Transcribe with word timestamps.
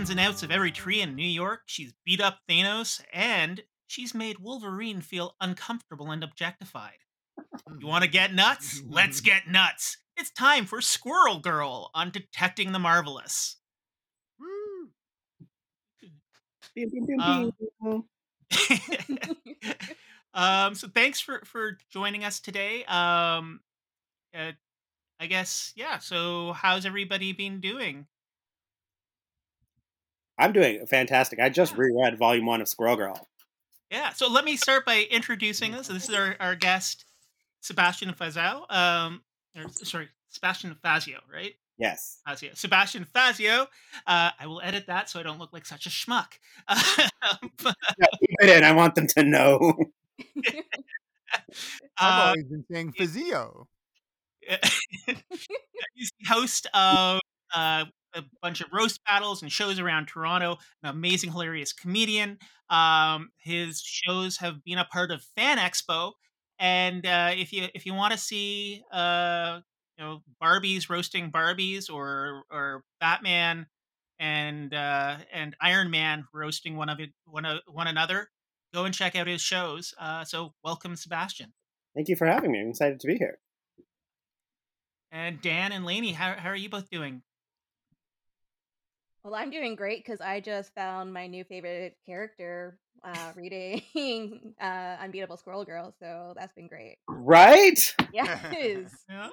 ins 0.00 0.08
and 0.08 0.18
outs 0.18 0.42
of 0.42 0.50
every 0.50 0.72
tree 0.72 1.02
in 1.02 1.14
New 1.14 1.22
York. 1.22 1.60
She's 1.66 1.92
beat 2.06 2.22
up 2.22 2.38
Thanos, 2.48 3.02
and 3.12 3.60
she's 3.86 4.14
made 4.14 4.38
Wolverine 4.38 5.02
feel 5.02 5.36
uncomfortable 5.42 6.10
and 6.10 6.24
objectified. 6.24 6.96
You 7.78 7.86
want 7.86 8.04
to 8.04 8.08
get 8.08 8.32
nuts? 8.32 8.80
Let's 8.88 9.20
get 9.20 9.46
nuts. 9.46 9.98
It's 10.16 10.30
time 10.30 10.64
for 10.64 10.80
Squirrel 10.80 11.38
Girl 11.38 11.90
on 11.94 12.10
Detecting 12.10 12.72
the 12.72 12.78
Marvelous. 12.78 13.56
Um, 17.20 18.04
um, 20.34 20.74
so 20.74 20.88
thanks 20.88 21.20
for 21.20 21.42
for 21.44 21.76
joining 21.90 22.24
us 22.24 22.40
today. 22.40 22.84
Um, 22.84 23.60
uh, 24.34 24.52
I 25.18 25.26
guess 25.26 25.74
yeah. 25.76 25.98
So 25.98 26.54
how's 26.54 26.86
everybody 26.86 27.34
been 27.34 27.60
doing? 27.60 28.06
I'm 30.40 30.52
doing 30.52 30.84
fantastic. 30.86 31.38
I 31.38 31.48
just 31.48 31.72
Yeah. 31.72 31.78
reread 31.78 32.18
Volume 32.18 32.46
One 32.46 32.60
of 32.60 32.68
Squirrel 32.68 32.96
Girl. 32.96 33.28
Yeah. 33.90 34.12
So 34.12 34.28
let 34.28 34.44
me 34.44 34.56
start 34.56 34.84
by 34.86 35.06
introducing 35.10 35.74
us. 35.74 35.88
This 35.88 36.08
is 36.08 36.14
our, 36.14 36.36
our 36.40 36.54
guest, 36.56 37.04
Sebastian 37.60 38.14
Fazio. 38.14 38.64
Um, 38.70 39.22
or, 39.56 39.68
sorry, 39.70 40.08
Sebastian 40.28 40.76
Fazio, 40.82 41.20
right? 41.32 41.54
Yes. 41.78 42.20
Fazio. 42.26 42.50
Sebastian 42.54 43.04
Fazio. 43.12 43.66
Uh, 44.06 44.30
I 44.38 44.46
will 44.46 44.60
edit 44.62 44.86
that 44.86 45.08
so 45.10 45.18
I 45.18 45.22
don't 45.22 45.38
look 45.38 45.52
like 45.52 45.66
such 45.66 45.86
a 45.86 45.90
schmuck. 45.90 46.32
Um, 46.68 47.50
Yeah, 47.64 48.06
it 48.40 48.48
in. 48.58 48.64
I 48.64 48.72
want 48.72 48.94
them 48.94 49.06
to 49.08 49.22
know. 49.22 49.74
I've 51.34 51.44
uh, 51.98 52.22
always 52.28 52.44
been 52.44 52.64
saying 52.70 52.92
Fazio. 52.92 53.68
he's 55.94 56.10
the 56.20 56.28
host 56.28 56.66
of 56.74 57.20
uh, 57.54 57.84
a 58.14 58.22
bunch 58.42 58.60
of 58.60 58.68
roast 58.72 59.00
battles 59.04 59.42
and 59.42 59.50
shows 59.50 59.78
around 59.78 60.06
Toronto. 60.06 60.58
An 60.82 60.90
amazing, 60.90 61.32
hilarious 61.32 61.72
comedian. 61.72 62.38
Um, 62.68 63.30
his 63.38 63.80
shows 63.80 64.38
have 64.38 64.64
been 64.64 64.78
a 64.78 64.84
part 64.84 65.10
of 65.10 65.22
Fan 65.36 65.58
Expo, 65.58 66.12
and 66.58 67.04
uh, 67.06 67.30
if 67.36 67.52
you 67.52 67.68
if 67.74 67.86
you 67.86 67.94
want 67.94 68.12
to 68.12 68.18
see 68.18 68.82
uh, 68.92 69.60
you 69.98 70.04
know 70.04 70.22
Barbies 70.42 70.88
roasting 70.88 71.30
Barbies 71.30 71.90
or 71.90 72.44
or 72.50 72.84
Batman 73.00 73.66
and 74.18 74.72
uh, 74.72 75.16
and 75.32 75.56
Iron 75.60 75.90
Man 75.90 76.26
roasting 76.32 76.76
one 76.76 76.88
of 76.88 77.00
it 77.00 77.10
one 77.24 77.44
of 77.44 77.60
one 77.66 77.86
another, 77.86 78.28
go 78.72 78.84
and 78.84 78.94
check 78.94 79.16
out 79.16 79.26
his 79.26 79.40
shows. 79.40 79.94
Uh, 79.98 80.24
so 80.24 80.54
welcome, 80.62 80.96
Sebastian. 80.96 81.52
Thank 81.94 82.08
you 82.08 82.16
for 82.16 82.26
having 82.26 82.52
me. 82.52 82.60
I'm 82.60 82.68
excited 82.68 83.00
to 83.00 83.06
be 83.06 83.16
here. 83.16 83.38
And 85.12 85.40
Dan 85.42 85.72
and 85.72 85.84
Layney, 85.84 86.14
how, 86.14 86.34
how 86.38 86.50
are 86.50 86.56
you 86.56 86.68
both 86.68 86.88
doing? 86.88 87.22
Well, 89.22 89.34
I'm 89.34 89.50
doing 89.50 89.74
great 89.74 90.04
because 90.04 90.20
I 90.20 90.40
just 90.40 90.74
found 90.74 91.12
my 91.12 91.26
new 91.26 91.44
favorite 91.44 91.96
character 92.06 92.78
uh, 93.04 93.32
reading 93.36 94.54
uh, 94.60 94.96
Unbeatable 95.00 95.36
Squirrel 95.36 95.64
Girl, 95.64 95.94
so 96.00 96.32
that's 96.36 96.54
been 96.54 96.68
great. 96.68 96.96
Right? 97.08 97.94
Yes. 98.12 98.90
Yeah. 99.08 99.28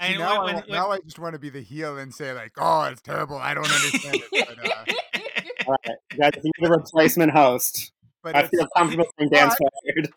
See, 0.00 0.16
now, 0.16 0.44
when, 0.44 0.54
I, 0.54 0.58
when, 0.60 0.64
now 0.68 0.90
I 0.92 0.98
just 1.00 1.18
want 1.18 1.34
to 1.34 1.38
be 1.40 1.50
the 1.50 1.60
heel 1.60 1.98
and 1.98 2.14
say 2.14 2.32
like, 2.32 2.52
"Oh, 2.56 2.84
it's 2.84 3.02
terrible. 3.02 3.36
I 3.36 3.52
don't 3.52 3.64
understand 3.64 4.22
it." 4.32 4.48
But, 4.48 4.64
uh, 4.64 5.66
All 5.66 5.76
right. 5.86 5.96
You 6.12 6.18
guys 6.18 6.44
need 6.44 6.52
a 6.62 6.70
replacement 6.70 7.32
host. 7.32 7.92
but 8.22 8.36
I 8.36 8.46
feel 8.46 8.68
comfortable 8.76 9.06
saying 9.18 9.30
Dan's 9.30 9.56
but- 9.58 9.72
fired. 9.92 10.08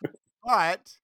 but 0.43 0.95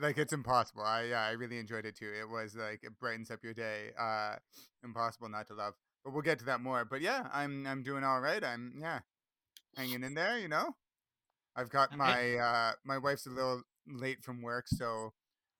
like 0.00 0.18
it's 0.18 0.32
impossible. 0.32 0.82
I 0.82 1.04
yeah, 1.04 1.22
I 1.24 1.32
really 1.32 1.58
enjoyed 1.58 1.86
it 1.86 1.96
too. 1.96 2.10
It 2.20 2.28
was 2.28 2.56
like 2.56 2.80
it 2.82 2.98
brightens 2.98 3.30
up 3.30 3.38
your 3.42 3.54
day. 3.54 3.90
Uh, 3.98 4.36
impossible 4.82 5.28
not 5.28 5.46
to 5.48 5.54
love. 5.54 5.74
But 6.04 6.12
we'll 6.12 6.22
get 6.22 6.38
to 6.40 6.44
that 6.46 6.60
more. 6.60 6.84
But 6.84 7.00
yeah, 7.02 7.28
I'm 7.32 7.66
I'm 7.66 7.82
doing 7.82 8.04
all 8.04 8.20
right. 8.20 8.42
I'm 8.44 8.74
yeah, 8.78 9.00
hanging 9.76 10.02
in 10.04 10.14
there. 10.14 10.38
You 10.38 10.48
know, 10.48 10.76
I've 11.56 11.70
got 11.70 11.92
Okay. 11.92 11.94
my 11.94 12.36
uh 12.36 12.72
my 12.84 12.98
wife's 12.98 13.26
a 13.26 13.30
little 13.30 13.62
late 13.86 14.22
from 14.22 14.42
work, 14.42 14.66
so 14.68 15.12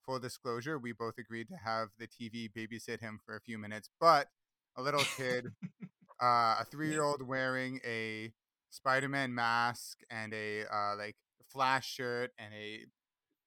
full 0.05 0.19
disclosure, 0.19 0.78
we 0.78 0.93
both 0.93 1.19
agreed 1.19 1.49
to 1.49 1.56
have 1.56 1.88
the 1.99 2.06
TV 2.06 2.49
babysit 2.49 3.00
him 3.00 3.19
for 3.25 3.37
a 3.37 3.41
few 3.41 3.59
minutes. 3.59 3.88
But 4.00 4.28
a 4.77 4.82
little 4.82 5.05
kid, 5.06 5.53
uh, 6.22 6.56
a 6.61 6.66
three 6.71 6.88
year 6.88 7.03
old 7.03 7.26
wearing 7.26 7.81
a 7.87 8.32
Spider 8.71 9.09
Man 9.09 9.34
mask 9.34 9.99
and 10.11 10.32
a 10.34 10.65
uh, 10.72 10.97
like 10.97 11.16
Flash 11.49 11.88
shirt 11.93 12.32
and 12.38 12.53
a 12.55 12.84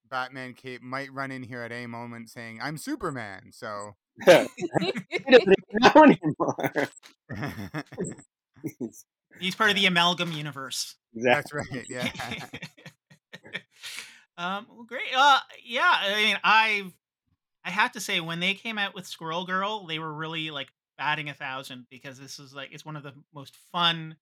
Batman 0.09 0.53
cape 0.53 0.81
might 0.81 1.11
run 1.13 1.31
in 1.31 1.43
here 1.43 1.61
at 1.61 1.71
any 1.71 1.87
moment 1.87 2.29
saying, 2.29 2.59
"I'm 2.61 2.77
Superman." 2.77 3.51
So 3.53 3.95
he 4.79 5.23
doesn't 5.29 5.51
even 5.51 5.55
know 5.81 6.03
anymore. 6.03 6.89
he's 9.39 9.55
part 9.55 9.69
of 9.69 9.75
the 9.75 9.85
amalgam 9.85 10.31
universe. 10.31 10.95
exactly. 11.15 11.61
that's 11.63 11.71
right. 11.71 11.89
Yeah. 11.89 12.09
um, 14.37 14.67
well, 14.69 14.85
great. 14.85 15.01
Uh, 15.15 15.39
yeah. 15.63 15.95
I 16.01 16.23
mean, 16.23 16.37
I 16.43 16.91
I 17.63 17.69
have 17.69 17.91
to 17.93 17.99
say, 17.99 18.19
when 18.19 18.39
they 18.39 18.53
came 18.53 18.77
out 18.77 18.95
with 18.95 19.05
Squirrel 19.07 19.45
Girl, 19.45 19.85
they 19.85 19.99
were 19.99 20.13
really 20.13 20.51
like 20.51 20.69
batting 20.97 21.29
a 21.29 21.33
thousand 21.33 21.87
because 21.89 22.17
this 22.19 22.39
is 22.39 22.53
like 22.53 22.69
it's 22.71 22.85
one 22.85 22.95
of 22.95 23.03
the 23.03 23.13
most 23.33 23.55
fun 23.71 24.15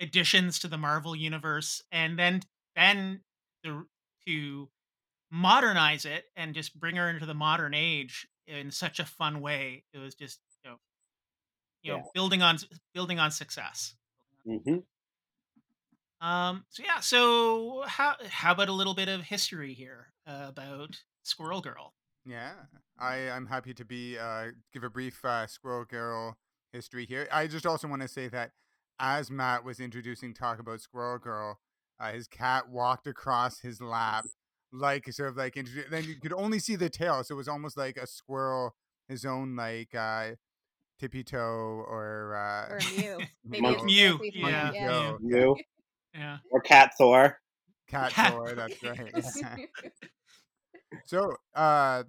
additions 0.00 0.58
to 0.60 0.68
the 0.68 0.78
Marvel 0.78 1.14
universe, 1.14 1.82
and 1.92 2.18
then 2.18 2.42
then 2.76 3.20
the, 3.62 3.84
to 4.26 4.68
modernize 5.30 6.04
it 6.04 6.24
and 6.36 6.54
just 6.54 6.78
bring 6.78 6.96
her 6.96 7.10
into 7.10 7.26
the 7.26 7.34
modern 7.34 7.74
age 7.74 8.26
in 8.46 8.70
such 8.70 8.98
a 8.98 9.04
fun 9.04 9.40
way. 9.40 9.84
It 9.92 9.98
was 9.98 10.14
just 10.14 10.40
you 11.82 11.92
know, 11.92 11.98
Yeah. 11.98 12.10
building 12.14 12.42
on 12.42 12.58
building 12.94 13.18
on 13.18 13.30
success. 13.30 13.94
hmm 14.44 14.78
Um, 16.20 16.64
so 16.68 16.82
yeah, 16.82 17.00
so 17.00 17.84
how 17.86 18.16
how 18.28 18.52
about 18.52 18.68
a 18.68 18.72
little 18.72 18.94
bit 18.94 19.08
of 19.08 19.22
history 19.22 19.72
here 19.72 20.12
uh, 20.26 20.46
about 20.48 21.02
Squirrel 21.22 21.60
Girl? 21.60 21.94
Yeah, 22.24 22.52
I 22.98 23.30
I'm 23.30 23.46
happy 23.46 23.72
to 23.74 23.84
be 23.84 24.18
uh 24.18 24.46
give 24.72 24.82
a 24.82 24.90
brief 24.90 25.24
uh, 25.24 25.46
Squirrel 25.46 25.84
Girl 25.84 26.36
history 26.72 27.06
here. 27.06 27.28
I 27.32 27.46
just 27.46 27.66
also 27.66 27.86
want 27.88 28.02
to 28.02 28.08
say 28.08 28.28
that 28.28 28.50
as 28.98 29.30
Matt 29.30 29.64
was 29.64 29.78
introducing 29.78 30.34
talk 30.34 30.58
about 30.58 30.80
Squirrel 30.80 31.18
Girl, 31.18 31.60
uh, 32.00 32.12
his 32.12 32.26
cat 32.26 32.68
walked 32.68 33.06
across 33.06 33.60
his 33.60 33.80
lap 33.80 34.24
like 34.72 35.10
sort 35.12 35.30
of 35.30 35.36
like 35.36 35.54
then 35.90 36.04
you 36.04 36.16
could 36.16 36.32
only 36.32 36.58
see 36.58 36.76
the 36.76 36.90
tail, 36.90 37.22
so 37.22 37.34
it 37.34 37.38
was 37.38 37.48
almost 37.48 37.76
like 37.76 37.96
a 37.96 38.06
squirrel, 38.06 38.74
his 39.08 39.24
own 39.24 39.54
like 39.56 39.94
uh 39.94 40.32
tippy 40.98 41.22
toe 41.24 41.84
or 41.88 42.34
uh 42.36 42.74
or 42.74 42.80
Mew. 42.96 43.18
Maybe 43.44 43.62
Monkey 43.62 43.76
it's 43.78 43.84
Mew, 43.84 44.30
yeah. 44.34 44.62
Monkey 44.64 44.78
yeah. 44.78 44.86
Joe, 44.86 45.18
You 45.22 45.56
Yeah, 46.14 46.38
or 46.50 46.60
Cat 46.60 46.92
Thor. 46.98 47.38
cat 47.88 48.12
Cat 48.12 48.32
Thor, 48.32 48.54
that's 48.54 48.82
right. 48.82 49.68
So, 51.04 51.36
uh, 51.54 52.04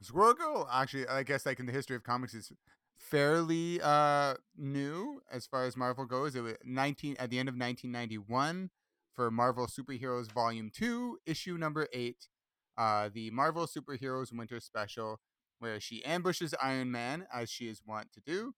Squirrel 0.00 0.34
Girl 0.34 0.68
actually, 0.72 1.06
I 1.06 1.22
guess, 1.22 1.46
like 1.46 1.60
in 1.60 1.66
the 1.66 1.72
history 1.72 1.94
of 1.96 2.02
comics, 2.02 2.34
is 2.34 2.52
fairly 2.98 3.80
uh 3.82 4.34
new 4.56 5.20
as 5.30 5.46
far 5.46 5.64
as 5.66 5.76
Marvel 5.76 6.04
goes. 6.04 6.34
It 6.34 6.40
was 6.42 6.54
nineteen 6.64 7.16
at 7.18 7.30
the 7.30 7.38
end 7.38 7.48
of 7.48 7.56
nineteen 7.56 7.92
ninety 7.92 8.18
one 8.18 8.70
for 9.14 9.30
Marvel 9.30 9.66
Superheroes 9.66 10.30
Volume 10.32 10.70
Two, 10.74 11.18
issue 11.26 11.56
number 11.56 11.86
eight, 11.92 12.28
uh, 12.76 13.08
the 13.12 13.30
Marvel 13.30 13.66
Superheroes 13.66 14.32
Winter 14.36 14.58
Special, 14.60 15.20
where 15.62 15.78
she 15.78 16.04
ambushes 16.04 16.54
Iron 16.60 16.90
Man 16.90 17.24
as 17.32 17.48
she 17.48 17.68
is 17.68 17.80
wont 17.86 18.08
to 18.14 18.20
do. 18.20 18.54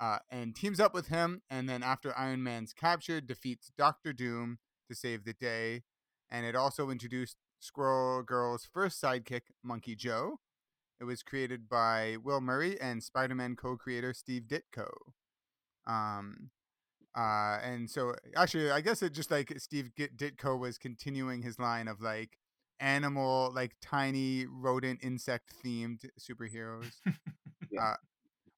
Uh, 0.00 0.18
and 0.30 0.56
teams 0.56 0.80
up 0.80 0.94
with 0.94 1.08
him, 1.08 1.42
and 1.50 1.68
then 1.68 1.82
after 1.82 2.16
Iron 2.16 2.42
Man's 2.42 2.72
captured, 2.72 3.26
defeats 3.26 3.70
Doctor 3.76 4.14
Doom 4.14 4.58
to 4.88 4.94
save 4.94 5.24
the 5.24 5.34
day. 5.34 5.82
And 6.30 6.46
it 6.46 6.56
also 6.56 6.88
introduced 6.88 7.36
Squirrel 7.60 8.22
Girl's 8.22 8.66
first 8.72 9.02
sidekick, 9.02 9.42
Monkey 9.62 9.94
Joe. 9.94 10.38
It 11.00 11.04
was 11.04 11.22
created 11.22 11.68
by 11.68 12.16
Will 12.22 12.40
Murray 12.40 12.80
and 12.80 13.02
Spider 13.02 13.34
Man 13.34 13.54
co 13.56 13.76
creator 13.76 14.14
Steve 14.14 14.44
Ditko. 14.44 14.88
Um, 15.86 16.50
uh, 17.16 17.58
and 17.62 17.90
so, 17.90 18.14
actually, 18.36 18.70
I 18.70 18.80
guess 18.80 19.02
it 19.02 19.12
just 19.12 19.30
like 19.30 19.52
Steve 19.58 19.90
Ditko 19.96 20.58
was 20.58 20.78
continuing 20.78 21.42
his 21.42 21.58
line 21.58 21.88
of 21.88 22.00
like 22.00 22.38
animal, 22.80 23.52
like 23.54 23.72
tiny 23.82 24.46
rodent 24.46 25.00
insect 25.02 25.52
themed 25.64 26.04
superheroes. 26.18 26.92
Yeah. 27.70 27.82
uh, 27.82 27.94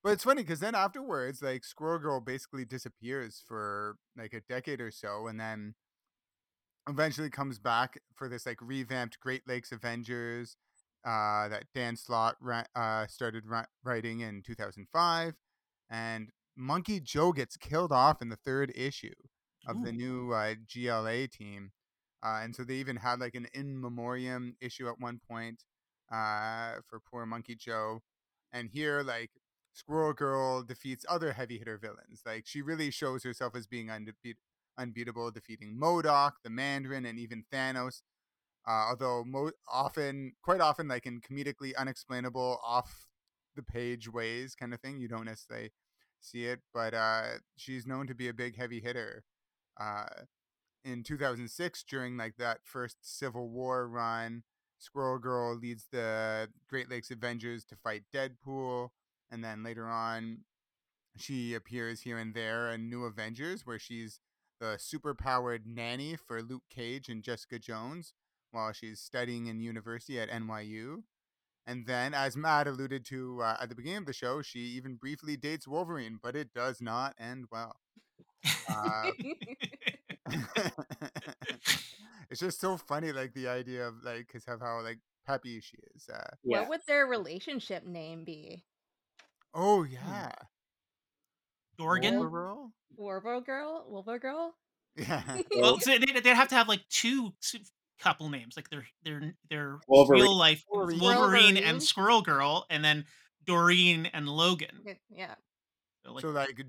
but 0.04 0.12
it's 0.12 0.24
funny 0.24 0.42
because 0.42 0.60
then 0.60 0.74
afterwards, 0.74 1.42
like 1.42 1.64
Squirrel 1.64 1.98
Girl 1.98 2.20
basically 2.20 2.64
disappears 2.64 3.42
for 3.46 3.96
like 4.16 4.32
a 4.32 4.40
decade 4.40 4.80
or 4.80 4.90
so, 4.90 5.26
and 5.26 5.38
then 5.38 5.74
eventually 6.88 7.28
comes 7.28 7.58
back 7.58 8.00
for 8.14 8.28
this 8.28 8.46
like 8.46 8.58
revamped 8.62 9.18
Great 9.20 9.42
Lakes 9.48 9.72
Avengers, 9.72 10.56
uh, 11.04 11.48
that 11.48 11.64
Dan 11.74 11.96
Slott 11.96 12.36
ra- 12.40 12.64
uh, 12.74 13.06
started 13.08 13.44
ri- 13.46 13.66
writing 13.84 14.20
in 14.20 14.42
2005, 14.42 15.34
and 15.90 16.30
Monkey 16.56 17.00
Joe 17.00 17.32
gets 17.32 17.56
killed 17.56 17.92
off 17.92 18.22
in 18.22 18.28
the 18.28 18.36
third 18.36 18.72
issue 18.74 19.14
of 19.66 19.84
the 19.84 19.92
new 19.92 20.32
uh, 20.32 20.54
GLA 20.72 21.28
team, 21.28 21.72
uh, 22.22 22.40
and 22.42 22.54
so 22.54 22.64
they 22.64 22.74
even 22.74 22.96
had 22.96 23.20
like 23.20 23.34
an 23.34 23.46
in 23.54 23.80
memoriam 23.80 24.56
issue 24.60 24.88
at 24.88 25.00
one 25.00 25.20
point 25.28 25.64
uh, 26.12 26.74
for 26.88 27.00
poor 27.00 27.26
Monkey 27.26 27.54
Joe, 27.54 28.02
and 28.52 28.68
here 28.70 29.02
like 29.02 29.30
Squirrel 29.72 30.12
Girl 30.12 30.62
defeats 30.62 31.04
other 31.08 31.32
heavy 31.32 31.58
hitter 31.58 31.78
villains. 31.78 32.22
Like 32.26 32.46
she 32.46 32.62
really 32.62 32.90
shows 32.90 33.22
herself 33.24 33.54
as 33.56 33.66
being 33.66 33.90
unbeatable, 34.78 35.30
defeating 35.30 35.78
MODOK, 35.80 36.32
the 36.44 36.50
Mandarin, 36.50 37.06
and 37.06 37.18
even 37.18 37.44
Thanos. 37.52 38.02
Uh, 38.66 38.88
although 38.90 39.24
mo- 39.24 39.52
often, 39.68 40.32
quite 40.42 40.60
often, 40.60 40.88
like 40.88 41.06
in 41.06 41.20
comedically 41.20 41.74
unexplainable, 41.76 42.60
off 42.64 43.06
the 43.56 43.62
page 43.62 44.08
ways 44.08 44.54
kind 44.54 44.74
of 44.74 44.80
thing, 44.80 44.98
you 44.98 45.08
don't 45.08 45.24
necessarily 45.24 45.70
see 46.20 46.44
it. 46.44 46.60
But 46.74 46.94
uh, 46.94 47.38
she's 47.56 47.86
known 47.86 48.06
to 48.08 48.14
be 48.14 48.28
a 48.28 48.34
big 48.34 48.56
heavy 48.56 48.80
hitter. 48.80 49.24
Uh, 49.80 50.06
in 50.84 51.02
2006, 51.02 51.84
during 51.84 52.16
like 52.16 52.36
that 52.36 52.60
first 52.64 52.96
Civil 53.02 53.48
War 53.48 53.88
run, 53.88 54.42
Squirrel 54.78 55.18
Girl 55.18 55.56
leads 55.56 55.86
the 55.92 56.48
Great 56.68 56.88
Lakes 56.90 57.10
Avengers 57.10 57.64
to 57.66 57.76
fight 57.76 58.04
Deadpool, 58.14 58.88
and 59.30 59.44
then 59.44 59.62
later 59.62 59.86
on, 59.86 60.38
she 61.16 61.54
appears 61.54 62.02
here 62.02 62.18
and 62.18 62.34
there 62.34 62.70
in 62.70 62.88
New 62.88 63.04
Avengers, 63.04 63.66
where 63.66 63.78
she's 63.78 64.20
the 64.60 64.78
superpowered 64.78 65.60
nanny 65.66 66.16
for 66.16 66.42
Luke 66.42 66.64
Cage 66.70 67.08
and 67.08 67.22
Jessica 67.22 67.58
Jones 67.58 68.12
while 68.52 68.72
she's 68.72 69.00
studying 69.00 69.46
in 69.46 69.60
university 69.60 70.18
at 70.20 70.30
NYU. 70.30 71.02
And 71.66 71.86
then, 71.86 72.14
as 72.14 72.36
Matt 72.36 72.66
alluded 72.66 73.04
to 73.06 73.42
uh, 73.42 73.56
at 73.60 73.68
the 73.68 73.74
beginning 73.74 73.98
of 73.98 74.06
the 74.06 74.12
show, 74.12 74.42
she 74.42 74.60
even 74.60 74.96
briefly 74.96 75.36
dates 75.36 75.68
Wolverine, 75.68 76.18
but 76.22 76.34
it 76.34 76.52
does 76.54 76.80
not 76.80 77.14
end 77.18 77.46
well. 77.50 77.76
Uh, 78.70 79.10
it's 82.30 82.40
just 82.40 82.60
so 82.60 82.76
funny, 82.76 83.12
like 83.12 83.34
the 83.34 83.48
idea 83.48 83.86
of 83.86 83.94
like, 84.04 84.28
cause 84.32 84.44
of 84.48 84.60
how 84.60 84.80
like 84.82 84.98
happy 85.26 85.60
she 85.60 85.76
is. 85.94 86.08
Uh, 86.12 86.18
Yeah. 86.44 86.60
What 86.60 86.68
would 86.70 86.80
their 86.86 87.06
relationship 87.06 87.84
name 87.86 88.24
be? 88.24 88.64
oh 89.54 89.82
yeah, 89.84 90.30
Dorgan. 91.78 92.18
Wolverine? 92.20 92.72
Warbo 92.98 93.44
Girl? 93.44 93.84
Wolver 93.88 94.18
Girl? 94.18 94.54
Yeah, 94.96 95.22
Well, 95.56 95.78
so 95.80 95.96
they, 95.98 96.20
they'd 96.20 96.34
have 96.34 96.48
to 96.48 96.54
have 96.54 96.68
like 96.68 96.82
two 96.88 97.32
s- 97.42 97.56
couple 98.00 98.28
names, 98.28 98.54
like 98.56 98.68
their 98.70 98.86
their 99.04 99.34
their 99.48 99.78
Wolverine. 99.88 100.22
real 100.22 100.36
life 100.36 100.64
Wolverine. 100.70 101.00
Wolverine 101.00 101.20
Wolverine. 101.54 101.56
and 101.56 101.82
Squirrel 101.82 102.22
Girl, 102.22 102.66
and 102.70 102.84
then 102.84 103.04
Doreen 103.46 104.06
and 104.06 104.28
Logan. 104.28 104.80
Yeah. 105.10 105.34
So, 106.04 106.12
like, 106.12 106.22
so 106.22 106.28
like 106.30 106.62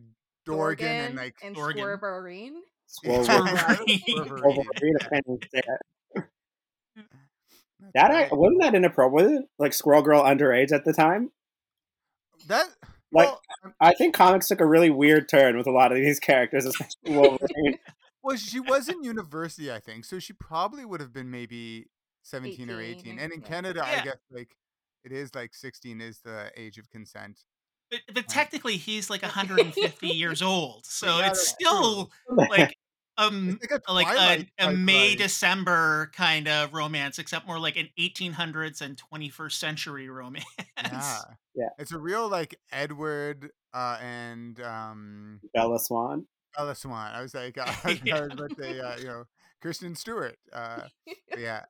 Dorgan 0.45 0.87
and 0.87 1.15
like 1.15 1.35
and 1.43 1.55
Dorgan. 1.55 1.83
Swerverine. 1.83 2.59
Wolverine. 3.03 3.77
Mm, 6.97 7.91
that 7.93 8.11
I, 8.11 8.29
wasn't 8.31 8.61
that 8.61 8.75
inappropriate? 8.75 9.43
Like 9.57 9.73
Squirrel 9.73 10.01
Girl 10.01 10.21
underage 10.23 10.71
at 10.71 10.85
the 10.85 10.93
time. 10.93 11.31
that 12.47 12.67
Like 13.11 13.27
well, 13.27 13.41
I 13.79 13.93
think 13.93 14.15
comics 14.15 14.47
took 14.47 14.61
a 14.61 14.65
really 14.65 14.89
weird 14.89 15.27
turn 15.29 15.57
with 15.57 15.67
a 15.67 15.71
lot 15.71 15.91
of 15.91 15.97
these 15.97 16.19
characters, 16.19 16.65
especially 16.65 17.17
Wolverine. 17.17 17.79
well, 18.23 18.38
she 18.38 18.59
was 18.59 18.88
in 18.88 19.03
university, 19.03 19.71
I 19.71 19.79
think, 19.79 20.05
so 20.05 20.19
she 20.19 20.33
probably 20.33 20.85
would 20.85 20.99
have 21.01 21.13
been 21.13 21.31
maybe 21.31 21.88
seventeen 22.23 22.69
or 22.69 22.79
18. 22.81 23.19
And 23.19 23.31
in 23.33 23.41
yeah. 23.41 23.47
Canada, 23.47 23.83
Yeah. 23.85 23.99
I 23.99 24.03
guess 24.03 24.17
like 24.31 24.55
it 25.03 25.11
is 25.11 25.33
like 25.33 25.53
sixteen 25.55 26.01
is 26.01 26.19
the 26.23 26.51
age 26.55 26.77
of 26.77 26.89
consent. 26.89 27.39
but, 27.89 27.99
but 28.13 28.27
technically, 28.27 28.77
he's 28.77 29.09
like 29.09 29.23
150 29.23 30.07
years 30.07 30.41
old, 30.41 30.85
so 30.85 31.19
it's 31.19 31.47
still 31.47 32.11
like 32.29 32.77
um 33.17 33.59
like 33.61 33.71
a 33.71 33.81
a, 34.59 34.67
a 34.67 34.71
May 34.73 35.15
December 35.15 36.11
kind 36.15 36.47
of 36.47 36.73
romance, 36.73 37.19
except 37.19 37.45
more 37.47 37.59
like 37.59 37.75
an 37.77 37.89
1800s 37.99 38.81
and 38.81 39.01
21st 39.13 39.51
century 39.53 40.09
romance. 40.09 40.45
Yeah. 40.77 41.19
Yeah. 41.53 41.67
It's 41.77 41.91
a 41.91 41.99
real 41.99 42.29
like 42.29 42.55
Edward 42.71 43.49
uh 43.73 43.97
and 44.01 44.59
um 44.61 45.41
Bella 45.53 45.79
Swan. 45.79 46.25
Bella 46.55 46.73
Swan. 46.75 47.11
I 47.13 47.21
was 47.21 47.33
like 47.33 47.57
uh, 47.57 47.65
I 47.83 47.87
was 47.89 47.99
Yeah. 48.05 48.23
about 48.31 48.55
to 48.57 48.79
uh, 48.87 48.95
you 48.97 49.05
know, 49.05 49.23
Kristen 49.61 49.93
Stewart. 49.95 50.37
Uh 50.53 50.83
yeah. 51.37 51.63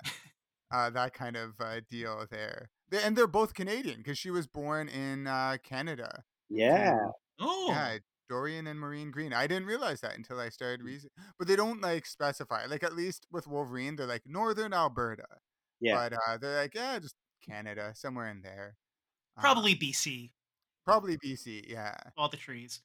Uh 0.71 0.91
that 0.91 1.13
kind 1.15 1.35
of 1.35 1.59
uh, 1.59 1.81
deal 1.89 2.25
there. 2.29 2.69
They, 2.91 3.01
and 3.01 3.15
they're 3.17 3.25
both 3.25 3.55
Canadian 3.55 3.97
because 3.97 4.19
she 4.19 4.29
was 4.29 4.45
born 4.45 4.87
in 4.87 5.25
uh 5.25 5.57
Canada. 5.63 6.25
Yeah. 6.49 6.93
oh, 7.39 7.67
Yeah, 7.71 7.97
Dorian 8.31 8.65
and 8.65 8.79
Marine 8.79 9.11
Green. 9.11 9.33
I 9.33 9.45
didn't 9.45 9.65
realize 9.65 9.99
that 10.01 10.15
until 10.15 10.39
I 10.39 10.47
started 10.47 10.83
reading. 10.83 11.09
But 11.37 11.49
they 11.49 11.57
don't 11.57 11.81
like 11.81 12.05
specify. 12.05 12.65
Like 12.65 12.81
at 12.81 12.95
least 12.95 13.27
with 13.29 13.45
Wolverine, 13.45 13.97
they're 13.97 14.07
like 14.07 14.23
Northern 14.25 14.73
Alberta. 14.73 15.25
Yeah. 15.81 15.95
But 15.95 16.13
uh, 16.13 16.37
they're 16.37 16.61
like, 16.61 16.73
yeah, 16.73 16.97
just 16.99 17.15
Canada, 17.45 17.91
somewhere 17.93 18.29
in 18.29 18.41
there. 18.41 18.77
Um, 19.35 19.41
probably 19.41 19.75
BC, 19.75 20.31
probably 20.85 21.17
BC. 21.17 21.69
Yeah. 21.69 21.95
all 22.17 22.29
the 22.29 22.37
trees. 22.37 22.81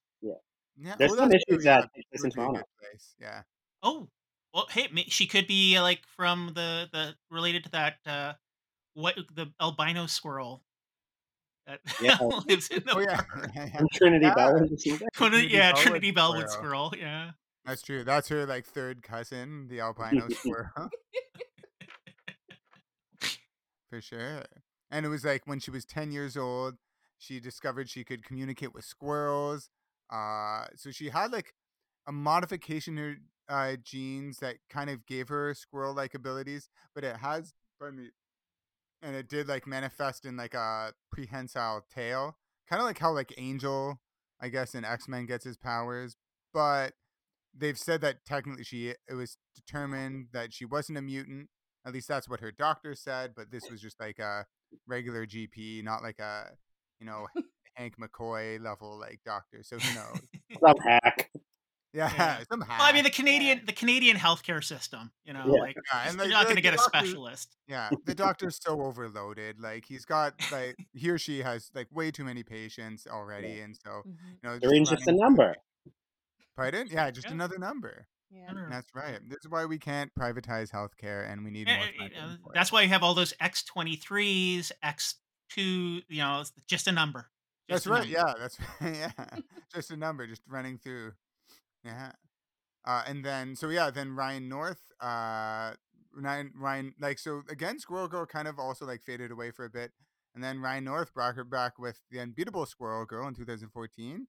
Yeah. 0.79 0.97
There's 0.99 1.13
oh, 1.13 1.17
some 1.17 1.31
issues 1.31 1.65
yeah, 1.65 1.81
that 1.81 1.91
place 1.93 2.05
in 2.13 2.23
be 2.23 2.29
a 2.29 2.31
good 2.31 2.35
Toronto. 2.35 2.63
place, 2.81 3.15
Yeah. 3.21 3.43
Oh, 3.83 4.09
well, 4.53 4.67
hey, 4.71 4.89
she 5.09 5.27
could 5.27 5.47
be 5.47 5.79
like 5.81 6.01
from 6.17 6.53
the 6.55 6.89
the 6.93 7.15
related 7.31 7.65
to 7.65 7.71
that 7.71 7.97
uh 8.07 8.33
what 8.95 9.15
the 9.35 9.53
albino 9.61 10.07
squirrel 10.07 10.63
that 11.67 11.81
Yeah. 12.01 12.17
lives 12.49 12.69
in 12.69 12.83
the 12.87 12.95
Oh 12.97 13.01
yeah. 13.01 13.21
park. 13.23 13.51
Trinity 13.95 14.27
Yeah. 14.27 14.35
Bell. 14.35 14.59
Trinity, 14.59 14.99
Trinity 15.15 15.47
yeah, 15.49 15.73
Bellwood 15.73 15.83
Trinity 15.87 16.11
Bellwood 16.11 16.51
squirrel. 16.51 16.91
squirrel. 16.91 16.95
Yeah. 16.99 17.31
That's 17.65 17.83
true. 17.83 18.05
That's 18.05 18.29
her 18.29 18.47
like 18.47 18.65
third 18.65 19.03
cousin, 19.03 19.67
the 19.69 19.81
albino 19.81 20.29
squirrel. 20.31 20.91
For 23.91 24.01
sure. 24.01 24.43
And 24.91 25.07
it 25.07 25.09
was 25.09 25.25
like 25.25 25.43
when 25.47 25.59
she 25.61 25.71
was 25.71 25.85
10 25.85 26.13
years 26.13 26.37
old, 26.37 26.75
she 27.19 27.41
discovered 27.41 27.89
she 27.89 28.05
could 28.05 28.25
communicate 28.25 28.75
with 28.75 28.85
squirrels. 28.85 29.69
Uh, 30.11 30.67
so 30.77 30.91
she 30.91 31.09
had 31.09 31.33
like 31.33 31.55
a 32.07 32.13
modification 32.13 32.99
in 32.99 33.05
her 33.05 33.17
uh, 33.49 33.77
genes 33.83 34.39
that 34.39 34.57
kind 34.71 34.91
of 34.91 35.07
gave 35.07 35.29
her 35.29 35.55
squirrel 35.55 35.95
like 35.95 36.15
abilities, 36.15 36.69
but 36.95 37.05
it 37.05 37.17
has, 37.17 37.53
pardon 37.79 38.01
me, 38.01 38.09
and 39.07 39.15
it 39.15 39.29
did 39.29 39.47
like 39.47 39.69
manifest 39.69 40.25
in 40.25 40.37
like 40.37 40.53
a 40.55 40.93
prehensile 41.13 41.87
tail, 41.95 42.37
kind 42.69 42.81
of 42.81 42.87
like 42.87 42.99
how 42.99 43.13
like 43.13 43.33
Angel, 43.39 44.01
I 44.41 44.49
guess, 44.49 44.75
in 44.75 44.85
X 44.85 45.07
Men 45.07 45.27
gets 45.27 45.45
his 45.45 45.57
powers. 45.57 46.17
But 46.53 46.95
they've 47.57 47.79
said 47.79 48.01
that 48.01 48.27
technically 48.27 48.65
she 48.65 48.89
it 48.89 49.15
was 49.15 49.39
determined 49.55 50.27
that 50.33 50.53
she 50.53 50.65
wasn't 50.65 50.99
a 50.99 51.03
mutant. 51.03 51.49
At 51.87 51.93
least 51.93 52.09
that's 52.09 52.29
what 52.29 52.41
her 52.41 52.51
doctor 52.51 52.97
said. 52.97 53.35
But 53.37 53.53
this 53.53 53.71
was 53.71 53.81
just 53.81 54.01
like 54.01 54.19
a 54.19 54.45
regular 54.89 55.25
GP, 55.25 55.85
not 55.85 56.03
like 56.03 56.19
a 56.19 56.51
you 56.99 57.07
know 57.07 57.29
Hank 57.75 57.95
McCoy 57.99 58.61
level 58.61 58.99
like 58.99 59.21
doctor. 59.25 59.63
So 59.63 59.79
who 59.79 59.95
knows? 59.95 60.21
Some 60.61 60.79
hack. 60.79 61.26
Yeah, 61.97 62.13
Yeah. 62.15 62.39
some 62.51 62.61
Well, 62.61 62.69
I 62.71 62.93
mean, 62.93 63.05
the 63.05 63.09
hack. 63.09 63.17
Canadian 63.17 63.63
the 63.67 63.73
Canadian 63.73 64.17
healthcare 64.19 64.63
system, 64.63 65.11
you 65.25 65.33
know, 65.33 65.45
Yeah. 65.47 65.61
like 65.61 65.77
Yeah, 65.93 66.09
and 66.11 66.19
you're 66.19 66.29
not 66.29 66.45
going 66.45 66.57
to 66.57 66.63
like 66.63 66.63
get 66.63 66.75
a 66.75 66.79
specialist. 66.79 67.57
Yeah, 67.67 67.89
the 68.05 68.15
doctor's 68.15 68.59
so 68.63 68.83
overloaded. 68.83 69.59
Like 69.61 69.85
he's 69.87 70.05
got 70.05 70.35
like 70.53 70.77
he 70.93 71.11
or 71.11 71.19
she 71.19 71.41
has 71.41 71.71
like 71.75 71.89
way 71.91 72.11
too 72.11 72.25
many 72.25 72.43
patients 72.43 73.07
already, 73.07 73.61
and 73.61 73.77
so 73.85 74.03
Mhm. 74.07 74.17
you 74.43 74.49
know. 74.49 74.59
Doreen's 74.59 74.91
just 74.91 75.07
a 75.09 75.13
number. 75.13 75.57
Pardon? 76.57 76.89
Yeah, 76.91 77.11
just 77.11 77.27
Yeah. 77.29 77.33
another 77.35 77.59
number. 77.59 78.07
Yeah. 78.31 78.53
That's 78.71 78.89
right. 78.95 79.21
This 79.29 79.39
is 79.45 79.49
why 79.51 79.65
we 79.67 79.79
can't 79.79 80.13
privatize 80.15 80.71
healthcare, 80.71 81.31
and 81.31 81.45
we 81.45 81.51
need 81.51 81.69
Eh, 81.69 81.77
more. 81.77 81.87
eh, 81.87 82.09
eh, 82.15 82.21
uh, 82.25 82.37
that's 82.55 82.73
why 82.73 82.83
you 82.83 82.89
have 82.89 83.03
all 83.03 83.15
those 83.15 83.33
X 83.41 83.63
twenty 83.63 83.97
threes, 83.97 84.73
X 84.83 85.17
two. 85.49 86.03
You 86.09 86.19
know, 86.19 86.45
just 86.67 86.87
a 86.89 86.93
number. 86.93 87.31
That's 87.69 87.85
Just 87.85 87.87
a 87.87 87.91
right. 87.91 88.11
number. 88.11 88.29
Yeah, 88.29 88.35
that's 88.39 88.59
yeah. 88.81 89.39
just 89.75 89.91
a 89.91 89.97
number, 89.97 90.27
just 90.27 90.43
running 90.47 90.79
through. 90.79 91.13
Yeah. 91.87 92.13
Uh, 92.85 93.03
and 93.07 93.25
then 93.25 93.57
so 93.57 93.69
yeah, 93.69 93.91
then 93.91 94.15
Ryan 94.15 94.49
North, 94.49 94.81
uh, 95.01 95.73
Ryan 96.13 96.95
like 97.01 97.19
so 97.19 97.43
again, 97.49 97.79
Squirrel 97.79 98.09
Girl 98.09 98.27
kind 98.27 98.49
of 98.49 98.59
also 98.59 98.87
like 98.87 99.03
faded 99.03 99.31
away 99.31 99.51
for 99.51 99.65
a 99.65 99.71
bit, 99.71 99.93
and 100.35 100.43
then 100.43 100.61
Ryan 100.61 100.85
North 100.85 101.13
brought 101.13 101.35
her 101.35 101.45
back 101.45 101.79
with 101.79 102.01
the 102.11 102.21
unbeatable 102.21 102.67
Squirrel 102.67 103.05
Girl 103.05 103.27
in 103.27 103.35
2014, 103.35 104.27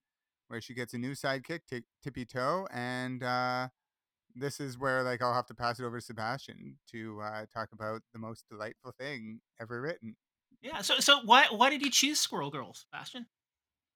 where 0.47 0.61
she 0.61 0.73
gets 0.73 0.93
a 0.93 0.97
new 0.97 1.11
sidekick, 1.11 1.61
Ti- 1.69 1.85
Tippy 2.03 2.25
Toe, 2.25 2.67
and 2.73 3.21
uh, 3.21 3.67
this 4.35 4.59
is 4.59 4.77
where 4.77 5.03
like 5.03 5.21
I'll 5.21 5.33
have 5.33 5.47
to 5.47 5.55
pass 5.55 5.79
it 5.79 5.85
over 5.85 5.99
to 5.99 6.05
Sebastian 6.05 6.77
to 6.91 7.21
uh, 7.21 7.45
talk 7.53 7.69
about 7.73 8.01
the 8.13 8.19
most 8.19 8.45
delightful 8.49 8.93
thing 8.99 9.41
ever 9.61 9.81
written. 9.81 10.15
Yeah. 10.61 10.81
So 10.81 10.99
so 10.99 11.19
why 11.25 11.45
why 11.51 11.69
did 11.69 11.83
you 11.83 11.91
choose 11.91 12.19
Squirrel 12.19 12.49
Girl, 12.49 12.73
Sebastian? 12.73 13.27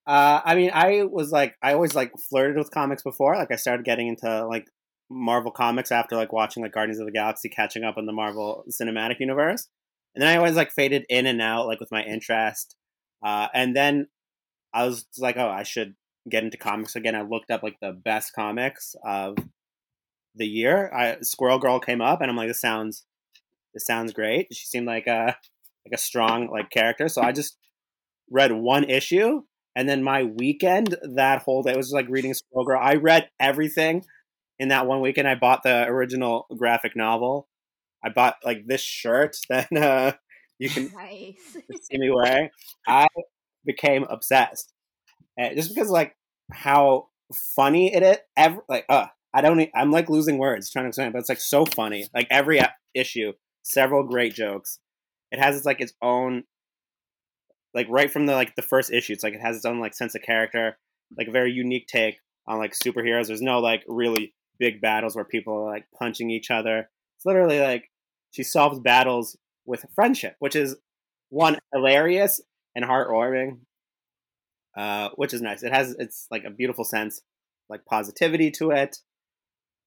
Uh, 0.06 0.40
I 0.44 0.54
mean, 0.54 0.70
I 0.74 1.04
was 1.04 1.30
like, 1.30 1.56
I 1.62 1.74
always 1.74 1.94
like 1.94 2.12
flirted 2.18 2.56
with 2.56 2.70
comics 2.70 3.02
before. 3.02 3.36
Like, 3.36 3.52
I 3.52 3.56
started 3.56 3.84
getting 3.84 4.08
into 4.08 4.46
like 4.46 4.66
Marvel 5.10 5.52
comics 5.52 5.92
after 5.92 6.16
like 6.16 6.32
watching 6.32 6.62
like 6.62 6.72
Guardians 6.72 6.98
of 6.98 7.06
the 7.06 7.12
Galaxy, 7.12 7.48
catching 7.48 7.84
up 7.84 7.96
on 7.96 8.06
the 8.06 8.12
Marvel 8.12 8.64
Cinematic 8.70 9.20
Universe. 9.20 9.68
and 10.14 10.22
then 10.22 10.28
I 10.28 10.36
always 10.36 10.56
like 10.56 10.72
faded 10.72 11.06
in 11.08 11.26
and 11.26 11.40
out 11.40 11.66
like 11.66 11.80
with 11.80 11.92
my 11.92 12.02
interest. 12.02 12.76
Uh, 13.22 13.48
and 13.54 13.76
then 13.76 14.08
I 14.74 14.86
was 14.86 15.06
like, 15.18 15.36
oh, 15.36 15.48
I 15.48 15.62
should 15.62 15.94
get 16.28 16.44
into 16.44 16.56
comics 16.56 16.96
again. 16.96 17.14
I 17.14 17.22
looked 17.22 17.50
up 17.50 17.62
like 17.62 17.76
the 17.80 17.92
best 17.92 18.32
comics 18.34 18.94
of 19.04 19.36
the 20.34 20.46
year. 20.46 20.92
I 20.92 21.18
Squirrel 21.22 21.58
Girl 21.58 21.78
came 21.80 22.00
up, 22.00 22.20
and 22.20 22.30
I'm 22.30 22.36
like, 22.36 22.48
this 22.48 22.60
sounds 22.60 23.04
this 23.74 23.86
sounds 23.86 24.12
great. 24.12 24.48
She 24.52 24.66
seemed 24.66 24.86
like 24.86 25.06
a 25.06 25.36
like 25.86 25.94
a 25.94 25.98
strong 25.98 26.48
like 26.50 26.70
character. 26.70 27.08
So 27.08 27.22
I 27.22 27.32
just 27.32 27.56
read 28.30 28.52
one 28.52 28.84
issue, 28.84 29.42
and 29.74 29.88
then 29.88 30.02
my 30.02 30.24
weekend 30.24 30.96
that 31.14 31.42
whole 31.42 31.62
day 31.62 31.76
was 31.76 31.92
like 31.92 32.06
reading 32.08 32.34
Squirrel 32.34 32.66
Girl. 32.66 32.80
I 32.82 32.94
read 32.94 33.28
everything 33.40 34.04
in 34.58 34.68
that 34.68 34.86
one 34.86 35.00
weekend. 35.00 35.28
I 35.28 35.34
bought 35.34 35.62
the 35.62 35.84
original 35.86 36.46
graphic 36.56 36.94
novel. 36.94 37.48
I 38.04 38.10
bought 38.10 38.36
like 38.44 38.66
this 38.66 38.80
shirt 38.82 39.36
that 39.48 39.72
uh, 39.72 40.12
you 40.58 40.68
can 40.68 40.90
Nice. 40.94 41.56
see 41.82 41.98
me 41.98 42.10
wearing. 42.10 42.50
I 42.86 43.06
became 43.64 44.04
obsessed, 44.08 44.72
and 45.38 45.56
just 45.56 45.74
because 45.74 45.90
like 45.90 46.16
how 46.52 47.08
funny 47.56 47.94
it 47.94 48.02
is. 48.02 48.18
Every 48.36 48.60
like, 48.68 48.84
uh, 48.88 49.06
I 49.34 49.40
don't. 49.40 49.68
I'm 49.74 49.90
like 49.90 50.10
losing 50.10 50.38
words 50.38 50.70
trying 50.70 50.84
to 50.84 50.88
explain, 50.88 51.08
it, 51.08 51.12
but 51.12 51.20
it's 51.20 51.28
like 51.28 51.40
so 51.40 51.64
funny. 51.64 52.06
Like 52.14 52.26
every 52.30 52.60
issue, 52.94 53.32
several 53.62 54.04
great 54.04 54.34
jokes. 54.34 54.78
It 55.30 55.38
has 55.38 55.56
its 55.56 55.64
like 55.64 55.80
its 55.80 55.94
own, 56.02 56.44
like 57.74 57.86
right 57.88 58.10
from 58.10 58.26
the 58.26 58.34
like 58.34 58.54
the 58.54 58.62
first 58.62 58.92
issue. 58.92 59.12
It's 59.12 59.24
like 59.24 59.34
it 59.34 59.40
has 59.40 59.56
its 59.56 59.64
own 59.64 59.80
like 59.80 59.94
sense 59.94 60.14
of 60.14 60.22
character, 60.22 60.78
like 61.16 61.28
a 61.28 61.32
very 61.32 61.52
unique 61.52 61.86
take 61.86 62.18
on 62.46 62.58
like 62.58 62.72
superheroes. 62.72 63.28
There's 63.28 63.42
no 63.42 63.60
like 63.60 63.84
really 63.88 64.34
big 64.58 64.80
battles 64.80 65.16
where 65.16 65.24
people 65.24 65.54
are 65.54 65.70
like 65.70 65.86
punching 65.98 66.30
each 66.30 66.50
other. 66.50 66.88
It's 67.16 67.26
literally 67.26 67.60
like 67.60 67.90
she 68.30 68.42
solves 68.42 68.80
battles 68.80 69.36
with 69.64 69.86
friendship, 69.94 70.36
which 70.38 70.56
is 70.56 70.76
one 71.30 71.58
hilarious 71.72 72.40
and 72.74 72.84
heartwarming, 72.84 73.60
uh, 74.76 75.10
which 75.16 75.32
is 75.32 75.42
nice. 75.42 75.62
It 75.62 75.72
has 75.72 75.94
it's 75.98 76.26
like 76.30 76.44
a 76.44 76.50
beautiful 76.50 76.84
sense, 76.84 77.20
like 77.68 77.84
positivity 77.84 78.50
to 78.52 78.70
it, 78.70 78.98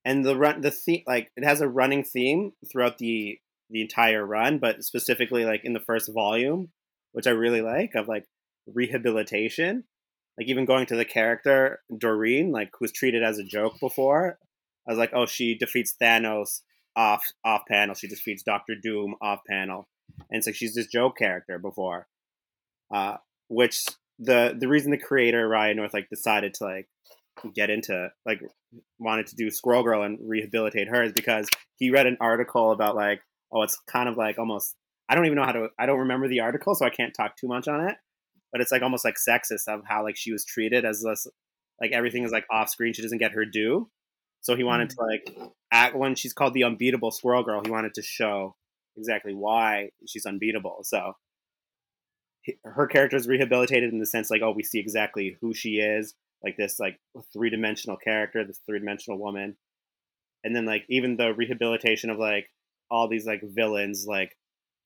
and 0.03 0.25
the 0.25 0.35
run 0.35 0.61
the 0.61 0.71
theme 0.71 1.03
like 1.05 1.31
it 1.35 1.43
has 1.43 1.61
a 1.61 1.67
running 1.67 2.03
theme 2.03 2.51
throughout 2.71 2.97
the 2.97 3.39
the 3.69 3.81
entire 3.81 4.25
run, 4.25 4.59
but 4.59 4.83
specifically 4.83 5.45
like 5.45 5.61
in 5.63 5.73
the 5.73 5.79
first 5.79 6.11
volume, 6.13 6.69
which 7.15 7.27
I 7.27 7.29
really 7.29 7.61
like 7.61 7.95
of 7.95 8.09
like 8.09 8.25
rehabilitation. 8.67 9.85
Like 10.37 10.49
even 10.49 10.65
going 10.65 10.85
to 10.87 10.97
the 10.97 11.05
character 11.05 11.79
Doreen, 11.97 12.51
like 12.51 12.71
who's 12.77 12.91
treated 12.91 13.23
as 13.23 13.39
a 13.39 13.43
joke 13.43 13.79
before. 13.79 14.37
I 14.85 14.91
was 14.91 14.99
like, 14.99 15.11
oh, 15.13 15.25
she 15.25 15.57
defeats 15.57 15.95
Thanos 15.99 16.59
off 16.93 17.23
off 17.45 17.61
panel. 17.69 17.95
She 17.95 18.09
defeats 18.09 18.43
Doctor 18.43 18.75
Doom 18.75 19.15
off 19.21 19.39
panel, 19.49 19.87
and 20.29 20.43
so 20.43 20.51
she's 20.51 20.75
this 20.75 20.87
joke 20.87 21.17
character 21.17 21.57
before. 21.57 22.07
Uh, 22.93 23.15
which 23.47 23.85
the 24.19 24.53
the 24.59 24.67
reason 24.67 24.91
the 24.91 24.97
creator 24.97 25.47
Ryan 25.47 25.77
North 25.77 25.93
like 25.93 26.09
decided 26.09 26.53
to 26.55 26.65
like 26.65 26.89
get 27.53 27.69
into 27.69 28.09
like 28.25 28.41
wanted 28.99 29.27
to 29.27 29.37
do 29.37 29.49
Squirrel 29.49 29.83
Girl 29.83 30.03
and 30.03 30.19
rehabilitate 30.21 30.89
her 30.89 31.03
is 31.03 31.13
because 31.13 31.47
he 31.77 31.91
read 31.91 32.07
an 32.07 32.17
article 32.19 32.73
about 32.73 32.97
like 32.97 33.21
oh 33.53 33.61
it's 33.61 33.79
kind 33.87 34.09
of 34.09 34.17
like 34.17 34.37
almost 34.37 34.75
I 35.09 35.15
don't 35.15 35.25
even 35.25 35.37
know 35.37 35.45
how 35.45 35.51
to 35.51 35.69
I 35.77 35.85
don't 35.85 35.99
remember 35.99 36.27
the 36.27 36.41
article 36.41 36.75
so 36.75 36.85
I 36.85 36.89
can't 36.89 37.13
talk 37.13 37.37
too 37.37 37.47
much 37.47 37.67
on 37.67 37.87
it 37.87 37.95
but 38.51 38.61
it's 38.61 38.71
like 38.71 38.81
almost 38.81 39.05
like 39.05 39.15
sexist 39.15 39.67
of 39.67 39.81
how 39.85 40.03
like 40.03 40.15
she 40.15 40.31
was 40.31 40.45
treated 40.45 40.85
as 40.85 41.01
this 41.01 41.27
like 41.81 41.91
everything 41.91 42.23
is 42.23 42.31
like 42.31 42.45
off 42.51 42.69
screen 42.69 42.93
she 42.93 43.01
doesn't 43.01 43.17
get 43.17 43.33
her 43.33 43.45
due. 43.45 43.89
So 44.41 44.55
he 44.55 44.63
wanted 44.63 44.91
to 44.91 44.97
like 45.01 45.37
act 45.71 45.95
when 45.95 46.15
she's 46.15 46.33
called 46.33 46.53
the 46.53 46.63
unbeatable 46.63 47.11
Squirrel 47.11 47.43
Girl 47.43 47.61
he 47.63 47.71
wanted 47.71 47.95
to 47.95 48.01
show 48.01 48.55
exactly 48.97 49.33
why 49.33 49.89
she's 50.07 50.25
unbeatable 50.25 50.79
so 50.83 51.13
her 52.63 52.87
character 52.87 53.17
is 53.17 53.27
rehabilitated 53.27 53.91
in 53.91 53.99
the 53.99 54.05
sense 54.05 54.29
like 54.29 54.41
oh 54.41 54.51
we 54.51 54.63
see 54.63 54.79
exactly 54.79 55.37
who 55.41 55.53
she 55.53 55.79
is 55.79 56.13
like 56.45 56.57
this 56.57 56.79
like 56.79 56.99
three 57.33 57.49
dimensional 57.49 57.97
character 57.97 58.45
this 58.45 58.59
three 58.65 58.79
dimensional 58.79 59.19
woman. 59.19 59.57
And 60.43 60.55
then 60.55 60.65
like 60.65 60.85
even 60.89 61.17
the 61.17 61.33
rehabilitation 61.33 62.09
of 62.09 62.19
like 62.19 62.47
all 62.89 63.07
these 63.09 63.25
like 63.25 63.41
villains 63.43 64.05
like 64.07 64.37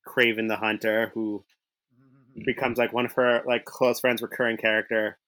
Kraven 0.06 0.48
the 0.48 0.56
Hunter 0.56 1.10
who 1.14 1.44
becomes 2.44 2.78
like 2.78 2.92
one 2.92 3.06
of 3.06 3.12
her 3.12 3.42
like 3.46 3.64
close 3.64 4.00
friends 4.00 4.22
recurring 4.22 4.56
character 4.56 5.18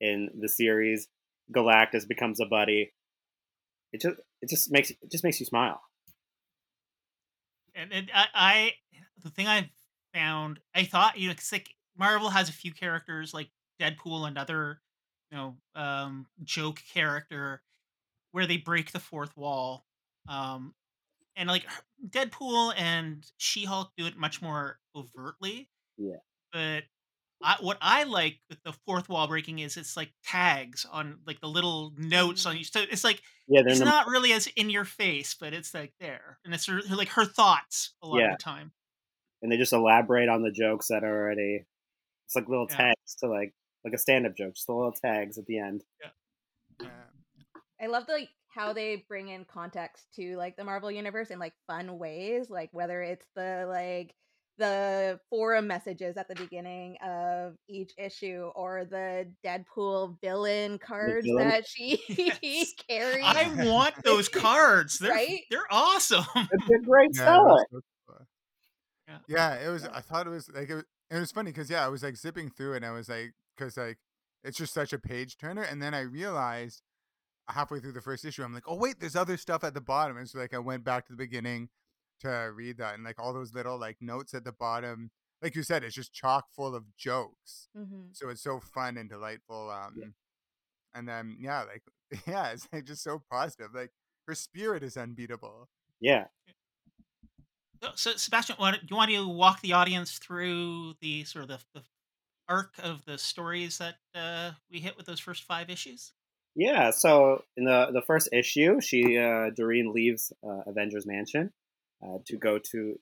in 0.00 0.30
the 0.38 0.48
series. 0.48 1.08
Galactus 1.52 2.06
becomes 2.06 2.40
a 2.40 2.46
buddy. 2.46 2.92
It 3.92 4.00
just 4.00 4.16
it 4.40 4.48
just 4.48 4.70
makes 4.70 4.90
it 4.90 4.98
just 5.10 5.24
makes 5.24 5.40
you 5.40 5.46
smile. 5.46 5.80
And, 7.74 7.92
and 7.92 8.10
I, 8.14 8.26
I 8.34 8.72
the 9.22 9.30
thing 9.30 9.46
I 9.46 9.70
found, 10.14 10.60
I 10.74 10.84
thought 10.84 11.18
you 11.18 11.28
know, 11.28 11.34
'cause, 11.34 11.52
like 11.52 11.74
Marvel 11.96 12.30
has 12.30 12.48
a 12.48 12.52
few 12.52 12.72
characters 12.72 13.32
like 13.34 13.50
Deadpool 13.80 14.26
another 14.26 14.80
you 15.30 15.36
know, 15.38 15.56
um, 15.74 16.26
joke 16.42 16.82
character 16.92 17.62
where 18.32 18.46
they 18.46 18.56
break 18.56 18.92
the 18.92 19.00
fourth 19.00 19.36
wall, 19.36 19.86
um, 20.28 20.74
and 21.36 21.48
like 21.48 21.66
Deadpool 22.08 22.74
and 22.76 23.24
She 23.38 23.64
Hulk 23.64 23.90
do 23.96 24.06
it 24.06 24.16
much 24.16 24.40
more 24.42 24.78
overtly. 24.94 25.68
Yeah. 25.96 26.16
but. 26.52 26.84
I, 27.42 27.56
what 27.60 27.78
I 27.80 28.02
like 28.04 28.38
with 28.50 28.62
the 28.64 28.74
fourth 28.86 29.08
wall 29.08 29.26
breaking 29.26 29.60
is 29.60 29.78
it's 29.78 29.96
like 29.96 30.12
tags 30.26 30.84
on 30.92 31.20
like 31.26 31.40
the 31.40 31.48
little 31.48 31.94
notes 31.96 32.44
on 32.44 32.52
mm-hmm. 32.52 32.58
you. 32.58 32.64
So 32.64 32.82
it's 32.82 33.02
like 33.02 33.22
yeah 33.48 33.62
it's 33.64 33.78
the, 33.78 33.86
not 33.86 34.08
really 34.08 34.34
as 34.34 34.46
in 34.56 34.68
your 34.68 34.84
face, 34.84 35.34
but 35.40 35.54
it's 35.54 35.72
like 35.72 35.94
there, 36.00 36.38
and 36.44 36.52
it's 36.52 36.66
her, 36.66 36.82
like 36.90 37.08
her 37.08 37.24
thoughts 37.24 37.94
a 38.02 38.08
lot 38.08 38.18
Yeah. 38.18 38.32
of 38.32 38.38
the 38.38 38.42
time. 38.42 38.72
and 39.40 39.50
they 39.50 39.56
just 39.56 39.72
elaborate 39.72 40.28
on 40.28 40.42
the 40.42 40.50
jokes 40.50 40.88
that 40.88 41.02
are 41.02 41.18
already 41.18 41.64
it's 42.26 42.36
like 42.36 42.46
little 42.46 42.66
Yeah. 42.68 42.76
tags 42.76 43.14
to 43.20 43.28
like 43.28 43.54
like 43.86 43.94
a 43.94 43.98
stand-up 43.98 44.36
joke 44.36 44.52
just 44.54 44.66
the 44.66 44.74
little 44.74 44.92
tags 44.92 45.38
at 45.38 45.46
the 45.46 45.60
end 45.60 45.82
Yeah. 46.02 46.86
I 47.80 47.86
love 47.86 48.04
like 48.06 48.28
how 48.50 48.72
they 48.72 49.04
bring 49.08 49.28
in 49.28 49.44
context 49.44 50.06
to 50.16 50.36
like 50.36 50.56
the 50.56 50.64
Marvel 50.64 50.90
universe 50.90 51.30
in 51.30 51.38
like 51.38 51.54
fun 51.66 51.98
ways, 51.98 52.50
like 52.50 52.68
whether 52.72 53.00
it's 53.02 53.26
the 53.34 53.66
like 53.68 54.14
the 54.58 55.18
forum 55.30 55.66
messages 55.66 56.18
at 56.18 56.28
the 56.28 56.34
beginning 56.34 56.96
of 57.02 57.54
each 57.68 57.92
issue 57.96 58.50
or 58.54 58.84
the 58.84 59.32
Deadpool 59.46 60.20
villain 60.20 60.78
cards 60.78 61.24
villain- 61.24 61.48
that 61.48 61.66
she 61.66 62.02
Yes. 62.42 62.74
carries. 62.88 63.24
I 63.24 63.64
want 63.64 63.94
those 64.04 64.28
cards. 64.28 64.98
They're 64.98 65.12
Right? 65.12 65.40
they're 65.50 65.66
awesome. 65.70 66.26
it's 66.36 66.70
a 66.70 66.84
great 66.84 67.10
Yeah, 67.14 67.22
it 67.22 67.24
seller 67.24 67.64
was. 67.72 67.82
Yeah. 69.08 69.18
Yeah, 69.28 69.54
it 69.66 69.70
was. 69.70 69.84
I 69.86 70.00
thought 70.00 70.26
it 70.26 70.30
was 70.30 70.48
like 70.54 70.68
it 70.70 70.74
was, 70.74 70.84
it 71.10 71.18
was 71.18 71.32
funny 71.32 71.50
because 71.50 71.70
yeah, 71.70 71.84
I 71.84 71.88
was 71.88 72.02
like 72.02 72.16
zipping 72.16 72.50
through 72.50 72.74
it 72.74 72.76
and 72.78 72.86
I 72.86 72.90
was 72.92 73.08
like, 73.08 73.32
because 73.56 73.76
like 73.76 73.98
it's 74.44 74.58
just 74.58 74.72
such 74.74 74.92
a 74.92 74.98
page 74.98 75.36
turner, 75.38 75.62
and 75.62 75.80
then 75.82 75.94
I 75.94 76.00
realized 76.00 76.82
halfway 77.52 77.80
through 77.80 77.92
the 77.92 78.00
first 78.00 78.24
issue, 78.24 78.42
I'm 78.44 78.54
like, 78.54 78.68
oh 78.68 78.76
wait, 78.76 79.00
there's 79.00 79.16
other 79.16 79.36
stuff 79.36 79.64
at 79.64 79.74
the 79.74 79.80
bottom, 79.80 80.16
and 80.16 80.28
so 80.28 80.38
like 80.38 80.54
I 80.54 80.58
went 80.58 80.84
back 80.84 81.06
to 81.06 81.12
the 81.12 81.16
beginning 81.16 81.68
to 82.20 82.52
read 82.54 82.78
that, 82.78 82.94
and 82.94 83.04
like 83.04 83.18
all 83.18 83.32
those 83.32 83.54
little 83.54 83.78
like 83.78 83.96
notes 84.00 84.34
at 84.34 84.44
the 84.44 84.52
bottom, 84.52 85.10
like 85.42 85.54
you 85.54 85.62
said, 85.62 85.84
it's 85.84 85.94
just 85.94 86.12
chock 86.12 86.46
full 86.54 86.74
of 86.74 86.84
jokes, 86.96 87.68
Mhm. 87.76 88.14
so 88.16 88.28
it's 88.28 88.42
so 88.42 88.60
fun 88.60 88.96
and 88.98 89.08
delightful. 89.10 89.70
Um, 89.70 90.14
and 90.94 91.08
then 91.08 91.36
yeah, 91.40 91.62
like 91.64 91.82
yeah, 92.26 92.50
it's 92.52 92.68
like 92.72 92.84
just 92.84 93.02
so 93.02 93.22
positive. 93.30 93.70
Like 93.74 93.92
her 94.26 94.34
spirit 94.34 94.82
is 94.82 94.96
unbeatable. 94.96 95.68
yeah 96.00 96.26
So, 97.82 97.90
so 97.94 98.16
Sebastian, 98.16 98.56
what, 98.58 98.72
do 98.80 98.86
you 98.90 98.96
want 98.96 99.10
to 99.10 99.26
walk 99.26 99.60
the 99.60 99.72
audience 99.72 100.18
through 100.18 100.94
the 101.00 101.24
sort 101.24 101.44
of 101.44 101.48
the, 101.48 101.58
the 101.80 101.84
arc 102.48 102.74
of 102.82 103.04
the 103.06 103.16
stories 103.18 103.78
that 103.78 103.96
uh, 104.14 104.52
we 104.70 104.80
hit 104.80 104.96
with 104.96 105.06
those 105.06 105.20
first 105.20 105.44
five 105.44 105.70
issues? 105.70 106.12
Yeah, 106.60 106.90
so 106.90 107.42
in 107.56 107.64
the 107.64 107.88
the 107.90 108.02
first 108.02 108.28
issue, 108.34 108.82
she 108.82 109.16
uh, 109.16 109.48
Doreen 109.56 109.94
leaves 109.94 110.30
uh, 110.46 110.60
Avengers 110.66 111.06
Mansion 111.06 111.54
uh, 112.04 112.18
to 112.26 112.36
go 112.36 112.58
to. 112.72 113.00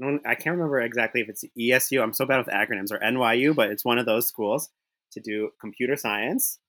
I 0.00 0.36
can't 0.36 0.54
remember 0.54 0.80
exactly 0.80 1.20
if 1.20 1.28
it's 1.28 1.42
ESU. 1.58 2.00
I'm 2.00 2.12
so 2.12 2.24
bad 2.24 2.38
with 2.38 2.54
acronyms 2.54 2.92
or 2.92 3.00
NYU, 3.00 3.52
but 3.52 3.72
it's 3.72 3.84
one 3.84 3.98
of 3.98 4.06
those 4.06 4.28
schools 4.28 4.68
to 5.14 5.20
do 5.20 5.50
computer 5.60 5.96
science. 5.96 6.60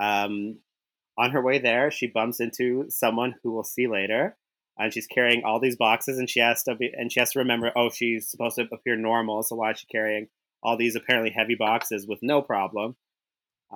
Um, 0.00 0.60
on 1.18 1.32
her 1.32 1.42
way 1.42 1.58
there, 1.58 1.90
she 1.90 2.06
bumps 2.06 2.38
into 2.38 2.86
someone 2.88 3.34
who 3.42 3.52
we'll 3.52 3.64
see 3.64 3.88
later, 3.88 4.36
and 4.78 4.94
she's 4.94 5.08
carrying 5.08 5.42
all 5.42 5.58
these 5.58 5.76
boxes, 5.76 6.18
and 6.20 6.30
she 6.30 6.38
has 6.38 6.62
to 6.62 6.76
be, 6.76 6.92
and 6.96 7.10
she 7.10 7.18
has 7.18 7.32
to 7.32 7.40
remember, 7.40 7.72
oh, 7.74 7.90
she's 7.90 8.30
supposed 8.30 8.54
to 8.56 8.68
appear 8.72 8.94
normal, 8.94 9.42
so 9.42 9.56
why 9.56 9.72
is 9.72 9.80
she 9.80 9.86
carrying 9.90 10.28
all 10.62 10.76
these 10.76 10.94
apparently 10.94 11.34
heavy 11.36 11.56
boxes 11.56 12.06
with 12.06 12.20
no 12.22 12.42
problem? 12.42 12.94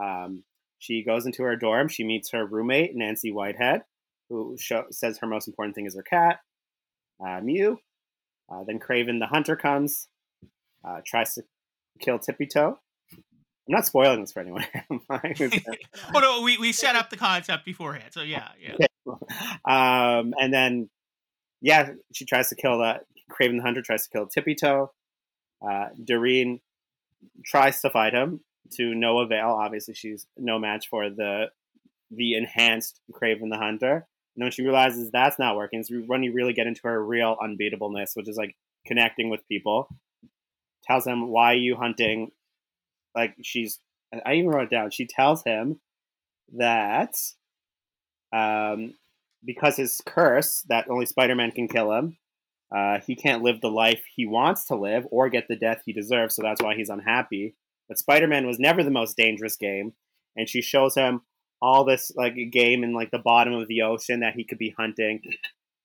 Um, 0.00 0.44
she 0.85 1.03
goes 1.03 1.25
into 1.25 1.43
her 1.45 1.57
dorm. 1.57 1.88
She 1.88 2.05
meets 2.05 2.31
her 2.33 2.45
roommate, 2.45 2.95
Nancy 2.95 3.33
Whitehead, 3.33 3.83
who 4.29 4.57
show, 4.61 4.85
says 4.91 5.17
her 5.19 5.26
most 5.26 5.49
important 5.49 5.75
thing 5.75 5.87
is 5.87 5.97
her 5.97 6.03
cat, 6.03 6.41
uh, 7.26 7.41
Mew. 7.41 7.79
Uh, 8.53 8.64
then 8.67 8.79
Kraven 8.79 9.19
the 9.19 9.26
Hunter 9.26 9.57
comes, 9.57 10.09
uh, 10.87 11.00
tries 11.07 11.35
to 11.37 11.45
kill 12.00 12.19
Tippy 12.19 12.47
Toe. 12.47 12.79
I'm 13.11 13.73
not 13.73 13.87
spoiling 13.87 14.21
this 14.21 14.33
for 14.33 14.41
anyone. 14.41 14.67
oh 16.14 16.21
no, 16.21 16.43
we, 16.43 16.59
we 16.59 16.73
set 16.73 16.97
up 16.97 17.09
the 17.09 17.17
concept 17.17 17.64
beforehand. 17.64 18.12
So 18.12 18.21
yeah, 18.21 18.49
yeah. 18.61 18.87
um, 19.64 20.35
and 20.38 20.53
then, 20.53 20.91
yeah, 21.62 21.93
she 22.12 22.26
tries 22.26 22.50
to 22.50 22.57
kill 22.57 22.81
that. 22.81 23.07
Kraven 23.31 23.57
the 23.57 23.62
Hunter 23.62 23.81
tries 23.81 24.05
to 24.05 24.11
kill 24.11 24.26
Tippy 24.26 24.55
Toe. 24.55 24.93
Uh, 25.67 25.87
Doreen 26.05 26.61
tries 27.47 27.81
to 27.81 27.88
fight 27.88 28.12
him 28.12 28.41
to 28.73 28.94
no 28.94 29.18
avail. 29.21 29.50
Obviously, 29.50 29.94
she's 29.94 30.26
no 30.37 30.59
match 30.59 30.88
for 30.88 31.11
the 31.11 31.47
the 32.11 32.35
enhanced 32.35 33.00
Kraven 33.12 33.50
the 33.50 33.59
Hunter. 33.59 34.06
And 34.37 34.44
when 34.44 34.50
she 34.50 34.62
realizes 34.62 35.11
that's 35.11 35.38
not 35.38 35.56
working, 35.56 35.80
is 35.80 35.90
when 36.06 36.23
you 36.23 36.33
really 36.33 36.52
get 36.52 36.66
into 36.66 36.83
her 36.85 37.04
real 37.04 37.37
unbeatableness, 37.37 38.14
which 38.14 38.28
is 38.28 38.37
like 38.37 38.56
connecting 38.87 39.30
with 39.30 39.49
people. 39.49 39.88
Tells 40.85 41.06
him, 41.06 41.28
"Why 41.28 41.52
are 41.52 41.56
you 41.56 41.76
hunting?" 41.76 42.30
Like 43.14 43.37
she's, 43.42 43.78
I 44.25 44.35
even 44.35 44.50
wrote 44.50 44.64
it 44.64 44.71
down. 44.71 44.90
She 44.90 45.06
tells 45.06 45.44
him 45.44 45.80
that 46.56 47.14
um, 48.33 48.94
because 49.44 49.76
his 49.76 50.00
curse 50.04 50.64
that 50.68 50.90
only 50.90 51.06
Spider-Man 51.06 51.52
can 51.52 51.68
kill 51.68 51.92
him, 51.92 52.18
uh, 52.75 52.99
he 53.06 53.14
can't 53.14 53.42
live 53.42 53.61
the 53.61 53.71
life 53.71 54.02
he 54.14 54.26
wants 54.26 54.66
to 54.66 54.75
live 54.75 55.06
or 55.11 55.28
get 55.28 55.49
the 55.49 55.56
death 55.56 55.83
he 55.87 55.92
deserves. 55.92 56.35
So 56.35 56.42
that's 56.42 56.61
why 56.61 56.75
he's 56.75 56.88
unhappy. 56.88 57.54
But 57.88 57.99
Spider-Man 57.99 58.47
was 58.47 58.59
never 58.59 58.83
the 58.83 58.91
most 58.91 59.17
dangerous 59.17 59.57
game, 59.57 59.93
and 60.37 60.49
she 60.49 60.62
shows 60.62 60.95
him 60.95 61.23
all 61.61 61.85
this 61.85 62.12
like 62.17 62.35
game 62.53 62.83
in 62.85 62.93
like 62.95 63.11
the 63.11 63.19
bottom 63.19 63.55
of 63.55 63.69
the 63.69 63.83
ocean 63.83 64.21
that 64.21 64.35
he 64.35 64.45
could 64.45 64.59
be 64.59 64.75
hunting, 64.76 65.21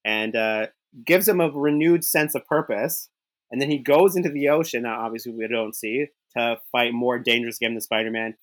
and 0.06 0.36
uh, 0.36 0.68
gives 1.06 1.28
him 1.28 1.42
a 1.42 1.50
renewed 1.50 2.04
sense 2.04 2.36
of 2.36 2.46
purpose. 2.46 3.10
And 3.52 3.60
then 3.60 3.70
he 3.70 3.80
goes 3.80 4.16
into 4.16 4.30
the 4.30 4.50
ocean. 4.50 4.84
Now, 4.84 5.02
obviously, 5.02 5.32
we 5.32 5.48
don't 5.48 5.76
see 5.76 6.08
to 6.38 6.58
fight 6.72 6.94
more 6.94 7.18
dangerous 7.18 7.58
game 7.58 7.74
than 7.74 7.82
Spider-Man. 7.82 8.36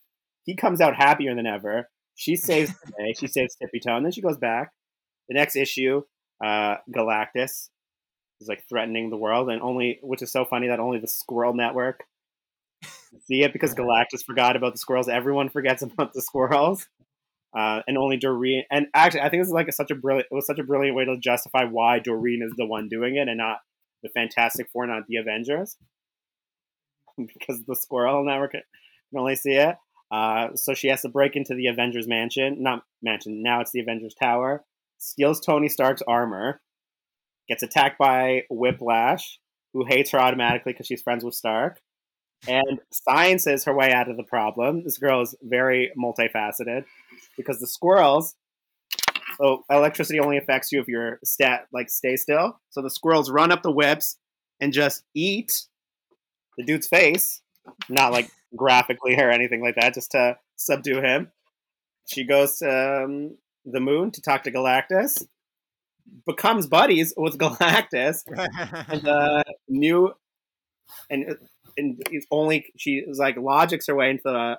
He 0.45 0.57
comes 0.57 0.81
out 0.81 0.97
happier 0.97 1.35
than 1.35 1.47
ever. 1.47 1.89
She 2.17 2.35
saves 2.35 2.73
the 2.73 2.93
day. 2.99 3.15
She 3.19 3.27
saves 3.27 3.55
Tippy 3.55 3.79
Toe, 3.79 3.97
and 3.97 4.05
then 4.05 4.13
she 4.13 4.23
goes 4.23 4.39
back. 4.39 4.73
The 5.29 5.35
next 5.35 5.55
issue, 5.55 6.03
uh, 6.45 6.77
Galactus 6.95 7.69
is 8.41 8.49
like 8.49 8.65
threatening 8.69 9.11
the 9.11 9.17
world, 9.17 9.49
and 9.51 9.63
only 9.63 9.99
which 10.03 10.23
is 10.23 10.33
so 10.33 10.45
funny 10.45 10.69
that 10.69 10.81
only 10.81 10.99
the 10.99 11.07
Squirrel 11.07 11.55
Network 11.55 12.05
see 13.27 13.43
it 13.43 13.53
because 13.53 13.75
Galactus 13.75 14.25
forgot 14.25 14.57
about 14.57 14.73
the 14.73 14.79
squirrels. 14.79 15.09
Everyone 15.09 15.49
forgets 15.49 15.83
about 15.83 16.13
the 16.13 16.23
squirrels. 16.23 16.87
Uh, 17.57 17.81
and 17.89 17.97
only 17.97 18.19
Doreen, 18.19 18.65
and 18.71 18.87
actually, 18.93 19.23
I 19.23 19.31
think 19.31 19.41
this 19.41 19.49
is 19.49 19.55
like 19.55 19.69
a, 19.69 19.73
such 19.73 19.91
a 19.91 19.95
brilliant. 19.95 20.27
It 20.31 20.35
was 20.35 20.47
such 20.47 20.59
a 20.59 20.65
brilliant 20.65 20.95
way 20.95 21.07
to 21.07 21.17
justify 21.17 21.65
why 21.65 22.01
Doreen 22.01 22.43
is 22.43 22.53
the 22.55 22.67
one 22.67 22.89
doing 22.91 23.17
it, 23.17 23.29
and 23.29 23.39
not 23.39 23.59
the 24.03 24.11
Fantastic 24.11 24.69
Four, 24.71 24.87
not 24.87 25.05
the 25.09 25.17
Avengers, 25.17 25.77
because 27.17 27.65
the 27.65 27.75
Squirrel 27.75 28.27
Network 28.27 28.51
can 28.51 28.63
only 29.17 29.37
see 29.37 29.53
it. 29.53 29.77
Uh, 30.11 30.49
so 30.55 30.75
she 30.75 30.89
has 30.89 31.01
to 31.03 31.09
break 31.09 31.35
into 31.35 31.55
the 31.55 31.69
Avengers 31.69 32.07
mansion, 32.07 32.63
not 32.63 32.83
mansion. 33.03 33.43
Now 33.43 33.63
it's 33.63 33.73
the 33.73 33.81
Avengers 33.81 34.15
Tower. 34.21 34.63
Steals 34.99 35.41
Tony 35.41 35.69
Stark's 35.69 36.03
armor, 36.07 36.61
gets 37.49 37.63
attacked 37.63 37.99
by 37.99 38.43
Whiplash, 38.51 39.39
who 39.73 39.87
hates 39.87 40.11
her 40.11 40.21
automatically 40.21 40.73
because 40.73 40.87
she's 40.87 41.03
friends 41.03 41.25
with 41.25 41.35
Stark 41.35 41.81
and 42.49 42.81
science 42.93 43.47
is 43.47 43.64
her 43.64 43.75
way 43.75 43.93
out 43.93 44.11
of 44.11 44.16
the 44.16 44.23
problem. 44.23 44.85
This 44.85 44.99
girl 44.99 45.23
is 45.23 45.35
very 45.43 45.90
multifaceted 45.99 46.85
because 47.37 47.59
the 47.61 47.66
squirrels. 47.66 48.35
Oh, 49.40 49.64
electricity 49.71 50.19
only 50.19 50.38
affects 50.38 50.73
you 50.73 50.81
if 50.81 50.88
you're 50.88 51.19
stat 51.23 51.66
like 51.73 51.90
stay 51.90 52.16
still. 52.16 52.59
So 52.71 52.81
the 52.81 52.90
squirrels 52.90 53.31
run 53.31 53.52
up 53.52 53.62
the 53.62 53.71
whips 53.71 54.16
and 54.61 54.73
just 54.73 55.05
eat 55.14 55.66
the 56.57 56.64
dude's 56.64 56.88
face, 56.88 57.43
not 57.88 58.12
like 58.12 58.31
graphically 58.55 59.14
or 59.16 59.31
anything 59.31 59.62
like 59.62 59.75
that, 59.75 59.95
just 59.95 60.12
to 60.12 60.38
subdue 60.57 61.02
him. 61.02 61.31
She 62.07 62.25
goes 62.25 62.59
to 62.59 63.05
um, 63.05 63.37
the 63.64 63.81
moon 63.81 64.11
to 64.12 64.23
talk 64.23 64.45
to 64.45 64.52
Galactus, 64.52 65.26
becomes 66.26 66.67
buddies 66.67 67.13
with 67.17 67.37
Galactus, 67.37 68.23
and 68.89 69.06
uh, 69.06 69.43
new 69.69 70.15
and 71.11 71.37
and 71.76 72.00
he's 72.10 72.26
only 72.30 72.67
she 72.76 73.02
is 73.06 73.19
like 73.19 73.36
logics 73.36 73.86
her 73.86 73.95
way 73.95 74.10
into 74.10 74.23
the 74.25 74.58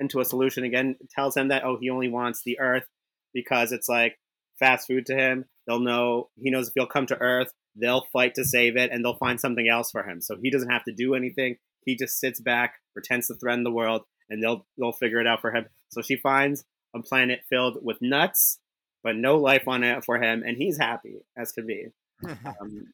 into 0.00 0.20
a 0.20 0.24
solution 0.24 0.64
again. 0.64 0.96
Tells 1.14 1.36
him 1.36 1.48
that 1.48 1.64
oh 1.64 1.78
he 1.80 1.90
only 1.90 2.08
wants 2.08 2.42
the 2.42 2.58
Earth 2.60 2.86
because 3.32 3.72
it's 3.72 3.88
like 3.88 4.18
fast 4.58 4.86
food 4.86 5.06
to 5.06 5.14
him. 5.14 5.44
They'll 5.66 5.80
know 5.80 6.30
he 6.36 6.50
knows 6.50 6.68
if 6.68 6.74
he'll 6.74 6.86
come 6.86 7.06
to 7.06 7.20
Earth, 7.20 7.52
they'll 7.76 8.06
fight 8.12 8.34
to 8.36 8.44
save 8.44 8.76
it, 8.76 8.90
and 8.92 9.04
they'll 9.04 9.16
find 9.16 9.40
something 9.40 9.68
else 9.68 9.90
for 9.90 10.02
him. 10.02 10.20
So 10.20 10.36
he 10.40 10.50
doesn't 10.50 10.70
have 10.70 10.84
to 10.84 10.92
do 10.92 11.14
anything. 11.14 11.56
He 11.84 11.96
just 11.96 12.18
sits 12.18 12.40
back, 12.40 12.74
pretends 12.92 13.26
to 13.28 13.34
threaten 13.34 13.64
the 13.64 13.70
world, 13.70 14.02
and 14.30 14.42
they'll 14.42 14.66
they'll 14.78 14.92
figure 14.92 15.20
it 15.20 15.26
out 15.26 15.40
for 15.40 15.52
him. 15.52 15.66
So 15.90 16.02
she 16.02 16.16
finds 16.16 16.64
a 16.94 17.02
planet 17.02 17.40
filled 17.50 17.78
with 17.82 17.98
nuts, 18.00 18.58
but 19.02 19.16
no 19.16 19.36
life 19.36 19.68
on 19.68 19.84
it 19.84 20.04
for 20.04 20.20
him, 20.22 20.42
and 20.46 20.56
he's 20.56 20.78
happy 20.78 21.20
as 21.36 21.52
could 21.52 21.66
be. 21.66 21.88
Um, 22.60 22.92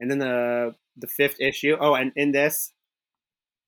and 0.00 0.10
then 0.10 0.18
the 0.18 0.74
the 0.96 1.06
fifth 1.06 1.40
issue. 1.40 1.76
Oh, 1.78 1.94
and 1.94 2.12
in 2.16 2.32
this, 2.32 2.72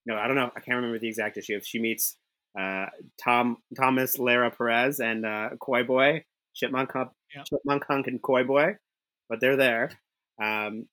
no, 0.06 0.16
I 0.16 0.26
don't 0.26 0.36
know. 0.36 0.50
I 0.56 0.60
can't 0.60 0.76
remember 0.76 0.98
the 0.98 1.08
exact 1.08 1.36
issue. 1.36 1.56
If 1.56 1.66
she 1.66 1.78
meets 1.78 2.16
uh, 2.58 2.86
Tom 3.22 3.58
Thomas 3.76 4.18
Lara 4.18 4.50
Perez 4.50 5.00
and 5.00 5.26
uh, 5.26 5.50
Koi 5.60 5.82
Boy, 5.84 6.24
Chipmunk, 6.54 6.90
yeah. 6.94 7.42
Chipmunk 7.44 7.84
Hunk, 7.88 8.06
and 8.06 8.22
Koi 8.22 8.44
Boy, 8.44 8.76
but 9.28 9.40
they're 9.40 9.56
there. 9.56 9.90
Um, 10.42 10.86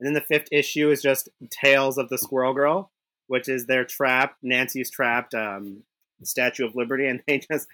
and 0.00 0.06
then 0.06 0.14
the 0.14 0.20
fifth 0.20 0.48
issue 0.50 0.90
is 0.90 1.02
just 1.02 1.28
Tales 1.50 1.98
of 1.98 2.08
the 2.08 2.18
Squirrel 2.18 2.54
Girl, 2.54 2.90
which 3.28 3.48
is 3.48 3.66
their 3.66 3.84
trap. 3.84 4.36
Nancy's 4.42 4.90
trapped 4.90 5.34
um, 5.34 5.82
Statue 6.24 6.66
of 6.66 6.74
Liberty, 6.74 7.06
and 7.06 7.22
they 7.28 7.38
just 7.38 7.68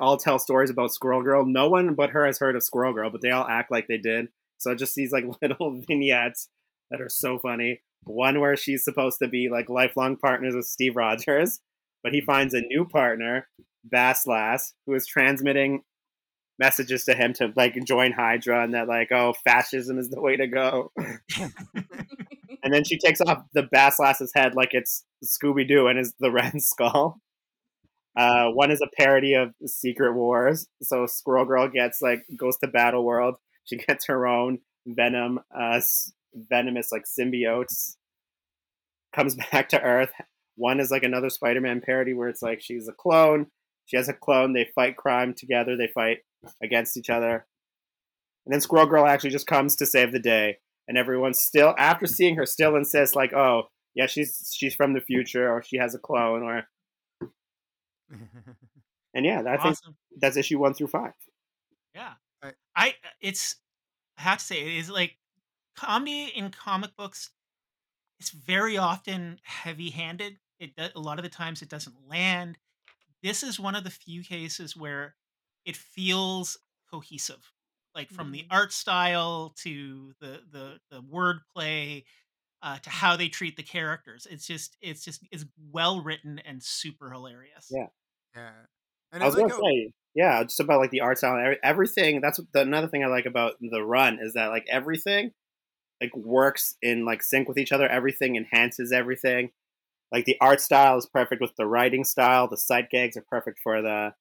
all 0.00 0.16
tell 0.16 0.38
stories 0.38 0.70
about 0.70 0.92
Squirrel 0.92 1.22
Girl. 1.22 1.44
No 1.44 1.68
one 1.68 1.94
but 1.94 2.10
her 2.10 2.26
has 2.26 2.38
heard 2.38 2.56
of 2.56 2.62
Squirrel 2.62 2.94
Girl, 2.94 3.10
but 3.10 3.20
they 3.20 3.30
all 3.30 3.46
act 3.46 3.70
like 3.70 3.86
they 3.86 3.98
did. 3.98 4.28
So 4.58 4.72
it 4.72 4.78
just 4.78 4.94
these 4.94 5.12
like 5.12 5.24
little 5.42 5.80
vignettes 5.86 6.48
that 6.90 7.00
are 7.00 7.08
so 7.08 7.38
funny. 7.38 7.80
One 8.04 8.40
where 8.40 8.56
she's 8.56 8.84
supposed 8.84 9.18
to 9.22 9.28
be 9.28 9.48
like 9.50 9.68
lifelong 9.68 10.16
partners 10.16 10.54
with 10.54 10.66
Steve 10.66 10.96
Rogers, 10.96 11.60
but 12.02 12.12
he 12.12 12.20
finds 12.20 12.54
a 12.54 12.60
new 12.60 12.86
partner, 12.86 13.48
Bass 13.84 14.26
Lass, 14.26 14.74
who 14.86 14.94
is 14.94 15.06
transmitting 15.06 15.82
messages 16.58 17.04
to 17.04 17.14
him 17.14 17.32
to 17.34 17.52
like 17.56 17.76
join 17.84 18.12
Hydra 18.12 18.64
and 18.64 18.74
that 18.74 18.88
like, 18.88 19.12
oh, 19.12 19.34
fascism 19.44 19.98
is 19.98 20.10
the 20.10 20.20
way 20.20 20.36
to 20.36 20.46
go. 20.46 20.92
and 22.62 22.72
then 22.72 22.84
she 22.84 22.98
takes 22.98 23.20
off 23.20 23.44
the 23.52 23.64
Bass 23.64 23.98
Lass's 23.98 24.32
head 24.34 24.54
like 24.54 24.70
it's 24.72 25.04
Scooby 25.24 25.66
Doo 25.66 25.86
and 25.86 25.98
is 25.98 26.14
the 26.18 26.30
Red 26.32 26.60
Skull. 26.60 27.20
Uh, 28.16 28.48
one 28.48 28.72
is 28.72 28.80
a 28.80 28.90
parody 28.96 29.34
of 29.34 29.52
Secret 29.66 30.14
Wars. 30.14 30.66
So 30.82 31.06
Squirrel 31.06 31.44
Girl 31.44 31.68
gets 31.68 32.02
like 32.02 32.24
goes 32.36 32.56
to 32.58 32.68
Battle 32.68 33.04
World. 33.04 33.36
She 33.64 33.76
gets 33.76 34.06
her 34.06 34.26
own 34.26 34.58
Venom 34.86 35.40
uh, 35.56 35.80
venomous 36.34 36.90
like 36.92 37.04
symbiotes 37.04 37.96
comes 39.14 39.34
back 39.52 39.68
to 39.70 39.80
Earth. 39.80 40.12
One 40.56 40.80
is 40.80 40.90
like 40.90 41.04
another 41.04 41.30
Spider-Man 41.30 41.82
parody 41.84 42.14
where 42.14 42.28
it's 42.28 42.42
like 42.42 42.60
she's 42.60 42.88
a 42.88 42.92
clone. 42.92 43.46
She 43.86 43.96
has 43.96 44.08
a 44.08 44.12
clone. 44.12 44.52
They 44.52 44.68
fight 44.74 44.96
crime 44.96 45.34
together. 45.34 45.76
They 45.76 45.88
fight 45.88 46.18
against 46.62 46.96
each 46.96 47.10
other. 47.10 47.46
And 48.44 48.52
then 48.52 48.60
Squirrel 48.60 48.86
Girl 48.86 49.06
actually 49.06 49.30
just 49.30 49.46
comes 49.46 49.76
to 49.76 49.86
save 49.86 50.12
the 50.12 50.18
day. 50.18 50.58
And 50.88 50.96
everyone 50.96 51.34
still, 51.34 51.74
after 51.78 52.06
seeing 52.06 52.36
her, 52.36 52.46
still 52.46 52.74
insists 52.74 53.14
like, 53.14 53.34
"Oh, 53.34 53.64
yeah, 53.94 54.06
she's 54.06 54.50
she's 54.56 54.74
from 54.74 54.94
the 54.94 55.02
future, 55.02 55.52
or 55.52 55.62
she 55.62 55.76
has 55.76 55.94
a 55.94 55.98
clone, 55.98 56.42
or." 56.42 56.66
and 59.14 59.26
yeah, 59.26 59.42
I 59.46 59.56
awesome. 59.56 59.74
think 59.74 59.96
that's 60.18 60.38
issue 60.38 60.58
one 60.58 60.72
through 60.72 60.86
five. 60.86 61.12
Yeah, 61.94 62.14
I 62.74 62.94
it's 63.20 63.56
I 64.16 64.22
have 64.22 64.38
to 64.38 64.44
say 64.44 64.62
it 64.62 64.78
is 64.78 64.88
like 64.88 65.17
comedy 65.78 66.32
in 66.34 66.50
comic 66.50 66.90
books 66.96 67.30
is 68.20 68.30
very 68.30 68.76
often 68.76 69.38
heavy-handed. 69.42 70.38
It 70.58 70.72
a 70.76 70.98
lot 70.98 71.18
of 71.18 71.22
the 71.22 71.28
times 71.28 71.62
it 71.62 71.68
doesn't 71.68 71.94
land. 72.08 72.58
This 73.22 73.42
is 73.42 73.60
one 73.60 73.76
of 73.76 73.84
the 73.84 73.90
few 73.90 74.24
cases 74.24 74.76
where 74.76 75.14
it 75.64 75.76
feels 75.76 76.58
cohesive, 76.90 77.52
like 77.94 78.10
from 78.10 78.32
the 78.32 78.40
mm-hmm. 78.40 78.52
art 78.52 78.72
style 78.72 79.54
to 79.62 80.14
the 80.20 80.40
the 80.50 80.80
the 80.90 81.00
wordplay 81.00 82.04
uh, 82.62 82.78
to 82.78 82.90
how 82.90 83.16
they 83.16 83.28
treat 83.28 83.56
the 83.56 83.62
characters. 83.62 84.26
It's 84.28 84.46
just 84.46 84.76
it's 84.80 85.04
just 85.04 85.22
it's 85.30 85.44
well 85.70 86.02
written 86.02 86.40
and 86.40 86.60
super 86.60 87.10
hilarious. 87.10 87.68
Yeah, 87.70 87.86
yeah. 88.34 88.50
And 89.12 89.22
I 89.22 89.26
was 89.26 89.36
gonna 89.36 89.54
say, 89.54 89.92
yeah, 90.14 90.42
just 90.42 90.58
about 90.58 90.80
like 90.80 90.90
the 90.90 91.02
art 91.02 91.18
style, 91.18 91.54
everything. 91.62 92.20
That's 92.20 92.40
the, 92.52 92.62
another 92.62 92.88
thing 92.88 93.04
I 93.04 93.06
like 93.06 93.26
about 93.26 93.54
the 93.60 93.84
run 93.84 94.18
is 94.20 94.32
that 94.32 94.48
like 94.48 94.66
everything 94.68 95.30
like 96.00 96.14
works 96.16 96.76
in 96.82 97.04
like 97.04 97.22
sync 97.22 97.48
with 97.48 97.58
each 97.58 97.72
other. 97.72 97.88
Everything 97.88 98.36
enhances 98.36 98.92
everything. 98.92 99.50
Like 100.12 100.24
the 100.24 100.36
art 100.40 100.60
style 100.60 100.96
is 100.96 101.06
perfect 101.06 101.40
with 101.40 101.54
the 101.56 101.66
writing 101.66 102.04
style. 102.04 102.48
The 102.48 102.56
sight 102.56 102.90
gags 102.90 103.16
are 103.16 103.24
perfect 103.28 103.58
for 103.62 103.82
the 103.82 104.14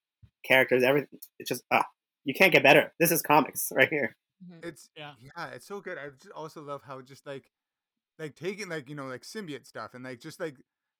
characters. 0.43 0.83
Everything. 0.83 1.19
It's 1.39 1.49
just 1.49 1.63
ah, 1.71 1.85
you 2.25 2.33
can't 2.33 2.51
get 2.51 2.63
better. 2.63 2.93
This 2.99 3.11
is 3.11 3.21
comics 3.21 3.71
right 3.75 3.89
here. 3.89 4.15
Mm-hmm. 4.43 4.67
It's 4.67 4.89
yeah, 4.95 5.13
yeah. 5.19 5.47
It's 5.47 5.67
so 5.67 5.79
good. 5.79 5.97
I 5.97 6.09
just 6.09 6.31
also 6.31 6.61
love 6.61 6.81
how 6.85 7.01
just 7.01 7.25
like 7.25 7.51
like 8.19 8.35
taking 8.35 8.69
like 8.69 8.89
you 8.89 8.95
know 8.95 9.05
like 9.05 9.21
symbiote 9.21 9.65
stuff 9.65 9.93
and 9.93 10.03
like 10.03 10.19
just 10.19 10.39
like 10.39 10.55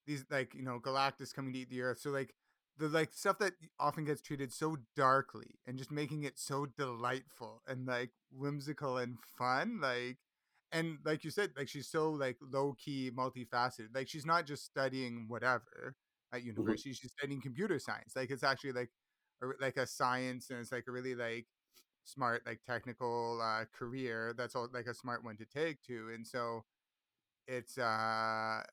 these 0.05 0.25
like 0.29 0.55
you 0.55 0.63
know 0.63 0.79
Galactus 0.79 1.33
coming 1.33 1.53
to 1.53 1.59
eat 1.59 1.69
the 1.69 1.81
Earth. 1.81 1.99
So 1.99 2.09
like 2.11 2.33
the 2.77 2.87
like 2.87 3.11
stuff 3.11 3.39
that 3.39 3.53
often 3.79 4.05
gets 4.05 4.21
treated 4.21 4.53
so 4.53 4.77
darkly 4.95 5.59
and 5.65 5.77
just 5.77 5.91
making 5.91 6.23
it 6.23 6.37
so 6.37 6.65
delightful 6.65 7.61
and 7.67 7.85
like 7.85 8.11
whimsical 8.31 8.97
and 8.97 9.17
fun 9.37 9.79
like 9.81 10.17
and 10.71 10.99
like 11.05 11.23
you 11.23 11.31
said, 11.31 11.51
like 11.57 11.69
she's 11.69 11.89
so 11.89 12.11
like 12.11 12.37
low 12.41 12.73
key, 12.73 13.11
multifaceted. 13.11 13.95
Like 13.95 14.07
she's 14.09 14.25
not 14.25 14.45
just 14.45 14.65
studying 14.65 15.27
whatever 15.27 15.95
at 16.33 16.43
Mm-hmm. 16.57 16.75
university; 16.75 16.93
she's 16.93 17.11
studying 17.11 17.41
computer 17.41 17.79
science. 17.79 18.15
Like 18.15 18.31
it's 18.31 18.43
actually 18.43 18.73
like 18.73 18.91
a, 19.43 19.47
like 19.61 19.77
a 19.77 19.87
science, 19.87 20.49
and 20.49 20.59
it's 20.59 20.71
like 20.71 20.85
a 20.87 20.91
really 20.91 21.15
like 21.15 21.47
smart, 22.05 22.45
like 22.45 22.61
technical 22.65 23.41
uh, 23.41 23.65
career. 23.73 24.33
That's 24.37 24.55
all 24.55 24.69
like 24.73 24.87
a 24.87 24.93
smart 24.95 25.23
one 25.23 25.37
to 25.37 25.45
take 25.45 25.81
to, 25.83 26.09
and 26.13 26.25
so 26.27 26.65
it's 27.47 27.77
uh 27.77 28.63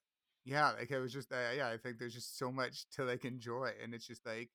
yeah, 0.44 0.72
like 0.72 0.90
it 0.90 1.00
was 1.00 1.12
just 1.12 1.32
uh, 1.32 1.52
yeah. 1.56 1.68
I 1.70 1.78
think 1.78 1.98
there's 1.98 2.14
just 2.14 2.38
so 2.38 2.52
much 2.52 2.88
to 2.92 3.04
like 3.04 3.24
enjoy, 3.24 3.72
and 3.82 3.94
it's 3.94 4.06
just 4.06 4.26
like 4.26 4.50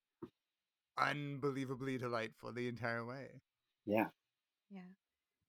unbelievably 1.00 1.98
delightful 1.98 2.54
the 2.54 2.68
entire 2.68 3.04
way. 3.04 3.42
Yeah. 3.86 4.10
Yeah. 4.70 4.90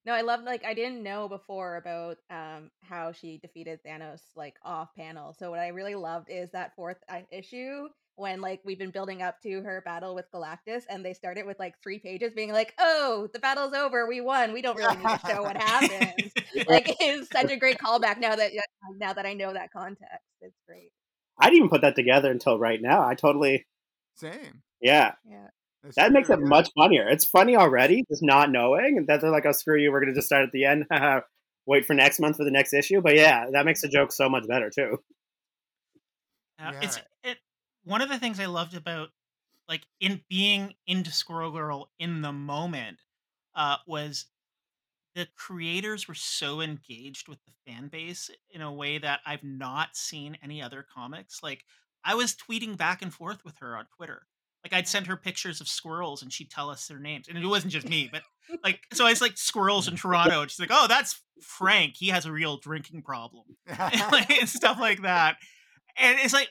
No, 0.07 0.15
I 0.15 0.23
love 0.23 0.43
like 0.43 0.65
I 0.65 0.75
didn't 0.75 1.03
know 1.03 1.29
before 1.29 1.77
about 1.77 2.19
um 2.31 2.71
how 2.83 3.13
she 3.13 3.39
defeated 3.39 3.81
Thanos 3.85 4.21
like 4.35 4.57
off 4.63 4.95
panel. 4.95 5.35
So 5.35 5.51
what 5.51 5.61
I 5.61 5.69
really 5.69 5.95
loved 5.95 6.29
is 6.31 6.51
that 6.53 6.75
fourth 6.75 6.97
uh, 7.09 7.21
issue 7.31 7.89
when 8.17 8.41
like 8.41 8.61
we've 8.65 8.79
been 8.79 8.91
building 8.91 9.23
up 9.23 9.41
to 9.43 9.63
her 9.63 9.83
battle 9.85 10.15
with 10.15 10.31
Galactus 10.33 10.83
and 10.89 11.05
they 11.05 11.15
started 11.15 11.47
with 11.47 11.59
like 11.59 11.75
three 11.83 11.99
pages 11.99 12.33
being 12.35 12.53
like, 12.53 12.75
"Oh, 12.79 13.29
the 13.33 13.39
battle's 13.39 13.75
over. 13.75 14.07
We 14.07 14.21
won. 14.21 14.53
We 14.53 14.63
don't 14.63 14.77
really 14.77 14.97
need 14.97 15.19
to 15.19 15.27
show 15.27 15.43
what 15.43 15.57
happens." 15.57 16.33
like 16.67 16.87
it's 17.01 17.31
such 17.31 17.51
a 17.51 17.57
great 17.57 17.79
callback 17.79 18.19
now 18.19 18.37
that 18.37 18.53
now 18.99 19.13
that 19.13 19.27
I 19.27 19.35
know 19.35 19.53
that 19.53 19.73
context. 19.73 20.27
It's 20.41 20.59
great. 20.67 20.93
I 21.39 21.47
didn't 21.47 21.57
even 21.59 21.69
put 21.71 21.83
that 21.83 21.97
together 21.97 22.31
until 22.31 22.59
right 22.59 22.81
now. 22.81 23.07
I 23.07 23.15
totally, 23.15 23.67
Same. 24.15 24.63
yeah. 24.81 25.15
Yeah. 25.25 25.49
That's 25.83 25.97
That 25.97 26.13
makes 26.13 26.31
it 26.31 26.39
yeah. 26.41 26.47
much 26.47 26.71
funnier. 26.77 27.09
It's 27.09 27.25
funny 27.25 27.57
already, 27.57 28.05
just 28.11 28.23
not 28.23 28.51
knowing 28.51 28.99
and 28.99 29.07
that 29.07 29.21
they're 29.21 29.31
like, 29.31 29.47
"Oh, 29.47 29.53
screw 29.53 29.81
you. 29.81 29.91
We're 29.91 30.01
gonna 30.01 30.15
just 30.15 30.27
start 30.27 30.45
at 30.45 30.53
the 30.53 30.65
end. 30.65 30.87
Wait 31.67 31.87
for 31.87 31.95
next 31.95 32.21
month 32.21 32.37
for 32.37 32.45
the 32.45 32.51
next 32.51 32.73
issue." 32.73 33.01
But 33.01 33.17
yeah, 33.17 33.47
that 33.53 33.65
makes 33.65 33.83
the 33.83 33.89
joke 33.89 34.13
so 34.13 34.29
much 34.29 34.47
better 34.47 34.71
too. 34.71 34.99
Uh, 36.59 36.73
It's 36.83 37.01
it. 37.25 37.39
One 37.85 38.03
of 38.03 38.11
the 38.11 38.19
things 38.19 38.39
I 38.39 38.47
loved 38.47 38.77
about 38.77 39.09
like 39.69 39.87
in 40.01 40.21
being 40.29 40.75
into 40.87 41.11
Squirrel 41.11 41.53
Girl 41.53 41.91
in 41.99 42.23
the 42.23 42.33
moment 42.33 42.99
uh, 43.55 43.77
was 43.87 44.27
the 45.15 45.29
creators 45.37 46.07
were 46.07 46.15
so 46.15 46.61
engaged 46.61 47.29
with 47.29 47.39
the 47.45 47.53
fan 47.67 47.89
base 47.89 48.31
in 48.51 48.61
a 48.63 48.73
way 48.73 48.99
that 48.99 49.21
I've 49.25 49.45
not 49.45 49.97
seen 49.97 50.37
any 50.43 50.63
other 50.63 50.85
comics. 50.95 51.43
Like 51.43 51.65
I 52.05 52.15
was 52.15 52.35
tweeting 52.35 52.77
back 52.77 53.01
and 53.01 53.13
forth 53.13 53.45
with 53.45 53.59
her 53.59 53.77
on 53.77 53.87
Twitter. 53.97 54.27
Like 54.65 54.73
I'd 54.75 54.89
send 54.89 55.07
her 55.07 55.17
pictures 55.17 55.61
of 55.61 55.69
squirrels 55.69 56.23
and 56.23 56.33
she'd 56.33 56.51
tell 56.51 56.69
us 56.71 56.87
their 56.87 56.99
names. 56.99 57.29
And 57.29 57.39
it 57.39 57.47
wasn't 57.47 57.73
just 57.73 57.89
me, 57.89 58.09
but 58.13 58.23
like 58.65 58.81
so 58.93 59.07
I 59.07 59.11
was 59.11 59.21
like 59.21 59.37
squirrels 59.39 59.89
in 59.89 59.97
Toronto 59.97 60.43
and 60.43 60.51
she's 60.51 60.61
like, 60.61 60.71
"Oh, 60.73 60.87
that's 60.89 61.21
Frank. 61.43 61.95
He 61.97 62.09
has 62.09 62.27
a 62.27 62.33
real 62.33 62.57
drinking 62.59 63.03
problem." 63.03 63.45
and, 63.67 64.13
like, 64.13 64.31
and 64.31 64.49
stuff 64.49 64.79
like 64.79 65.03
that. 65.03 65.37
And 65.97 66.19
it's 66.21 66.35
like 66.35 66.49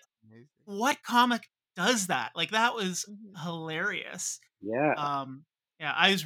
what 0.66 1.02
comic 1.04 1.50
does 1.76 2.08
that? 2.08 2.32
Like 2.36 2.52
that 2.52 2.76
was 2.76 3.06
Mhm. 3.10 3.44
hilarious. 3.44 4.40
Yeah. 4.62 4.94
Um, 4.94 5.46
yeah, 5.80 5.94
I 5.96 6.12
was 6.12 6.26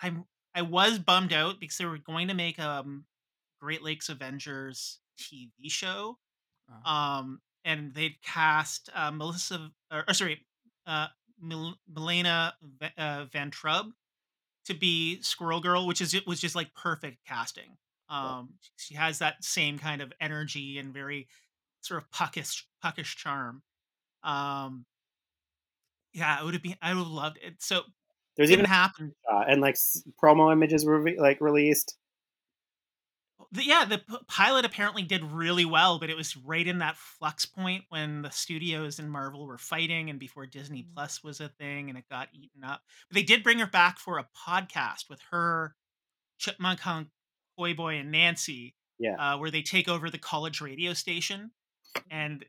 I'm 0.00 0.24
I 0.54 0.62
was 0.62 0.98
bummed 0.98 1.32
out 1.32 1.58
because 1.60 1.76
they 1.78 1.84
were 1.84 1.98
going 1.98 2.28
to 2.28 2.34
make 2.34 2.58
um 2.58 3.04
Great 3.60 3.82
Lakes 3.82 4.08
Avengers 4.08 4.98
TV 5.18 5.50
show. 5.68 6.18
Uh, 6.86 6.88
Um, 6.88 7.40
and 7.64 7.92
they'd 7.94 8.20
cast 8.22 8.88
uh, 8.94 9.10
Melissa 9.10 9.70
or, 9.90 10.04
or 10.08 10.14
sorry, 10.14 10.46
uh, 10.86 11.08
Mil- 11.44 11.76
Milana 11.92 12.52
uh, 12.96 13.26
Vayntrub 13.26 13.90
to 14.66 14.74
be 14.74 15.20
Squirrel 15.22 15.60
Girl, 15.60 15.86
which 15.86 16.00
is 16.00 16.14
it 16.14 16.26
was 16.26 16.40
just 16.40 16.54
like 16.54 16.74
perfect 16.74 17.18
casting. 17.26 17.76
Um, 18.08 18.54
she 18.76 18.94
has 18.94 19.18
that 19.20 19.42
same 19.42 19.78
kind 19.78 20.02
of 20.02 20.12
energy 20.20 20.78
and 20.78 20.92
very 20.92 21.26
sort 21.80 22.02
of 22.02 22.10
puckish 22.10 22.64
puckish 22.82 23.16
charm. 23.16 23.62
Um, 24.22 24.84
yeah, 26.12 26.40
it 26.40 26.44
would 26.44 26.54
have 26.54 26.62
been. 26.62 26.76
I 26.80 26.92
would 26.94 27.00
have 27.00 27.08
loved 27.08 27.38
it. 27.42 27.54
So 27.58 27.82
There's 28.36 28.50
even 28.50 28.64
happen. 28.66 29.14
uh, 29.30 29.44
and 29.48 29.60
like 29.60 29.74
s- 29.74 30.02
promo 30.22 30.52
images 30.52 30.84
were 30.84 31.00
re- 31.00 31.18
like 31.18 31.40
released. 31.40 31.96
The, 33.54 33.64
yeah, 33.64 33.84
the 33.84 33.98
p- 33.98 34.16
pilot 34.26 34.64
apparently 34.64 35.02
did 35.02 35.22
really 35.22 35.64
well, 35.64 35.98
but 36.00 36.10
it 36.10 36.16
was 36.16 36.36
right 36.36 36.66
in 36.66 36.78
that 36.80 36.96
flux 36.96 37.46
point 37.46 37.84
when 37.88 38.22
the 38.22 38.30
studios 38.30 38.98
and 38.98 39.10
Marvel 39.10 39.46
were 39.46 39.58
fighting, 39.58 40.10
and 40.10 40.18
before 40.18 40.44
Disney 40.44 40.82
Mm. 40.82 40.92
Plus 40.94 41.22
was 41.22 41.40
a 41.40 41.48
thing, 41.48 41.88
and 41.88 41.96
it 41.96 42.04
got 42.10 42.28
eaten 42.32 42.64
up. 42.64 42.82
But 43.08 43.14
they 43.14 43.22
did 43.22 43.44
bring 43.44 43.60
her 43.60 43.66
back 43.66 43.98
for 43.98 44.18
a 44.18 44.26
podcast 44.46 45.08
with 45.08 45.20
her, 45.30 45.76
Chipmunk 46.38 46.80
Hunk, 46.80 47.08
Koi 47.56 47.74
Boy, 47.74 47.94
and 47.96 48.10
Nancy, 48.10 48.74
Yeah. 48.98 49.14
uh, 49.34 49.38
where 49.38 49.52
they 49.52 49.62
take 49.62 49.88
over 49.88 50.10
the 50.10 50.18
college 50.18 50.60
radio 50.60 50.92
station. 50.92 51.52
And 52.10 52.44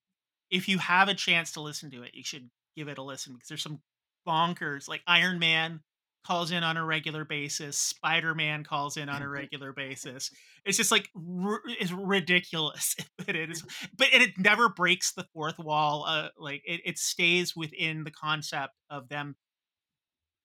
if 0.50 0.68
you 0.68 0.80
have 0.80 1.08
a 1.08 1.14
chance 1.14 1.52
to 1.52 1.62
listen 1.62 1.92
to 1.92 2.02
it, 2.02 2.16
you 2.16 2.24
should 2.24 2.50
give 2.76 2.88
it 2.88 2.98
a 2.98 3.04
listen 3.04 3.34
because 3.34 3.48
there's 3.48 3.62
some 3.62 3.82
bonkers. 4.28 4.88
Like 4.88 5.04
Iron 5.06 5.38
Man 5.38 5.82
calls 6.26 6.52
in 6.52 6.64
on 6.64 6.76
a 6.78 6.84
regular 6.84 7.24
basis, 7.24 7.78
Spider 7.78 8.34
Man 8.34 8.64
calls 8.64 8.98
in 8.98 9.10
on 9.10 9.22
a 9.22 9.30
regular 9.30 9.72
basis. 9.74 10.32
It's 10.66 10.78
just 10.78 10.92
like 10.92 11.10
r- 11.16 11.62
it's 11.80 11.92
ridiculous, 11.92 12.96
but 13.18 13.36
it 13.36 13.52
is. 13.52 13.64
But 13.98 14.08
and 14.14 14.24
it 14.24 14.38
never 14.38 14.70
breaks 14.70 15.14
the 15.14 15.26
fourth 15.34 15.60
wall. 15.60 16.06
Uh, 16.08 16.30
like 16.38 16.64
it, 16.66 16.82
it 16.86 16.98
stays 16.98 17.56
within 17.56 18.04
the 18.04 18.12
concept 18.12 18.74
of 18.90 19.08
them 19.10 19.36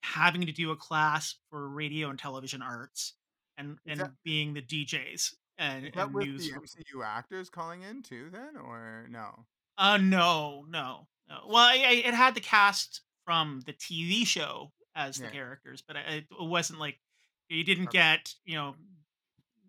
having 0.02 0.42
to 0.42 0.52
do 0.52 0.70
a 0.70 0.76
class 0.76 1.36
for 1.50 1.68
radio 1.68 2.08
and 2.10 2.18
television 2.18 2.62
arts 2.62 3.14
and 3.58 3.72
Is 3.86 3.92
and 3.92 4.00
that- 4.00 4.12
being 4.24 4.54
the 4.54 4.62
DJs 4.62 5.34
and, 5.58 5.86
Is 5.86 5.92
that 5.94 6.06
and 6.06 6.14
with 6.14 6.26
news. 6.26 6.50
the 6.50 6.54
MCU 6.58 7.04
actors 7.04 7.50
calling 7.50 7.82
in 7.82 8.02
too, 8.02 8.28
then, 8.32 8.56
or 8.56 9.06
no? 9.10 9.46
Uh, 9.78 9.96
no, 9.98 10.64
no, 10.68 11.06
no. 11.28 11.36
Well, 11.46 11.56
I, 11.64 11.84
I, 11.86 11.92
it 12.06 12.14
had 12.14 12.34
the 12.34 12.40
cast 12.40 13.02
from 13.26 13.60
the 13.66 13.72
TV 13.74 14.26
show 14.26 14.72
as 14.94 15.16
the 15.16 15.24
Yeah. 15.24 15.30
characters, 15.30 15.82
but 15.86 15.96
I- 15.96 16.00
it 16.16 16.26
wasn't 16.38 16.78
like 16.80 17.00
you 17.48 17.64
didn't 17.64 17.88
Okay. 17.88 17.98
get 17.98 18.34
you 18.44 18.54
know 18.56 18.74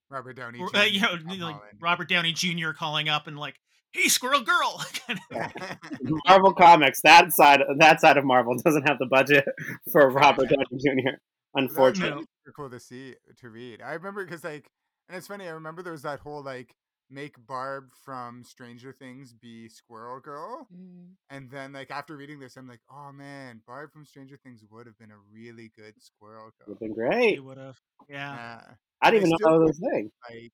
Robert 0.09 0.33
Downey. 0.33 0.59
or, 0.59 0.75
uh, 0.75 0.83
you 0.83 0.99
Jr., 0.99 1.25
know 1.37 1.45
like 1.51 1.61
Robert 1.79 2.09
Downey 2.09 2.33
Jr. 2.33 2.71
calling 2.71 3.07
up 3.09 3.27
and 3.27 3.37
like, 3.39 3.59
"Hey, 3.93 4.07
Squirrel 4.09 4.41
Girl." 4.41 4.83
Marvel 6.27 6.53
Comics, 6.53 7.01
that 7.03 7.31
side 7.33 7.61
that 7.77 8.01
side 8.01 8.17
of 8.17 8.25
Marvel 8.25 8.55
doesn't 8.65 8.87
have 8.87 8.99
the 8.99 9.05
budget 9.05 9.45
for 9.91 10.09
Robert 10.09 10.49
Downey 10.49 10.79
Jr. 11.03 11.11
Unfortunately. 11.55 12.23
be 12.23 12.27
super 12.45 12.53
cool 12.55 12.69
to 12.69 12.79
see 12.79 13.15
to 13.37 13.49
read. 13.49 13.81
I 13.81 13.93
remember 13.93 14.23
because 14.25 14.43
like, 14.43 14.69
and 15.09 15.17
it's 15.17 15.27
funny. 15.27 15.47
I 15.47 15.51
remember 15.51 15.81
there 15.81 15.91
was 15.93 16.03
that 16.03 16.19
whole 16.19 16.43
like 16.43 16.73
make 17.11 17.35
Barb 17.45 17.91
from 18.03 18.43
Stranger 18.43 18.91
Things 18.93 19.33
be 19.33 19.67
Squirrel 19.69 20.19
Girl, 20.19 20.67
Mm. 20.73 21.15
and 21.29 21.49
then 21.51 21.73
like 21.73 21.91
after 21.91 22.15
reading 22.15 22.39
this, 22.39 22.55
I'm 22.57 22.67
like, 22.67 22.81
oh 22.89 23.11
man, 23.11 23.61
Barb 23.67 23.91
from 23.91 24.05
Stranger 24.05 24.37
Things 24.37 24.63
would 24.71 24.85
have 24.87 24.97
been 24.97 25.11
a 25.11 25.17
really 25.31 25.71
good 25.75 26.01
Squirrel 26.01 26.51
Girl. 26.57 26.67
Would 26.67 26.73
have 26.75 26.79
been 26.79 26.89
you 26.89 26.95
great. 26.95 27.43
would 27.43 27.57
have, 27.57 27.77
yeah. 28.09 28.33
Yeah, 28.35 28.61
I 29.01 29.11
didn't 29.11 29.23
they 29.23 29.27
even 29.27 29.29
know 29.31 29.37
still 29.37 29.59
that 29.59 29.65
was 29.65 29.77
a 29.79 29.89
thing. 29.91 30.11
like 30.29 30.53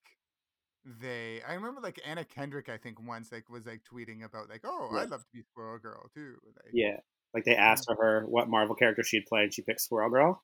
they. 1.01 1.41
I 1.47 1.53
remember 1.53 1.81
like 1.81 1.99
Anna 2.05 2.23
Kendrick. 2.25 2.69
I 2.69 2.77
think 2.77 3.01
once 3.05 3.31
like 3.31 3.49
was 3.49 3.65
like 3.65 3.81
tweeting 3.83 4.23
about 4.23 4.49
like, 4.49 4.61
oh, 4.63 4.89
Yeah. 4.93 4.99
I'd 4.99 5.09
love 5.09 5.21
to 5.21 5.27
be 5.33 5.41
Squirrel 5.43 5.79
Girl 5.79 6.09
too. 6.13 6.35
Like, 6.45 6.71
Yeah. 6.73 6.97
Like 7.33 7.43
they 7.43 7.55
asked 7.55 7.83
for 7.85 7.95
her 8.01 8.25
what 8.27 8.49
Marvel 8.49 8.73
character 8.75 9.03
she'd 9.03 9.25
play 9.27 9.43
and 9.43 9.53
she 9.53 9.61
picked 9.61 9.81
Squirrel 9.81 10.09
Girl. 10.09 10.43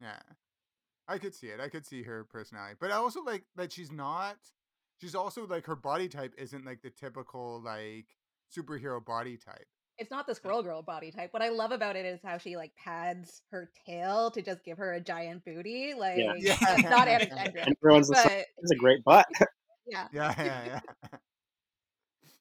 Yeah. 0.00 0.18
I 1.06 1.18
could 1.18 1.34
see 1.34 1.48
it. 1.48 1.60
I 1.60 1.68
could 1.68 1.84
see 1.84 2.02
her 2.04 2.24
personality. 2.24 2.76
But 2.80 2.90
I 2.90 2.94
also 2.94 3.22
like 3.22 3.44
that 3.56 3.70
she's 3.72 3.92
not 3.92 4.36
she's 5.02 5.14
also 5.16 5.46
like 5.48 5.66
her 5.66 5.74
body 5.74 6.08
type 6.08 6.32
isn't 6.38 6.64
like 6.64 6.80
the 6.80 6.90
typical 6.90 7.60
like 7.60 8.06
superhero 8.56 9.04
body 9.04 9.36
type. 9.36 9.66
It's 9.98 10.10
not 10.10 10.26
the 10.26 10.34
squirrel 10.34 10.62
girl 10.62 10.82
body 10.82 11.10
type. 11.10 11.32
What 11.32 11.42
I 11.42 11.48
love 11.48 11.72
about 11.72 11.96
it 11.96 12.06
is 12.06 12.20
how 12.24 12.38
she 12.38 12.56
like 12.56 12.74
pads 12.76 13.42
her 13.50 13.68
tail 13.86 14.30
to 14.30 14.40
just 14.40 14.64
give 14.64 14.78
her 14.78 14.94
a 14.94 15.00
giant 15.00 15.44
booty. 15.44 15.92
Like 15.94 16.16
Yeah. 16.16 16.56
that's 16.60 16.82
not 16.84 17.08
Anna 17.08 17.74
everyone's 17.82 18.08
just 18.08 18.24
like, 18.24 18.46
it's 18.58 18.72
a 18.72 18.76
great 18.76 19.04
butt. 19.04 19.26
yeah, 19.86 20.08
Yeah, 20.12 20.34
yeah, 20.38 20.64
yeah. 20.66 20.80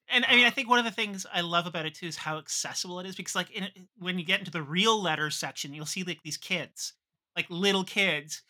And 0.10 0.26
I 0.26 0.36
mean, 0.36 0.46
I 0.46 0.50
Uh, 0.50 0.52
think 0.52 0.70
one 0.70 0.80
of 0.80 0.86
the 0.86 0.92
things 0.92 1.26
I 1.32 1.42
love 1.42 1.66
about 1.68 1.86
it 1.86 1.96
too 1.96 2.08
is 2.08 2.18
how 2.18 2.38
accessible 2.38 3.00
it 3.00 3.06
is. 3.06 3.16
Because 3.16 3.36
like 3.36 3.50
in, 3.52 3.68
when 3.98 4.20
you 4.20 4.26
get 4.26 4.40
into 4.40 4.52
the 4.52 4.62
real 4.64 5.02
letters 5.02 5.36
section, 5.38 5.74
you'll 5.74 5.86
see 5.86 6.04
like 6.04 6.22
these 6.24 6.38
kids, 6.38 6.94
like 7.36 7.48
little 7.50 7.84
kids, 7.84 8.44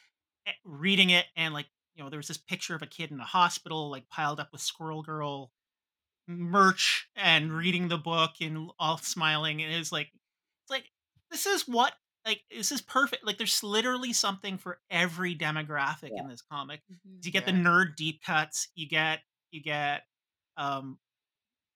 eh, 0.48 0.52
reading 0.64 1.10
it, 1.12 1.26
and 1.36 1.54
like 1.54 1.68
you 1.96 2.04
know, 2.04 2.10
there 2.10 2.18
was 2.20 2.28
this 2.28 2.38
picture 2.38 2.76
of 2.76 2.82
a 2.82 2.88
kid 2.88 3.12
in 3.12 3.20
a 3.20 3.26
hospital, 3.26 3.90
like 3.90 4.10
piled 4.10 4.40
up 4.40 4.50
with 4.52 4.62
Squirrel 4.62 5.04
Girl 5.04 5.52
merch 6.28 7.08
and 7.16 7.52
reading 7.52 7.88
the 7.88 7.98
book 7.98 8.32
and 8.42 8.70
all 8.80 8.98
smiling, 8.98 9.62
and 9.62 9.74
it's 9.74 9.92
like, 9.92 10.08
it's 10.64 10.70
like 10.70 10.86
this 11.30 11.46
is 11.46 11.68
what 11.68 11.94
like 12.26 12.42
this 12.52 12.72
is 12.72 12.82
perfect. 12.82 13.26
Like 13.26 13.38
there's 13.38 13.64
literally 13.64 14.14
something 14.14 14.58
for 14.58 14.80
every 14.90 15.36
demographic 15.36 16.12
Yeah. 16.14 16.22
in 16.24 16.30
this 16.30 16.42
comic. 16.42 16.82
Mhm. 16.92 17.26
You 17.26 17.32
get 17.32 17.46
the 17.46 17.52
nerd 17.52 17.96
deep 17.96 18.22
cuts. 18.24 18.68
You 18.76 18.88
get 18.88 19.22
you 19.52 19.62
get 19.62 20.04
um 20.58 21.00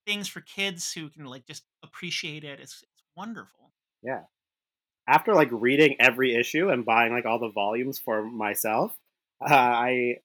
things 0.05 0.27
for 0.27 0.41
kids 0.41 0.91
who 0.93 1.09
can 1.09 1.25
like 1.25 1.45
just 1.47 1.63
appreciate 1.83 2.43
it. 2.43 2.59
It's 2.59 2.83
it's 2.83 3.03
wonderful. 3.15 3.73
Yeah. 4.03 4.23
After 5.07 5.33
like 5.33 5.49
reading 5.51 5.95
every 5.99 6.35
issue 6.35 6.69
and 6.69 6.85
buying 6.85 7.11
like 7.11 7.25
all 7.25 7.39
the 7.39 7.51
volumes 7.51 7.99
for 7.99 8.23
myself, 8.23 8.95
uh, 9.49 9.53
I 9.53 10.15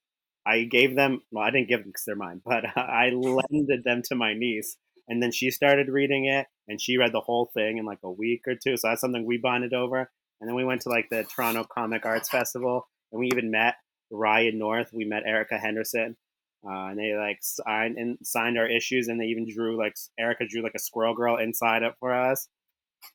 I 0.45 0.63
gave 0.63 0.95
them. 0.95 1.21
Well, 1.31 1.43
I 1.43 1.51
didn't 1.51 1.69
give 1.69 1.81
them 1.81 1.89
because 1.89 2.03
they're 2.05 2.15
mine, 2.15 2.41
but 2.43 2.65
I 2.75 3.09
lended 3.09 3.83
them 3.83 4.01
to 4.07 4.15
my 4.15 4.33
niece, 4.33 4.77
and 5.07 5.21
then 5.21 5.31
she 5.31 5.51
started 5.51 5.89
reading 5.89 6.25
it, 6.25 6.47
and 6.67 6.81
she 6.81 6.97
read 6.97 7.13
the 7.13 7.21
whole 7.21 7.51
thing 7.53 7.77
in 7.77 7.85
like 7.85 7.99
a 8.03 8.11
week 8.11 8.41
or 8.47 8.55
two. 8.55 8.77
So 8.77 8.87
that's 8.87 9.01
something 9.01 9.25
we 9.25 9.37
bonded 9.37 9.73
over. 9.73 10.09
And 10.39 10.47
then 10.47 10.55
we 10.55 10.65
went 10.65 10.81
to 10.81 10.89
like 10.89 11.07
the 11.09 11.23
Toronto 11.23 11.63
Comic 11.63 12.05
Arts 12.05 12.29
Festival, 12.29 12.87
and 13.11 13.19
we 13.19 13.27
even 13.27 13.51
met 13.51 13.75
Ryan 14.09 14.57
North. 14.57 14.89
We 14.91 15.05
met 15.05 15.23
Erica 15.25 15.59
Henderson, 15.59 16.17
uh, 16.65 16.87
and 16.87 16.99
they 16.99 17.13
like 17.15 17.37
signed 17.41 17.97
and 17.97 18.17
signed 18.23 18.57
our 18.57 18.67
issues, 18.67 19.07
and 19.07 19.21
they 19.21 19.25
even 19.25 19.45
drew 19.47 19.77
like 19.77 19.93
Erica 20.19 20.45
drew 20.49 20.63
like 20.63 20.75
a 20.75 20.79
squirrel 20.79 21.15
girl 21.15 21.37
inside 21.37 21.83
it 21.83 21.93
for 21.99 22.13
us. 22.13 22.47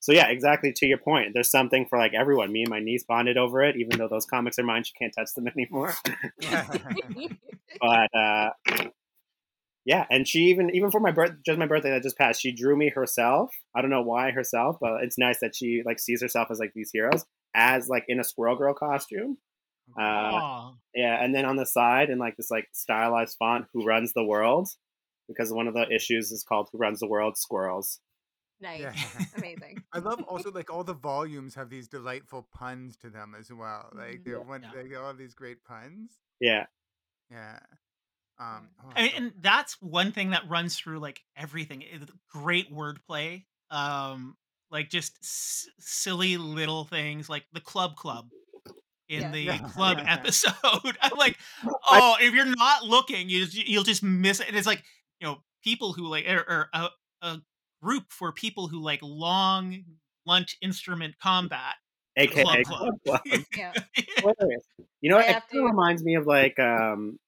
So 0.00 0.12
yeah, 0.12 0.28
exactly 0.28 0.72
to 0.76 0.86
your 0.86 0.98
point. 0.98 1.32
There's 1.34 1.50
something 1.50 1.86
for 1.86 1.98
like 1.98 2.12
everyone. 2.14 2.52
Me 2.52 2.62
and 2.62 2.70
my 2.70 2.80
niece 2.80 3.04
bonded 3.04 3.36
over 3.36 3.62
it, 3.62 3.76
even 3.76 3.98
though 3.98 4.08
those 4.08 4.26
comics 4.26 4.58
are 4.58 4.64
mine. 4.64 4.84
She 4.84 4.92
can't 4.98 5.14
touch 5.14 5.34
them 5.34 5.48
anymore. 5.56 5.94
but 7.80 8.14
uh, 8.14 8.50
yeah, 9.84 10.04
and 10.10 10.26
she 10.26 10.46
even 10.46 10.70
even 10.74 10.90
for 10.90 11.00
my 11.00 11.12
birth, 11.12 11.32
just 11.44 11.58
my 11.58 11.66
birthday 11.66 11.90
that 11.90 12.02
just 12.02 12.18
passed, 12.18 12.40
she 12.40 12.52
drew 12.52 12.76
me 12.76 12.90
herself. 12.90 13.50
I 13.74 13.80
don't 13.80 13.90
know 13.90 14.02
why 14.02 14.32
herself, 14.32 14.78
but 14.80 15.02
it's 15.04 15.16
nice 15.16 15.38
that 15.40 15.54
she 15.54 15.82
like 15.86 16.00
sees 16.00 16.20
herself 16.20 16.48
as 16.50 16.58
like 16.58 16.72
these 16.74 16.90
heroes 16.92 17.24
as 17.54 17.88
like 17.88 18.04
in 18.08 18.20
a 18.20 18.24
squirrel 18.24 18.56
girl 18.56 18.74
costume. 18.74 19.38
Uh, 19.98 20.72
yeah, 20.92 21.22
and 21.22 21.32
then 21.32 21.44
on 21.44 21.54
the 21.54 21.64
side 21.64 22.10
in 22.10 22.18
like 22.18 22.36
this 22.36 22.50
like 22.50 22.66
stylized 22.72 23.36
font, 23.38 23.66
"Who 23.72 23.84
runs 23.84 24.12
the 24.12 24.24
world?" 24.24 24.68
Because 25.28 25.52
one 25.52 25.68
of 25.68 25.74
the 25.74 25.88
issues 25.94 26.32
is 26.32 26.42
called 26.42 26.68
"Who 26.72 26.78
runs 26.78 26.98
the 26.98 27.08
world?" 27.08 27.36
Squirrels. 27.36 28.00
Nice, 28.60 28.80
Yeah. 28.80 28.92
amazing. 29.36 29.82
I 29.92 29.98
love 29.98 30.22
also 30.28 30.50
like 30.50 30.72
all 30.72 30.84
the 30.84 30.94
volumes 30.94 31.54
have 31.54 31.68
these 31.70 31.88
delightful 31.88 32.48
puns 32.54 32.96
to 32.98 33.10
them 33.10 33.34
as 33.38 33.52
well. 33.52 33.90
Like 33.94 34.22
they're 34.24 34.40
one, 34.40 34.62
Yeah. 34.62 34.82
they 34.82 34.94
all 34.94 35.14
these 35.14 35.34
great 35.34 35.64
puns. 35.64 36.12
Yeah, 36.40 36.66
Yeah. 37.30 37.58
Um. 38.38 38.68
oh, 38.84 38.90
I 38.94 39.02
mean, 39.04 39.12
and 39.16 39.32
that's 39.40 39.80
one 39.80 40.12
thing 40.12 40.30
that 40.30 40.48
runs 40.48 40.76
through 40.76 40.98
like 40.98 41.20
everything. 41.36 41.82
Great 42.30 42.70
wordplay. 42.72 43.44
Um, 43.70 44.36
like 44.70 44.90
just 44.90 45.16
s- 45.22 45.66
silly 45.78 46.36
little 46.36 46.84
things 46.84 47.28
like 47.30 47.44
the 47.52 47.60
club 47.60 47.96
club 47.96 48.28
in 49.08 49.22
Yeah. 49.22 49.30
the 49.30 49.40
Yeah. 49.40 49.58
club 49.72 49.98
episode. 50.04 50.52
I'm 51.00 51.16
like, 51.16 51.38
oh, 51.88 52.16
if 52.20 52.34
you're 52.34 52.44
not 52.56 52.82
looking, 52.84 53.30
you 53.30 53.46
just- 53.46 53.56
you'll 53.68 53.84
just 53.84 54.02
miss 54.02 54.40
it. 54.40 54.48
And 54.48 54.56
it's 54.56 54.66
like 54.66 54.82
you 55.20 55.26
know 55.26 55.38
people 55.64 55.94
who 55.94 56.06
like 56.06 56.26
or, 56.28 56.38
or 56.40 56.68
a, 56.74 56.88
a 57.22 57.38
group 57.82 58.04
for 58.10 58.32
people 58.32 58.68
who 58.68 58.82
like 58.82 59.00
long 59.02 59.84
blunt 60.24 60.52
instrument 60.62 61.14
combat. 61.22 61.74
aka 62.16 62.62
Club 62.64 62.64
Club 62.64 62.94
Club. 63.04 63.20
Club. 63.26 63.44
Yeah, 63.56 63.72
You 65.00 65.10
know, 65.10 65.18
I 65.18 65.22
it 65.22 65.32
have 65.34 65.48
to- 65.48 65.64
reminds 65.64 66.02
me 66.02 66.14
of 66.16 66.26
like, 66.26 66.58
um, 66.58 67.18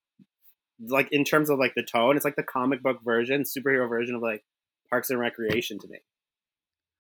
like 0.89 1.09
in 1.13 1.25
terms 1.25 1.51
of 1.51 1.59
like 1.59 1.75
the 1.75 1.83
tone, 1.83 2.17
it's 2.17 2.25
like 2.25 2.37
the 2.37 2.43
comic 2.43 2.83
book 2.83 2.99
version, 3.05 3.43
superhero 3.43 3.89
version 3.89 4.15
of 4.15 4.23
like 4.23 4.43
Parks 4.91 5.11
and 5.11 5.19
Recreation 5.21 5.79
to 5.81 5.89
me 5.89 5.99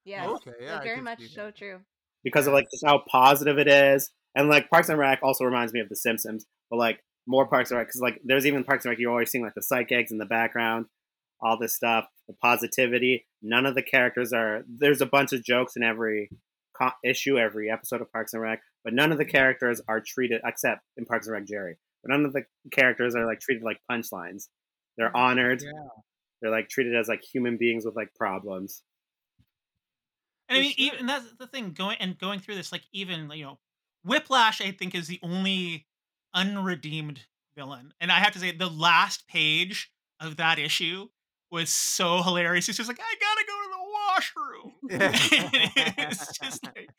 yeah, 0.04 0.26
Okay, 0.28 0.52
yeah, 0.62 0.78
I 0.78 0.82
very 0.84 1.02
much 1.02 1.20
so 1.34 1.50
true. 1.50 1.80
because 2.24 2.46
of 2.46 2.54
like 2.54 2.66
just 2.70 2.84
how 2.87 3.02
positive 3.11 3.58
it 3.58 3.68
is, 3.68 4.11
and 4.34 4.48
like 4.48 4.70
Parks 4.70 4.88
and 4.88 4.98
Rec 4.98 5.20
also 5.22 5.44
reminds 5.44 5.72
me 5.74 5.80
of 5.80 5.88
The 5.90 5.96
Simpsons, 5.96 6.46
but 6.70 6.76
like 6.78 7.00
more 7.26 7.46
Parks 7.46 7.70
and 7.70 7.78
Rec 7.78 7.88
because 7.88 8.00
like 8.00 8.18
there's 8.24 8.46
even 8.46 8.64
Parks 8.64 8.84
and 8.87 8.90
Rec 8.90 8.98
you're 8.98 9.11
always 9.11 9.30
seeing 9.30 9.44
like 9.44 9.54
the 9.54 9.62
psychics 9.62 10.11
in 10.11 10.16
the 10.18 10.24
background, 10.26 10.87
all 11.42 11.58
this 11.58 11.74
stuff, 11.74 12.06
the 12.26 12.34
positivity. 12.42 13.26
None 13.42 13.66
of 13.66 13.74
the 13.74 13.83
characters 13.83 14.33
are. 14.33 14.62
There's 14.68 15.01
a 15.01 15.07
bunch 15.07 15.33
of 15.33 15.44
jokes 15.44 15.77
in 15.77 15.83
every 15.83 16.31
co- 16.77 16.90
issue, 17.05 17.38
every 17.38 17.70
episode 17.70 18.01
of 18.01 18.12
Parks 18.12 18.33
and 18.33 18.42
Rec, 18.42 18.61
but 18.85 18.92
none 18.92 19.12
of 19.12 19.18
the 19.18 19.24
characters 19.24 19.81
are 19.88 20.01
treated 20.01 20.40
except 20.44 20.83
in 20.96 21.05
Parks 21.05 21.27
and 21.27 21.35
Rec 21.35 21.46
Jerry. 21.46 21.77
But 22.03 22.12
none 22.12 22.24
of 22.24 22.33
the 22.33 22.44
characters 22.72 23.14
are 23.14 23.27
like 23.27 23.40
treated 23.40 23.62
like 23.62 23.81
punchlines. 23.90 24.48
They're 24.96 25.11
mm, 25.11 25.16
honored. 25.16 25.62
Yeah. 25.62 25.70
They're 26.40 26.51
like 26.51 26.68
treated 26.68 26.94
as 26.94 27.09
like 27.09 27.22
human 27.22 27.57
beings 27.57 27.85
with 27.85 27.96
like 27.96 28.14
problems. 28.14 28.83
And 30.48 30.59
I 30.59 30.61
mean, 30.62 30.74
even 30.77 31.07
that's 31.07 31.27
the 31.38 31.46
thing 31.46 31.72
going 31.72 31.98
and 32.01 32.18
going 32.18 32.40
through 32.40 32.55
this, 32.55 32.72
like 32.72 32.85
even 32.92 33.31
you 33.33 33.44
know, 33.44 33.59
Whiplash, 34.05 34.61
I 34.61 34.70
think 34.70 34.94
is 34.94 35.09
the 35.09 35.20
only 35.22 35.87
unredeemed 36.35 37.20
villain. 37.57 37.92
And 38.01 38.11
I 38.11 38.18
have 38.18 38.33
to 38.33 38.38
say, 38.38 38.53
the 38.53 38.70
last 38.70 39.27
page 39.29 39.90
of 40.20 40.37
that 40.37 40.59
issue 40.59 41.09
was 41.50 41.70
so 41.70 42.22
hilarious. 42.22 42.68
It's 42.68 42.76
just 42.78 42.88
like 42.88 43.00
I 43.00 43.14
gotta 43.20 43.44
go 43.46 43.62
to 43.62 43.70
the 43.70 43.84
washroom. 44.08 44.72
it's 45.98 46.38
just 46.38 46.64
like 46.64 46.90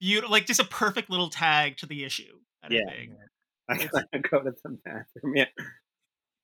you 0.00 0.20
like 0.28 0.46
just 0.46 0.60
a 0.60 0.64
perfect 0.64 1.10
little 1.10 1.30
tag 1.30 1.76
to 1.78 1.86
the 1.86 2.04
issue. 2.04 2.38
Kind 2.62 2.74
Yeah. 2.74 2.80
of 2.80 2.94
thing. 2.96 3.16
I 3.68 3.76
gotta 3.76 4.18
go 4.28 4.42
to 4.42 4.52
the 4.64 4.78
bathroom. 4.84 5.36
Yeah. 5.36 5.46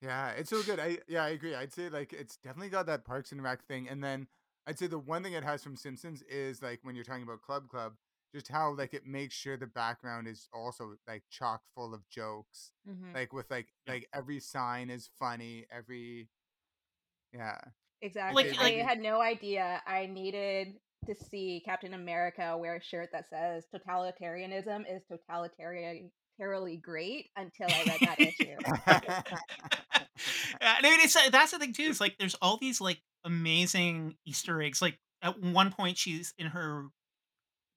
Yeah, 0.01 0.29
it's 0.31 0.49
so 0.49 0.63
good. 0.63 0.79
I 0.79 0.99
yeah, 1.07 1.23
I 1.25 1.29
agree. 1.29 1.55
I'd 1.55 1.73
say 1.73 1.89
like 1.89 2.13
it's 2.13 2.37
definitely 2.37 2.69
got 2.69 2.85
that 2.85 3.03
Parks 3.05 3.31
and 3.31 3.43
Rec 3.43 3.65
thing, 3.65 3.89
and 3.89 4.01
then 4.03 4.27
I'd 4.65 4.79
say 4.79 4.87
the 4.87 4.97
one 4.99 5.23
thing 5.23 5.33
it 5.33 5.43
has 5.43 5.61
from 5.61 5.75
Simpsons 5.75 6.21
is 6.23 6.61
like 6.61 6.79
when 6.83 6.95
you're 6.95 7.03
talking 7.03 7.23
about 7.23 7.41
Club 7.41 7.67
Club, 7.67 7.93
just 8.33 8.47
how 8.47 8.73
like 8.75 8.93
it 8.93 9.05
makes 9.05 9.35
sure 9.35 9.57
the 9.57 9.67
background 9.67 10.27
is 10.27 10.47
also 10.53 10.95
like 11.05 11.23
chock 11.29 11.63
full 11.75 11.93
of 11.93 12.07
jokes, 12.07 12.71
Mhm. 12.89 13.13
like 13.13 13.33
with 13.33 13.51
like 13.51 13.73
like 13.87 14.07
every 14.13 14.39
sign 14.39 14.89
is 14.89 15.09
funny, 15.19 15.65
every 15.69 16.29
yeah, 17.33 17.57
Exactly. 18.01 18.51
Like- 18.51 18.59
I 18.59 18.69
had 18.83 18.99
no 18.99 19.21
idea 19.21 19.81
I 19.85 20.05
needed 20.05 20.75
to 21.07 21.15
see 21.15 21.61
Captain 21.65 21.93
America 21.93 22.57
wear 22.57 22.75
a 22.75 22.81
shirt 22.83 23.09
that 23.13 23.29
says 23.29 23.65
totalitarianism 23.73 24.83
is 24.89 25.01
totalitarianly 25.11 26.81
great 26.81 27.29
until 27.35 27.67
I 27.69 27.83
read 27.87 27.99
that 28.01 28.19
issue. 28.19 28.55
And 30.61 30.61
I 30.61 30.81
mean, 30.81 30.99
it's 31.01 31.15
uh, 31.15 31.29
that's 31.31 31.51
the 31.51 31.59
thing 31.59 31.73
too. 31.73 31.83
Is 31.83 32.01
like 32.01 32.17
there's 32.17 32.35
all 32.41 32.57
these 32.57 32.81
like 32.81 33.01
amazing 33.23 34.15
Easter 34.25 34.61
eggs. 34.61 34.81
Like 34.81 34.97
at 35.21 35.41
one 35.41 35.71
point, 35.71 35.97
she's 35.97 36.33
in 36.37 36.47
her 36.47 36.87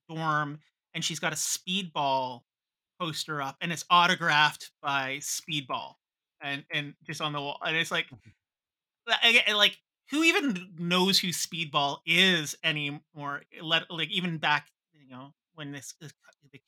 dorm 0.08 0.60
and 0.94 1.04
she's 1.04 1.20
got 1.20 1.32
a 1.32 1.36
Speedball 1.36 2.42
poster 3.00 3.40
up, 3.40 3.56
and 3.60 3.72
it's 3.72 3.84
autographed 3.90 4.70
by 4.82 5.18
Speedball, 5.20 5.94
and 6.40 6.64
and 6.72 6.94
just 7.06 7.20
on 7.20 7.32
the 7.32 7.40
wall, 7.40 7.58
and 7.64 7.76
it's 7.76 7.90
like, 7.90 8.06
I- 8.12 8.16
like 9.54 9.78
who 10.10 10.22
even 10.24 10.68
knows 10.78 11.18
who 11.18 11.28
Speedball 11.28 11.98
is 12.06 12.56
anymore? 12.64 13.42
Let 13.60 13.90
like 13.90 14.10
even 14.10 14.38
back, 14.38 14.66
you 14.92 15.08
know, 15.08 15.32
when 15.54 15.72
this, 15.72 15.94
this 16.00 16.12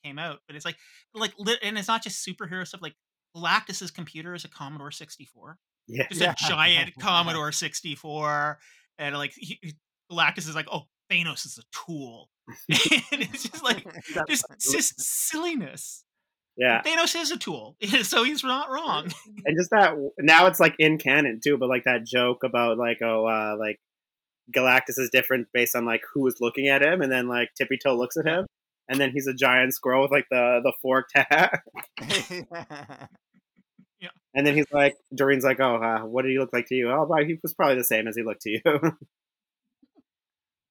came 0.03 0.17
out, 0.19 0.39
but 0.47 0.55
it's 0.55 0.65
like 0.65 0.77
like 1.13 1.33
lit, 1.37 1.59
and 1.63 1.77
it's 1.77 1.87
not 1.87 2.03
just 2.03 2.25
superhero 2.27 2.65
stuff. 2.65 2.81
Like 2.81 2.95
Galactus's 3.35 3.91
computer 3.91 4.33
is 4.33 4.45
a 4.45 4.49
Commodore 4.49 4.91
64 4.91 5.57
Yeah. 5.87 6.07
just 6.09 6.21
Yeah. 6.21 6.31
a 6.31 6.35
giant 6.49 6.93
Commodore 6.99 7.51
64, 7.51 8.57
and 8.97 9.15
like 9.15 9.33
he- 9.35 9.59
Galactus 10.11 10.47
is 10.47 10.55
like, 10.55 10.67
oh, 10.71 10.83
Thanos 11.11 11.45
is 11.45 11.59
a 11.59 11.63
tool, 11.85 12.29
and 12.47 13.21
it's 13.21 13.43
just 13.43 13.63
like 13.63 13.85
just, 14.27 14.45
just 14.71 14.99
silliness. 15.01 16.03
Yeah. 16.57 16.81
Thanos 16.83 17.19
is 17.19 17.31
a 17.31 17.37
tool, 17.37 17.75
so 18.03 18.23
he's 18.23 18.43
not 18.43 18.69
wrong. 18.71 19.11
and 19.45 19.57
just 19.57 19.69
that 19.71 19.93
now 20.19 20.47
it's 20.47 20.59
like 20.59 20.73
in 20.79 20.97
canon 20.97 21.39
too 21.43 21.57
but 21.57 21.67
like 21.69 21.83
that 21.83 22.05
joke 22.05 22.43
about 22.45 22.77
like 22.77 22.99
oh 23.03 23.25
uh 23.27 23.55
like 23.59 23.77
galactus 24.55 24.97
is 24.97 25.09
different 25.11 25.47
based 25.53 25.75
on 25.75 25.85
like 25.85 26.01
who 26.13 26.25
is 26.27 26.37
looking 26.39 26.67
at 26.67 26.81
him 26.81 27.01
and 27.01 27.11
then 27.11 27.27
like 27.27 27.49
tippy 27.57 27.77
toe 27.83 27.95
looks 27.97 28.15
at 28.15 28.25
him 28.25 28.45
and 28.87 29.01
then 29.01 29.11
he's 29.11 29.27
a 29.27 29.33
giant 29.33 29.73
squirrel 29.73 30.03
with 30.03 30.11
like 30.11 30.27
the 30.31 30.61
the 30.63 30.71
forked 30.81 31.11
hat 31.15 31.59
yeah. 33.99 34.09
and 34.33 34.45
then 34.47 34.53
he's 34.55 34.65
like 34.71 34.95
doreen's 35.13 35.43
like 35.43 35.59
oh 35.59 35.75
uh, 35.75 35.99
what 36.05 36.21
did 36.21 36.31
he 36.31 36.37
look 36.39 36.53
like 36.53 36.67
to 36.67 36.75
you 36.75 36.89
oh 36.91 37.07
he 37.25 37.37
was 37.41 37.53
probably 37.53 37.75
the 37.75 37.83
same 37.83 38.07
as 38.07 38.15
he 38.15 38.23
looked 38.23 38.41
to 38.43 38.51
you 38.51 38.61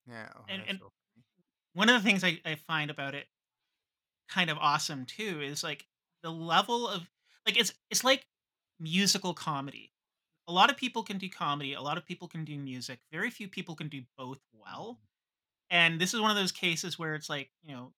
yeah. 0.08 0.28
oh, 0.36 0.44
And- 0.48 0.62
and- 0.68 0.78
so. 0.78 0.90
One 1.76 1.88
of 1.88 2.00
the 2.00 2.08
things 2.08 2.22
I, 2.22 2.38
I 2.44 2.54
find 2.54 2.88
about 2.88 3.16
it 3.16 3.26
kind 4.28 4.50
of 4.50 4.58
awesome 4.58 5.06
too 5.06 5.40
is 5.42 5.62
like 5.62 5.86
the 6.22 6.30
level 6.30 6.88
of 6.88 7.10
like 7.46 7.58
it's 7.58 7.72
it's 7.90 8.04
like 8.04 8.26
musical 8.80 9.34
comedy. 9.34 9.92
A 10.48 10.52
lot 10.52 10.70
of 10.70 10.76
people 10.76 11.02
can 11.02 11.18
do 11.18 11.28
comedy, 11.28 11.74
a 11.74 11.80
lot 11.82 11.98
of 11.98 12.06
people 12.06 12.28
can 12.28 12.44
do 12.44 12.58
music. 12.58 13.00
Very 13.12 13.30
few 13.30 13.48
people 13.48 13.76
can 13.76 13.88
do 13.88 14.04
both 14.18 14.40
well. 14.52 15.00
And 15.70 16.00
this 16.00 16.14
is 16.14 16.20
one 16.20 16.30
of 16.30 16.36
those 16.38 16.52
cases 16.52 16.98
where 16.98 17.14
it's 17.16 17.30
like, 17.30 17.52
you 17.62 17.74
know, 17.74 17.94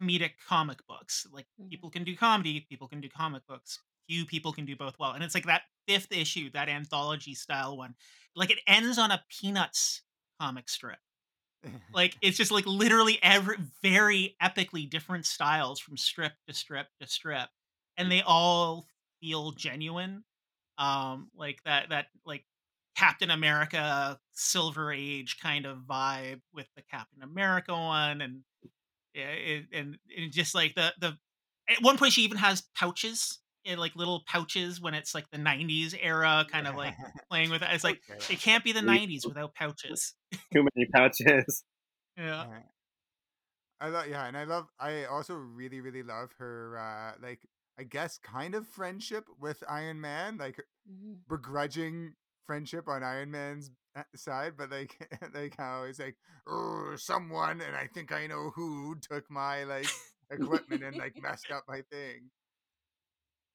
comedic 0.00 0.38
comic 0.46 0.86
books. 0.86 1.26
Like 1.30 1.46
Mhm. 1.58 1.68
people 1.70 1.90
can 1.90 2.04
do 2.04 2.16
comedy, 2.16 2.60
people 2.60 2.88
can 2.88 3.00
do 3.00 3.08
comic 3.08 3.46
books. 3.46 3.80
Few 4.08 4.24
people 4.26 4.52
can 4.52 4.64
do 4.64 4.76
both 4.76 4.98
well. 4.98 5.12
And 5.12 5.22
it's 5.22 5.34
like 5.34 5.44
that 5.46 5.64
fifth 5.86 6.12
issue, 6.12 6.50
that 6.50 6.68
anthology 6.68 7.34
style 7.34 7.76
one. 7.76 7.94
Like 8.34 8.50
it 8.50 8.60
ends 8.66 8.98
on 8.98 9.10
a 9.10 9.24
Peanuts 9.28 10.02
comic 10.40 10.68
strip. 10.68 11.00
Like 11.92 12.16
it's 12.22 12.36
just 12.36 12.50
like 12.50 12.66
literally 12.66 13.18
every 13.22 13.56
very 13.82 14.36
epically 14.42 14.88
different 14.88 15.26
styles 15.26 15.80
from 15.80 15.96
strip 15.96 16.32
to 16.46 16.54
strip 16.54 16.86
to 17.00 17.08
strip. 17.08 17.48
And 17.96 18.12
they 18.12 18.22
all 18.22 18.86
feel 19.20 19.50
genuine. 19.52 20.24
Um 20.76 21.30
like 21.36 21.58
that 21.64 21.88
that 21.90 22.06
like 22.24 22.44
Captain 22.96 23.30
America 23.30 24.18
Silver 24.32 24.92
Age 24.92 25.38
kind 25.42 25.66
of 25.66 25.78
vibe 25.78 26.40
with 26.52 26.68
the 26.76 26.82
Captain 26.90 27.22
America 27.22 27.72
one 27.72 28.20
and 28.20 28.42
yeah, 29.14 29.30
it, 29.30 29.64
and, 29.72 29.98
and 30.16 30.32
just 30.32 30.54
like 30.54 30.74
the 30.74 30.92
the 31.00 31.16
at 31.68 31.82
one 31.82 31.98
point 31.98 32.12
she 32.12 32.22
even 32.22 32.38
has 32.38 32.62
pouches 32.76 33.38
in 33.68 33.78
like 33.78 33.94
little 33.94 34.22
pouches 34.26 34.80
when 34.80 34.94
it's 34.94 35.14
like 35.14 35.30
the 35.30 35.38
'90s 35.38 35.94
era, 35.94 36.46
kind 36.52 36.66
of 36.66 36.76
like 36.76 36.94
playing 37.30 37.50
with 37.50 37.62
it. 37.62 37.68
It's 37.72 37.84
like 37.84 38.00
it 38.30 38.40
can't 38.40 38.64
be 38.64 38.72
the 38.72 38.82
'90s 38.82 39.26
without 39.26 39.54
pouches. 39.54 40.14
Too 40.52 40.66
many 40.74 40.86
pouches. 40.94 41.64
Yeah. 42.16 42.46
I 43.80 43.88
love 43.88 44.08
yeah, 44.08 44.26
and 44.26 44.36
I 44.36 44.44
love 44.44 44.68
I 44.78 45.04
also 45.04 45.34
really 45.34 45.80
really 45.80 46.02
love 46.02 46.32
her 46.38 46.76
uh 46.78 47.12
like 47.22 47.46
I 47.78 47.84
guess 47.84 48.18
kind 48.18 48.54
of 48.54 48.66
friendship 48.66 49.28
with 49.38 49.62
Iron 49.68 50.00
Man, 50.00 50.36
like 50.36 50.60
Mhm. 50.88 51.22
begrudging 51.28 52.14
friendship 52.46 52.88
on 52.88 53.02
Iron 53.04 53.30
Man's 53.30 53.70
uh, 53.94 54.02
side, 54.16 54.56
but 54.56 54.70
like 54.70 54.96
like 55.34 55.56
how 55.56 55.84
he's 55.86 56.00
like, 56.00 56.16
oh, 56.48 56.96
someone 56.96 57.60
and 57.60 57.76
I 57.76 57.86
think 57.86 58.10
I 58.12 58.26
know 58.26 58.50
who 58.54 58.96
took 59.00 59.30
my 59.30 59.64
like 59.64 59.90
equipment 60.30 60.82
and 60.82 60.96
like 60.96 61.14
messed 61.16 61.50
up 61.50 61.64
my 61.68 61.82
thing. 61.82 62.30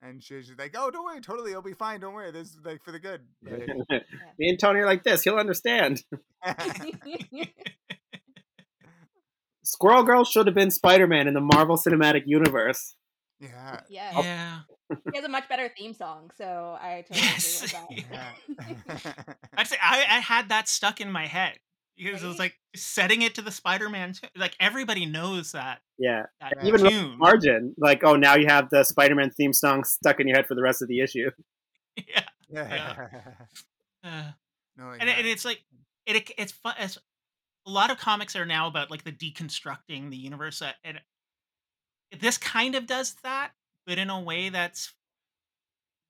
And 0.06 0.22
she's 0.22 0.48
just 0.48 0.60
like, 0.60 0.76
"Oh, 0.78 0.92
don't 0.92 1.06
worry, 1.06 1.22
totally, 1.22 1.52
it'll 1.52 1.62
be 1.64 1.74
fine. 1.74 2.02
Don't 2.02 2.14
worry, 2.14 2.30
this 2.32 2.50
is 2.50 2.58
like 2.66 2.84
for 2.84 2.92
the 2.92 3.00
good." 3.00 3.22
Like, 3.42 3.68
Me 4.38 4.50
and 4.50 4.60
Tony 4.60 4.82
are 4.82 4.86
like 4.86 5.04
this. 5.04 5.24
He'll 5.24 5.36
understand. 5.38 6.04
Squirrel 9.64 10.04
Girl 10.04 10.24
should 10.26 10.46
have 10.48 10.56
been 10.56 10.72
Spider 10.72 11.08
Man 11.08 11.28
in 11.28 11.34
the 11.34 11.40
Marvel 11.42 11.78
Cinematic 11.78 12.24
Universe. 12.26 12.96
yeah, 13.40 13.80
yeah. 13.90 14.12
Oh. 14.16 14.24
Yeah. 14.24 14.60
He 15.12 15.18
has 15.18 15.26
a 15.26 15.30
much 15.30 15.50
better 15.50 15.72
theme 15.76 15.94
song, 15.94 16.30
so 16.38 16.78
I 16.80 17.04
totally 17.08 17.26
Yes. 17.26 17.64
agree 17.64 17.96
with 17.98 18.10
that. 18.12 18.36
yeah. 19.18 19.24
I'd 19.58 19.66
say 19.68 19.78
I, 19.82 20.02
I 20.02 20.20
had 20.20 20.50
that 20.50 20.68
stuck 20.68 21.02
in 21.02 21.10
my 21.12 21.26
head 21.26 21.58
because 21.98 22.24
it 22.24 22.28
was 22.28 22.40
like 22.40 22.56
setting 22.76 23.22
it 23.22 23.36
to 23.36 23.42
the 23.42 23.52
Spider-Man. 23.52 24.14
t- 24.14 24.28
Like 24.36 24.56
everybody 24.60 25.06
knows 25.06 25.52
that 25.54 25.82
Yeah. 25.98 26.24
that 26.42 26.54
Even 26.64 26.82
tune. 26.82 27.18
Margin. 27.18 27.76
Like, 27.78 28.04
oh, 28.04 28.16
now 28.16 28.36
you 28.36 28.48
have 28.48 28.70
the 28.70 28.84
Spider 28.84 29.16
Man 29.16 29.30
theme 29.30 29.54
song 29.54 29.84
stuck 29.84 30.20
in 30.20 30.28
your 30.28 30.38
head 30.38 30.48
for 30.48 30.56
the 30.56 30.62
rest 30.62 30.82
of 30.82 30.88
the 30.88 31.00
issue. 31.02 31.30
yeah. 31.96 32.24
yeah. 32.50 33.08
Uh, 34.06 34.32
no, 34.76 34.90
and, 34.92 35.08
it, 35.10 35.18
and 35.18 35.26
it's 35.26 35.46
like 35.46 35.64
it, 36.06 36.18
it 36.18 36.32
it's 36.38 36.52
fun. 36.52 36.74
It's, 36.78 36.98
a 37.66 37.72
lot 37.72 37.90
of 37.90 37.98
comics 37.98 38.36
are 38.36 38.46
now 38.46 38.68
about 38.68 38.92
like 38.92 39.06
the 39.06 39.14
deconstructing 39.14 40.10
the 40.10 40.18
universe, 40.18 40.62
uh, 40.62 40.74
and 40.84 41.00
this 42.20 42.38
kind 42.38 42.76
of 42.76 42.86
does 42.86 43.16
that, 43.24 43.52
but 43.88 43.98
in 43.98 44.10
a 44.10 44.20
way 44.20 44.50
that's 44.50 44.94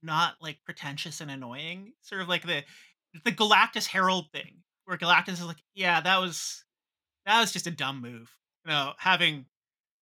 not 0.02 0.38
like 0.42 0.58
pretentious 0.66 1.22
and 1.22 1.30
annoying. 1.30 1.94
Sort 2.02 2.22
of 2.22 2.28
like 2.28 2.48
the 2.48 2.64
the 3.24 3.32
Galactus 3.32 3.86
Herald 3.86 4.32
thing, 4.32 4.64
where 4.86 4.98
Galactus 4.98 5.34
is 5.34 5.46
like, 5.46 5.64
yeah, 5.74 6.02
that 6.02 6.20
was 6.20 6.64
that 7.26 7.40
was 7.40 7.52
just 7.52 7.68
a 7.68 7.72
dumb 7.72 8.02
move. 8.02 8.32
You 8.66 8.72
know, 8.72 8.94
having 8.98 9.46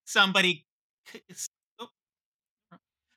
somebody 0.05 0.65
oh, 1.79 1.87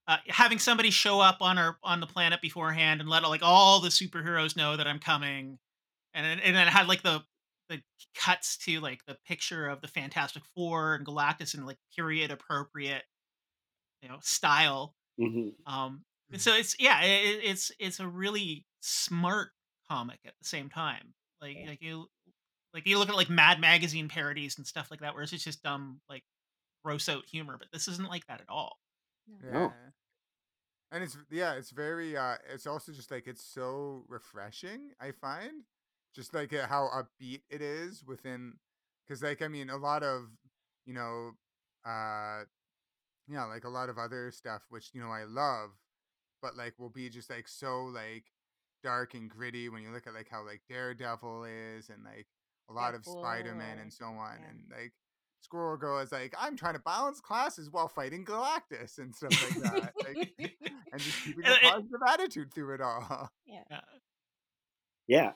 uh, 0.07 0.18
having 0.29 0.59
somebody 0.59 0.90
show 0.90 1.20
up 1.20 1.38
on 1.40 1.59
our 1.59 1.79
on 1.83 2.00
the 2.00 2.07
planet 2.07 2.40
beforehand 2.42 3.00
and 3.00 3.09
let 3.09 3.22
like 3.24 3.42
all 3.42 3.81
the 3.81 3.88
superheroes 3.88 4.57
know 4.57 4.77
that 4.77 4.87
I'm 4.87 4.98
coming, 4.98 5.59
and 6.14 6.27
then, 6.27 6.40
and 6.40 6.57
then 6.57 6.66
it 6.66 6.72
had 6.72 6.88
like 6.88 7.03
the 7.03 7.22
the 7.70 7.83
cuts 8.16 8.57
to 8.59 8.81
like 8.81 9.05
the 9.07 9.16
picture 9.27 9.68
of 9.68 9.81
the 9.81 9.88
Fantastic 9.88 10.42
Four 10.55 10.94
and 10.94 11.07
Galactus 11.07 11.55
in 11.55 11.64
like 11.66 11.79
period 11.96 12.31
appropriate, 12.31 13.05
you 14.03 14.09
know, 14.09 14.18
style. 14.22 14.94
hmm 15.18 15.48
Um, 15.66 16.05
and 16.33 16.40
so 16.40 16.55
it's 16.55 16.77
yeah, 16.79 17.03
it, 17.03 17.40
it's 17.44 17.72
it's 17.79 18.00
a 18.00 18.09
really 18.09 18.66
smart 18.81 19.50
comic 19.90 20.20
at 20.27 20.35
the 20.40 20.48
same 20.48 20.68
time. 20.68 21.14
Like 21.44 21.59
like 21.66 21.83
you 21.83 22.07
like 22.72 22.87
you 22.87 22.98
look 22.98 23.11
at 23.11 23.14
like 23.14 23.28
Mad 23.28 23.61
Magazine 23.61 24.09
parodies 24.09 24.57
and 24.57 24.66
stuff 24.66 24.90
like 24.90 25.00
that, 25.00 25.14
where 25.14 25.22
it's 25.22 25.33
just 25.33 25.62
dumb 25.62 26.00
like 26.09 26.24
gross 26.83 27.09
out 27.09 27.24
humor, 27.30 27.57
but 27.59 27.68
this 27.72 27.87
isn't 27.87 28.09
like 28.09 28.26
that 28.26 28.40
at 28.40 28.48
all. 28.48 28.78
Yeah. 29.44 29.52
No. 29.52 29.72
And 30.90 31.04
it's 31.04 31.16
yeah, 31.30 31.54
it's 31.54 31.70
very 31.70 32.16
uh 32.16 32.37
it's 32.52 32.66
also 32.66 32.92
just 32.92 33.11
like 33.11 33.26
it's 33.26 33.44
so 33.44 34.04
refreshing, 34.09 34.90
I 35.00 35.12
find. 35.12 35.64
Just 36.14 36.33
like 36.33 36.52
uh, 36.54 36.66
how 36.66 36.88
upbeat 36.94 37.42
it 37.50 37.61
is 37.61 38.04
within 38.07 38.54
cuz 39.07 39.22
like 39.22 39.42
I 39.42 39.48
mean 39.48 39.68
a 39.68 39.76
lot 39.76 40.02
of, 40.02 40.30
you 40.87 40.94
know, 40.94 41.33
uh 41.85 42.44
yeah, 43.28 43.44
like 43.44 43.64
a 43.64 43.68
lot 43.68 43.88
of 43.88 43.98
other 43.98 44.30
stuff 44.30 44.62
which, 44.70 44.90
you 44.94 45.02
know, 45.02 45.11
I 45.11 45.24
love, 45.24 45.70
but 46.40 46.57
like 46.57 46.78
will 46.78 46.90
be 46.90 47.11
just 47.11 47.28
like 47.28 47.48
so 47.48 47.85
like 47.85 48.24
dark 48.85 49.14
and 49.14 49.29
gritty 49.29 49.68
when 49.68 49.83
you 49.83 49.90
look 49.90 50.07
at 50.07 50.14
like 50.14 50.29
how 50.31 50.44
like 50.47 50.61
Daredevil 50.68 51.44
is 51.44 51.88
and 51.88 52.05
like 52.05 52.27
a 52.70 52.73
lot 52.73 52.94
of 52.94 53.05
Spider-Man 53.05 53.79
and 53.81 53.92
so 53.92 54.05
on 54.05 54.38
yeah. 54.42 54.51
and 54.51 54.61
like 54.70 54.92
Squirrel 55.42 55.77
Girl 55.77 55.99
is 55.99 56.12
like 56.12 56.35
I'm 56.40 56.57
trying 56.57 56.75
to 56.75 56.81
balance 56.81 57.20
classes 57.20 57.68
while 57.70 57.88
fighting 57.88 58.25
Galactus 58.25 58.99
and 58.99 59.14
stuff 59.14 59.33
like 59.33 59.62
that. 59.73 59.92
like 60.07 60.33
and 60.92 61.01
just 61.01 61.25
keeping 61.25 61.44
a 61.44 61.49
And 61.49 61.57
it- 61.57 61.62
positive 61.73 62.01
attitude 62.09 62.55
through 62.55 62.75
it 62.75 62.81
all. 62.81 63.31
yeah. 63.47 63.62
Uh, 63.73 63.81
Yeah. 65.09 65.33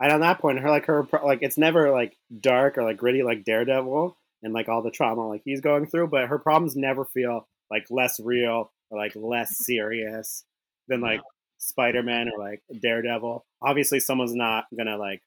And 0.00 0.12
on 0.12 0.20
that 0.20 0.40
point, 0.40 0.58
her 0.60 0.70
like 0.70 0.86
her 0.86 1.06
like 1.24 1.38
it's 1.42 1.56
never 1.58 1.90
like 1.90 2.16
dark 2.40 2.78
or 2.78 2.82
like 2.84 2.96
gritty 2.98 3.22
like 3.22 3.44
Daredevil 3.44 4.16
and 4.42 4.52
like 4.52 4.68
all 4.68 4.82
the 4.82 4.90
trauma 4.90 5.26
like 5.28 5.42
he's 5.44 5.60
going 5.60 5.86
through, 5.86 6.08
but 6.08 6.28
her 6.28 6.38
problems 6.38 6.76
never 6.76 7.04
feel 7.04 7.48
like 7.70 7.86
less 7.90 8.20
real 8.20 8.72
or 8.90 8.98
like 8.98 9.12
less 9.16 9.56
serious 9.64 10.44
than 10.88 11.00
like 11.00 11.20
Spider 11.58 12.02
Man 12.02 12.28
or 12.28 12.38
like 12.38 12.62
Daredevil. 12.80 13.44
Obviously, 13.62 14.00
someone's 14.00 14.34
not 14.34 14.64
gonna 14.76 14.96
like 14.96 15.22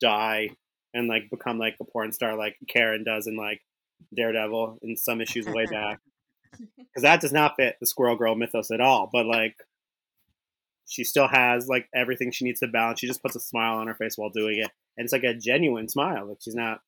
die 0.00 0.50
and 0.94 1.08
like 1.08 1.30
become 1.30 1.58
like 1.58 1.76
a 1.80 1.84
porn 1.84 2.12
star 2.12 2.36
like 2.36 2.56
Karen 2.68 3.04
does 3.04 3.26
in 3.26 3.36
like 3.36 3.60
Daredevil 4.14 4.78
in 4.82 4.96
some 4.96 5.20
issues 5.20 5.46
way 5.46 5.66
back 5.70 6.00
because 6.76 7.02
that 7.02 7.20
does 7.20 7.32
not 7.32 7.56
fit 7.56 7.76
the 7.80 7.86
Squirrel 7.86 8.16
Girl 8.16 8.34
mythos 8.34 8.70
at 8.70 8.80
all. 8.80 9.08
But 9.12 9.26
like, 9.26 9.56
she 10.86 11.04
still 11.04 11.28
has 11.28 11.68
like 11.68 11.88
everything 11.94 12.32
she 12.32 12.44
needs 12.44 12.60
to 12.60 12.68
balance. 12.68 13.00
She 13.00 13.06
just 13.06 13.22
puts 13.22 13.36
a 13.36 13.40
smile 13.40 13.76
on 13.76 13.86
her 13.86 13.94
face 13.94 14.16
while 14.16 14.30
doing 14.30 14.58
it, 14.58 14.70
and 14.96 15.04
it's 15.04 15.12
like 15.12 15.24
a 15.24 15.34
genuine 15.34 15.88
smile. 15.88 16.26
Like 16.26 16.38
she's 16.40 16.54
not 16.54 16.80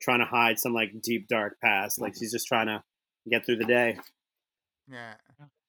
trying 0.00 0.20
to 0.20 0.24
hide 0.24 0.58
some 0.58 0.72
like 0.72 0.90
deep 1.02 1.28
dark 1.28 1.58
past. 1.60 2.00
Like 2.00 2.14
she's 2.18 2.32
just 2.32 2.46
trying 2.46 2.66
to 2.66 2.82
get 3.30 3.44
through 3.44 3.56
the 3.56 3.64
day. 3.64 3.98
Yeah. 4.90 5.14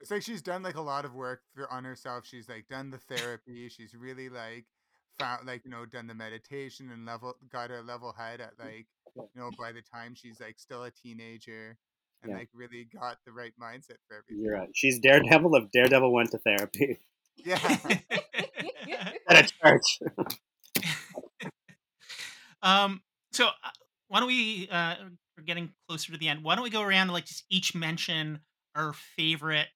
It's 0.04 0.12
like 0.12 0.22
she's 0.22 0.42
done 0.42 0.63
like 0.63 0.76
a 0.76 0.82
lot 0.82 1.06
of 1.06 1.16
work 1.16 1.44
for, 1.56 1.72
on 1.72 1.86
herself. 1.86 2.26
She's 2.26 2.50
like 2.50 2.68
done 2.70 2.92
the 2.92 2.98
therapy. 2.98 3.70
She's 3.70 3.96
really 3.96 4.28
like 4.28 4.66
found 5.18 5.48
like 5.48 5.63
you 5.63 5.72
know 5.72 5.86
done 5.86 6.08
the 6.08 6.13
meditation 6.13 6.89
and 6.92 7.06
level 7.06 7.36
got 7.50 7.70
her 7.70 7.82
level 7.82 8.12
head 8.12 8.42
at 8.42 8.52
like 8.60 8.86
you 9.16 9.24
know 9.34 9.50
by 9.58 9.72
the 9.72 9.82
time 9.82 10.13
she's 10.13 10.42
like 10.42 10.60
still 10.60 10.84
a 10.84 10.92
teenager 10.92 11.78
and 12.22 12.34
Yeah. 12.34 12.39
like 12.39 12.50
really 12.54 12.86
got 12.94 13.20
the 13.26 13.32
right 13.32 13.54
mindset 13.58 13.96
for 14.06 14.18
everything. 14.18 14.44
You're 14.44 14.56
right. 14.56 14.68
She's 14.76 15.00
Daredevil 15.00 15.56
if 15.56 15.72
Daredevil 15.72 16.12
went 16.12 16.32
to 16.32 16.38
therapy 16.39 17.00
Yeah. 17.38 17.60
at 19.30 19.46
a 19.46 19.54
church. 19.63 20.00
um, 22.62 23.02
so 23.32 23.48
uh, 23.48 23.70
why 24.10 24.20
don't 24.20 24.28
we? 24.28 24.68
Uh, 24.70 24.96
we're 25.38 25.46
getting 25.46 25.72
closer 25.88 26.12
to 26.12 26.18
the 26.18 26.28
end. 26.28 26.44
Why 26.44 26.56
don't 26.56 26.63
we 26.66 26.70
go 26.70 26.82
around 26.82 27.04
and 27.04 27.13
like 27.13 27.26
just 27.26 27.46
each 27.50 27.74
mention 27.74 28.42
our 28.76 28.92
favorite 28.92 29.68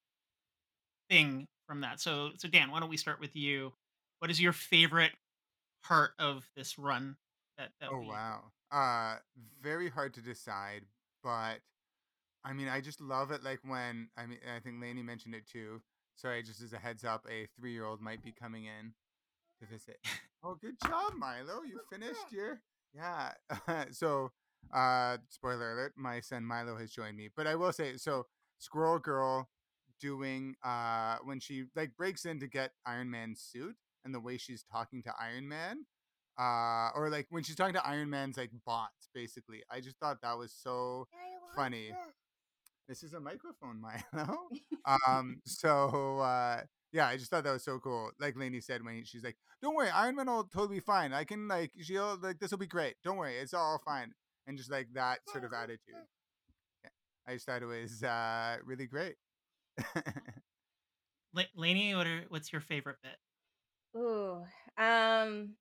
thing 1.10 1.48
from 1.67 1.82
that? 1.82 2.00
So, 2.00 2.32
so 2.38 2.48
Dan, 2.48 2.72
why 2.72 2.80
don't 2.80 2.89
we 2.89 2.98
start 2.98 3.20
with 3.20 3.36
you? 3.36 3.74
What 4.20 4.32
is 4.32 4.41
your 4.41 4.54
favorite 4.54 5.12
part 5.84 6.12
of 6.20 6.48
this 6.56 6.78
run? 6.78 7.15
That, 7.58 7.70
that 7.82 7.91
Oh 7.91 8.00
we, 8.00 8.08
wow. 8.08 8.43
Uh 8.72 9.17
very 9.62 9.89
hard 9.89 10.13
to 10.15 10.22
decide, 10.22 10.84
but 11.24 11.60
I 12.43 12.54
mean 12.54 12.67
I 12.67 12.82
just 12.82 13.02
love 13.02 13.32
it 13.32 13.43
like 13.43 13.60
when 13.63 14.10
I 14.17 14.26
mean 14.26 14.39
I 14.56 14.60
think 14.60 14.78
Layney 14.78 15.04
mentioned 15.04 15.36
it 15.36 15.48
too. 15.48 15.82
Sorry, 16.15 16.41
just 16.43 16.62
as 16.62 16.74
a 16.74 16.78
heads 16.78 17.04
up, 17.04 17.26
a 17.30 17.48
three 17.60 17.72
year 17.72 17.86
old 17.86 18.02
might 18.02 18.24
be 18.24 18.32
coming 18.32 18.66
in 18.66 18.93
to 19.60 19.66
visit. 19.66 19.97
Oh 20.43 20.55
good 20.55 20.76
job, 20.86 21.14
Milo. 21.18 21.64
You 21.64 21.80
finished 21.91 22.32
your 22.32 22.62
yeah. 22.93 23.32
so 23.91 24.32
uh 24.74 25.18
spoiler 25.30 25.74
alert, 25.74 25.93
my 25.97 26.20
son 26.20 26.43
Milo 26.45 26.76
has 26.78 26.91
joined 26.91 27.18
me. 27.18 27.30
But 27.36 27.47
I 27.47 27.55
will 27.55 27.72
say 27.74 27.97
so 27.97 28.26
Squirrel 28.60 28.99
Girl 28.99 29.49
doing 30.00 30.56
uh 30.64 31.18
when 31.24 31.39
she 31.39 31.66
like 31.76 31.95
breaks 31.98 32.26
in 32.26 32.39
to 32.39 32.48
get 32.48 32.72
Iron 32.86 33.10
Man's 33.10 33.41
suit 33.41 33.76
and 34.06 34.14
the 34.14 34.20
way 34.20 34.38
she's 34.38 34.64
talking 34.72 35.02
to 35.04 35.14
Iron 35.20 35.48
Man 35.48 35.86
uh 36.39 36.89
or 36.95 37.10
like 37.10 37.26
when 37.32 37.41
she's 37.43 37.56
talking 37.56 37.74
to 37.74 37.86
iron 37.88 38.10
man's 38.10 38.38
like 38.38 38.52
bots 38.66 39.10
basically. 39.14 39.64
I 39.72 39.82
just 39.82 39.98
thought 39.98 40.22
that 40.22 40.38
was 40.38 40.54
so 40.54 41.08
funny. 41.56 41.91
this 42.88 43.02
is 43.04 43.14
a 43.14 43.20
microphone 43.20 43.82
milo. 44.16 44.38
Um 45.08 45.41
so 45.45 46.20
uh 46.20 46.62
yeah 46.93 47.08
i 47.08 47.18
just 47.18 47.30
thought 47.30 47.43
that 47.43 47.52
was 47.52 47.64
so 47.66 47.80
cool. 47.80 48.12
Like 48.20 48.36
Layney 48.36 48.64
said 48.64 48.86
when 48.86 49.04
she's 49.04 49.24
like 49.24 49.36
don't 49.62 49.76
worry 49.76 49.89
iron 49.89 50.16
man 50.16 50.28
will 50.28 50.43
totally 50.43 50.76
be 50.76 50.80
fine. 50.80 51.12
I 51.12 51.24
can 51.24 51.48
like 51.48 51.72
she'll 51.82 52.18
like 52.22 52.39
this 52.39 52.52
will 52.52 52.58
be 52.60 52.68
great. 52.68 52.95
Don't 53.04 53.18
worry 53.18 53.38
it's 53.38 53.54
all 53.54 53.82
fine. 53.84 54.14
And 54.45 54.58
just 54.58 54.72
like 54.72 54.88
that 54.93 55.20
sort 55.28 55.43
of 55.43 55.52
attitude. 55.54 55.95
yeah. 56.84 56.89
i 57.28 57.34
just 57.34 57.45
thought 57.48 57.64
it 57.64 57.66
was 57.66 58.04
uh 58.04 58.58
really 58.64 58.86
great 58.86 59.16
La- 61.34 61.43
Layney, 61.57 61.95
what 61.95 62.07
are, 62.07 62.23
what's 62.30 62.51
your 62.51 62.61
favorite 62.61 62.97
bit? 63.03 63.17
Ooh. 63.99 64.43
Um 64.78 65.55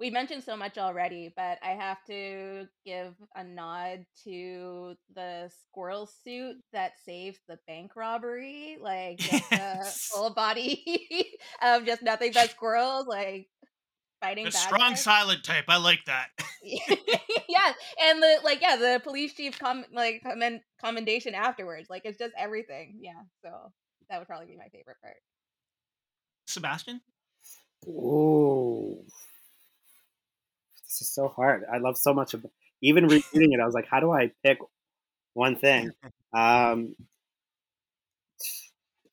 we 0.00 0.10
mentioned 0.10 0.42
so 0.42 0.56
much 0.56 0.76
already, 0.76 1.32
but 1.36 1.58
I 1.62 1.70
have 1.70 2.04
to 2.06 2.66
give 2.84 3.14
a 3.36 3.44
nod 3.44 4.04
to 4.24 4.94
the 5.14 5.50
squirrel 5.62 6.10
suit 6.24 6.56
that 6.72 6.92
saved 7.04 7.38
the 7.48 7.58
bank 7.66 7.92
robbery. 7.94 8.76
Like 8.80 9.18
just 9.18 9.52
a 9.52 9.84
full 10.12 10.30
body 10.30 11.38
of 11.62 11.86
just 11.86 12.02
nothing 12.02 12.32
but 12.34 12.50
squirrels, 12.50 13.06
like 13.06 13.48
fighting 14.24 14.46
A 14.46 14.50
strong 14.50 14.90
guys. 14.90 15.02
silent 15.02 15.44
type. 15.44 15.64
I 15.68 15.76
like 15.76 16.00
that. 16.06 16.28
yeah, 16.62 17.72
and 18.02 18.22
the 18.22 18.38
like, 18.42 18.60
yeah, 18.62 18.76
the 18.76 19.00
police 19.02 19.34
chief 19.34 19.58
com 19.58 19.84
like 19.92 20.22
commend 20.22 20.60
commendation 20.80 21.34
afterwards. 21.34 21.88
Like 21.90 22.02
it's 22.04 22.18
just 22.18 22.34
everything. 22.38 22.98
Yeah, 23.00 23.20
so 23.42 23.50
that 24.08 24.18
would 24.18 24.26
probably 24.26 24.46
be 24.46 24.56
my 24.56 24.68
favorite 24.68 24.96
part. 25.02 25.16
Sebastian? 26.46 27.00
Ooh, 27.86 29.02
this 30.86 31.02
is 31.02 31.12
so 31.12 31.28
hard. 31.28 31.64
I 31.72 31.78
love 31.78 31.98
so 31.98 32.14
much 32.14 32.34
of 32.34 32.46
even 32.82 33.06
reading 33.06 33.52
it. 33.52 33.60
I 33.60 33.66
was 33.66 33.74
like, 33.74 33.86
how 33.90 34.00
do 34.00 34.10
I 34.12 34.30
pick 34.42 34.58
one 35.34 35.56
thing? 35.56 35.90
Um, 36.36 36.96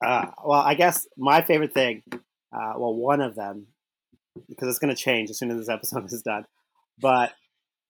uh, 0.03 0.25
well, 0.43 0.59
I 0.59 0.73
guess 0.73 1.05
my 1.15 1.43
favorite 1.43 1.71
thing, 1.71 2.01
uh, 2.11 2.73
well, 2.75 2.95
one 2.95 3.21
of 3.21 3.35
them, 3.35 3.67
because 4.49 4.69
it's 4.69 4.79
going 4.79 4.93
to 4.93 5.01
change 5.01 5.29
as 5.29 5.37
soon 5.37 5.51
as 5.51 5.57
this 5.57 5.69
episode 5.69 6.05
is 6.11 6.21
done, 6.21 6.45
but 6.99 7.33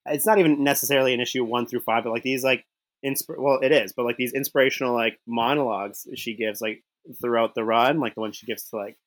it's 0.06 0.26
not 0.26 0.40
even 0.40 0.64
necessarily 0.64 1.14
an 1.14 1.22
issue 1.22 1.44
one 1.44 1.68
through 1.68 1.82
five, 1.82 2.04
but 2.04 2.12
like 2.12 2.24
these 2.24 2.44
like 2.44 2.66
insp- 3.06 3.38
well, 3.38 3.60
it 3.62 3.72
is, 3.72 3.94
but 3.94 4.06
like 4.06 4.18
these 4.18 4.34
inspirational 4.34 4.94
like 4.94 5.20
monologues 5.28 6.08
she 6.16 6.36
gives 6.36 6.62
like 6.62 6.84
throughout 7.22 7.56
the 7.56 7.64
run, 7.64 8.00
like 8.00 8.16
the 8.16 8.22
one 8.22 8.32
she 8.32 8.46
gives 8.46 8.70
to 8.70 8.78
like 8.78 8.98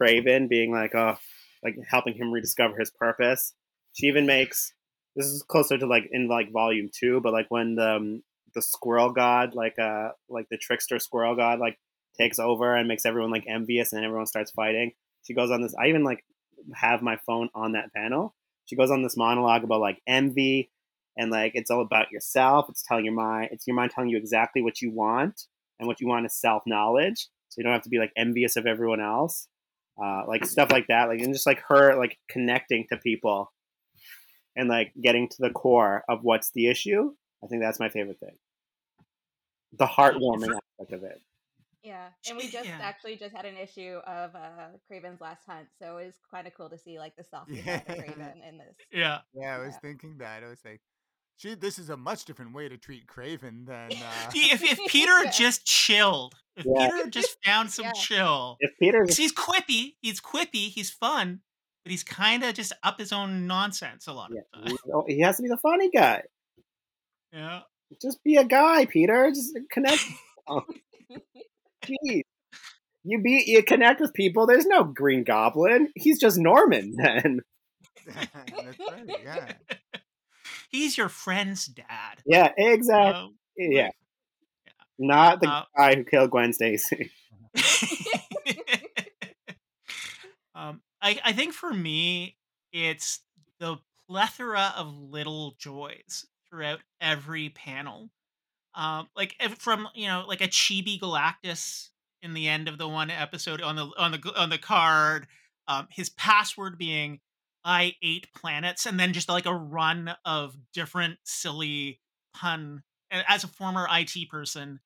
Kraven, 0.00 0.48
being 0.48 0.72
like, 0.72 0.94
oh, 0.94 1.16
like 1.62 1.76
helping 1.88 2.14
him 2.14 2.32
rediscover 2.32 2.78
his 2.78 2.90
purpose. 2.90 3.54
She 3.92 4.06
even 4.06 4.26
makes 4.26 4.72
this 5.16 5.26
is 5.26 5.42
closer 5.42 5.76
to 5.76 5.86
like 5.86 6.08
in 6.10 6.28
like 6.28 6.52
volume 6.52 6.88
two, 6.92 7.20
but 7.20 7.32
like 7.32 7.46
when 7.48 7.74
the 7.74 7.96
um, 7.96 8.22
the 8.54 8.62
squirrel 8.62 9.12
god, 9.12 9.54
like 9.54 9.78
uh 9.78 10.08
like 10.28 10.46
the 10.50 10.58
trickster 10.58 10.98
squirrel 10.98 11.36
god, 11.36 11.58
like 11.58 11.78
takes 12.18 12.38
over 12.38 12.74
and 12.74 12.88
makes 12.88 13.06
everyone 13.06 13.30
like 13.30 13.44
envious 13.48 13.92
and 13.92 14.04
everyone 14.04 14.26
starts 14.26 14.50
fighting. 14.50 14.92
She 15.22 15.34
goes 15.34 15.50
on 15.50 15.62
this. 15.62 15.74
I 15.80 15.88
even 15.88 16.04
like 16.04 16.24
have 16.74 17.02
my 17.02 17.18
phone 17.26 17.48
on 17.54 17.72
that 17.72 17.92
panel. 17.94 18.34
She 18.66 18.76
goes 18.76 18.90
on 18.90 19.02
this 19.02 19.16
monologue 19.16 19.64
about 19.64 19.80
like 19.80 20.00
envy 20.06 20.70
and 21.16 21.30
like 21.30 21.52
it's 21.54 21.70
all 21.70 21.82
about 21.82 22.10
yourself. 22.10 22.66
It's 22.68 22.82
telling 22.82 23.04
your 23.04 23.14
mind. 23.14 23.48
It's 23.52 23.66
your 23.66 23.76
mind 23.76 23.90
telling 23.90 24.10
you 24.10 24.16
exactly 24.16 24.62
what 24.62 24.80
you 24.80 24.90
want 24.90 25.46
and 25.78 25.86
what 25.86 26.00
you 26.00 26.08
want 26.08 26.26
is 26.26 26.34
self 26.34 26.62
knowledge. 26.66 27.26
So 27.48 27.58
you 27.58 27.64
don't 27.64 27.72
have 27.72 27.82
to 27.82 27.90
be 27.90 27.98
like 27.98 28.12
envious 28.16 28.56
of 28.56 28.66
everyone 28.66 29.00
else. 29.00 29.48
Uh, 30.02 30.22
like 30.26 30.44
stuff 30.46 30.70
like 30.70 30.86
that. 30.88 31.08
Like 31.08 31.20
and 31.20 31.34
just 31.34 31.46
like 31.46 31.62
her 31.68 31.96
like 31.96 32.16
connecting 32.28 32.86
to 32.90 32.96
people 32.96 33.52
and 34.56 34.68
like 34.68 34.92
getting 35.02 35.28
to 35.28 35.36
the 35.40 35.50
core 35.50 36.04
of 36.08 36.20
what's 36.22 36.50
the 36.52 36.68
issue. 36.68 37.12
I 37.42 37.46
think 37.48 37.62
that's 37.62 37.80
my 37.80 37.88
favorite 37.88 38.20
thing. 38.20 38.36
The 39.78 39.86
heartwarming 39.86 40.54
aspect 40.78 40.92
of 40.92 41.04
it. 41.04 41.20
Yeah, 41.82 42.08
and 42.28 42.36
we 42.36 42.48
just 42.48 42.68
Yeah. 42.68 42.78
actually 42.82 43.16
just 43.16 43.34
had 43.34 43.46
an 43.46 43.56
issue 43.56 43.98
of 44.06 44.34
uh 44.34 44.68
Kraven's 44.90 45.20
Last 45.20 45.46
Hunt, 45.48 45.68
so 45.80 45.96
it 45.98 46.06
was 46.06 46.14
kind 46.30 46.46
of 46.46 46.54
cool 46.54 46.68
to 46.70 46.78
see 46.78 46.98
like 46.98 47.16
the 47.16 47.24
soft 47.30 47.50
Yeah. 47.50 47.76
of 47.76 47.86
Kraven 47.86 48.46
in 48.48 48.58
this. 48.58 48.76
Yeah. 48.92 49.18
Yeah, 49.34 49.56
I 49.56 49.58
was 49.58 49.74
Yeah. 49.74 49.78
thinking 49.80 50.18
that. 50.18 50.42
I 50.44 50.48
was 50.48 50.60
like, 50.64 50.80
gee, 51.38 51.54
this 51.54 51.78
is 51.78 51.88
a 51.88 51.96
much 51.96 52.26
different 52.26 52.52
way 52.54 52.68
to 52.68 52.76
treat 52.76 53.06
Kraven 53.06 53.66
than. 53.66 53.90
Uh... 53.92 54.30
If, 54.34 54.62
if 54.62 54.78
Peter 54.90 55.24
Yeah. 55.24 55.30
just 55.30 55.64
chilled, 55.64 56.34
if 56.56 56.66
Yeah. 56.66 56.90
Peter 56.90 57.08
just 57.10 57.38
found 57.44 57.70
some 57.70 57.86
Yeah. 57.86 57.92
chill, 57.92 58.56
If 58.60 58.72
Peter, 58.78 59.06
he's 59.08 59.32
quippy, 59.32 59.94
he's 60.02 60.20
quippy, 60.20 60.68
he's 60.68 60.90
fun, 60.90 61.40
but 61.82 61.90
he's 61.92 62.04
kind 62.04 62.44
of 62.44 62.54
just 62.54 62.74
up 62.82 62.98
his 62.98 63.10
own 63.12 63.46
nonsense 63.46 64.06
a 64.06 64.12
lot 64.12 64.30
yeah, 64.34 64.42
of 64.52 64.64
the 64.64 64.68
time. 64.68 64.78
he- 64.84 64.92
oh, 64.92 65.04
he 65.08 65.20
has 65.20 65.36
to 65.38 65.42
be 65.42 65.48
the 65.48 65.56
funny 65.56 65.88
guy. 65.90 66.24
Yeah. 67.32 67.62
Just 68.02 68.22
be 68.22 68.36
a 68.36 68.44
guy, 68.44 68.84
Peter. 68.84 69.30
Just 69.30 69.56
connect. 69.70 70.04
Oh, 70.46 70.62
Jeez. 71.84 72.22
You 73.04 73.20
be 73.22 73.44
you 73.46 73.62
connect 73.62 74.00
with 74.00 74.12
people. 74.14 74.46
There's 74.46 74.66
no 74.66 74.84
Green 74.84 75.24
Goblin. 75.24 75.88
He's 75.94 76.18
just 76.20 76.38
Norman 76.38 76.94
then. 77.02 77.40
Right. 78.06 79.08
Yeah. 79.22 79.52
He's 80.70 80.96
your 80.96 81.08
friend's 81.08 81.66
dad. 81.66 82.22
Yeah, 82.26 82.52
you 82.56 82.72
exactly. 82.72 83.20
know? 83.22 83.30
Yeah, 83.56 83.90
not 84.98 85.40
the 85.40 85.48
Uh, 85.48 85.64
guy 85.76 85.94
who 85.96 86.04
killed 86.04 86.30
Gwen 86.30 86.52
Stacy. 86.52 87.10
um, 90.54 90.80
I, 91.00 91.20
I 91.24 91.32
think 91.32 91.52
for 91.52 91.72
me, 91.72 92.36
it's 92.72 93.20
the 93.58 93.78
plethora 94.08 94.72
of 94.76 94.92
little 94.96 95.54
joys 95.58 96.26
throughout 96.48 96.80
every 97.00 97.48
panel. 97.50 98.10
Um, 98.74 99.08
like 99.16 99.36
if- 99.40 99.58
from 99.58 99.88
you 99.94 100.06
know, 100.06 100.24
like 100.26 100.40
a 100.40 100.48
chibi 100.48 100.98
Galactus 101.00 101.90
in 102.22 102.34
the 102.34 102.48
end 102.48 102.68
of 102.68 102.78
the 102.78 102.88
one 102.88 103.10
episode 103.10 103.60
on 103.62 103.76
the 103.76 103.90
on 103.98 104.12
the 104.12 104.32
on 104.36 104.50
the 104.50 104.58
card. 104.58 105.26
Um, 105.68 105.88
his 105.90 106.10
password 106.10 106.78
being 106.78 107.20
"I 107.64 107.96
ate 108.02 108.32
planets," 108.34 108.86
and 108.86 108.98
then 108.98 109.12
just 109.12 109.28
like 109.28 109.46
a 109.46 109.54
run 109.54 110.14
of 110.24 110.56
different 110.72 111.18
silly 111.24 112.00
pun. 112.34 112.82
And 113.10 113.24
as 113.28 113.44
a 113.44 113.48
former 113.48 113.88
IT 113.90 114.28
person, 114.30 114.80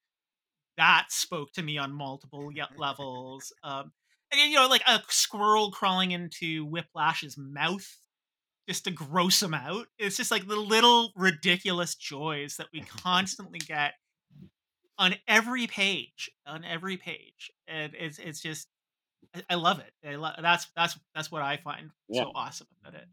that 0.77 1.07
spoke 1.11 1.53
to 1.53 1.63
me 1.63 1.79
on 1.79 1.93
multiple 1.93 2.53
levels. 2.77 3.53
Um, 3.63 3.93
and 4.33 4.51
you 4.51 4.57
know, 4.57 4.67
like 4.67 4.83
a 4.87 5.01
squirrel 5.09 5.71
crawling 5.71 6.11
into 6.11 6.67
Whiplash's 6.67 7.37
mouth 7.39 7.99
just 8.69 8.85
to 8.85 8.91
gross 8.91 9.41
them 9.41 9.55
out. 9.55 9.87
It's 9.99 10.17
just 10.17 10.31
like 10.31 10.47
the 10.47 10.57
little 10.57 11.13
ridiculous 11.17 11.95
joys 11.95 12.57
that 12.57 12.69
we 12.73 12.81
constantly 12.81 13.59
get 13.59 13.93
on 14.99 15.15
every 15.27 15.67
page, 15.67 16.31
on 16.47 16.65
every 16.65 16.97
page, 16.97 17.51
and 17.67 17.93
it's 17.99 18.19
it's 18.19 18.41
just 18.41 18.69
I, 19.51 19.55
love 19.57 19.81
it. 19.81 19.91
I 20.09 20.15
lo- 20.17 20.31
that's 20.41 20.69
that's 20.77 20.99
that's 21.15 21.33
what 21.33 21.43
I 21.43 21.57
find 21.57 21.91
Yeah. 22.09 22.23
so 22.23 22.33
awesome 22.35 22.69
about 22.81 23.01
it. 23.01 23.07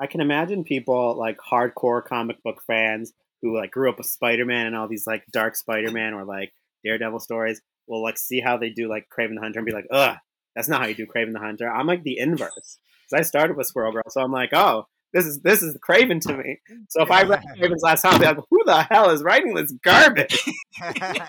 I 0.00 0.06
can 0.06 0.20
imagine 0.20 0.64
people 0.64 1.14
like 1.16 1.38
hardcore 1.38 2.04
comic 2.04 2.42
book 2.42 2.62
fans 2.66 3.12
who 3.42 3.56
like 3.56 3.70
grew 3.70 3.90
up 3.90 3.98
with 3.98 4.06
Spider 4.06 4.44
Man 4.46 4.66
and 4.66 4.74
all 4.76 4.88
these 4.88 5.06
like 5.06 5.24
dark 5.32 5.56
Spider 5.56 5.90
Man 5.90 6.14
or 6.14 6.24
like 6.24 6.52
Daredevil 6.84 7.20
stories 7.20 7.60
will 7.86 8.02
like 8.02 8.16
see 8.18 8.40
how 8.40 8.56
they 8.56 8.70
do 8.70 8.88
like 8.88 9.06
Kraven 9.16 9.34
the 9.34 9.40
Hunter 9.42 9.58
and 9.58 9.66
be 9.66 9.72
like, 9.72 9.86
ugh, 9.90 10.16
that's 10.56 10.68
not 10.68 10.80
how 10.80 10.86
you 10.86 10.94
do 10.94 11.06
Kraven 11.06 11.32
the 11.32 11.38
Hunter. 11.38 11.70
I'm 11.70 11.86
like 11.86 12.02
the 12.02 12.18
inverse. 12.18 12.78
Because 13.08 13.20
I 13.20 13.22
started 13.22 13.56
with 13.56 13.66
Squirrel 13.66 13.92
Girl, 13.92 14.02
so 14.08 14.20
I'm 14.20 14.32
like, 14.32 14.50
oh, 14.52 14.86
this 15.12 15.26
is 15.26 15.40
this 15.40 15.62
is 15.62 15.76
Kraven 15.78 16.20
to 16.22 16.36
me. 16.36 16.58
So 16.90 17.02
if 17.02 17.10
I 17.10 17.22
read 17.22 17.42
Kraven's 17.58 17.82
last 17.82 18.02
time, 18.02 18.14
I'll 18.14 18.18
be 18.18 18.26
like, 18.26 18.38
who 18.50 18.64
the 18.66 18.82
hell 18.82 19.10
is 19.10 19.22
writing 19.22 19.54
this 19.54 19.72
garbage? 19.82 20.38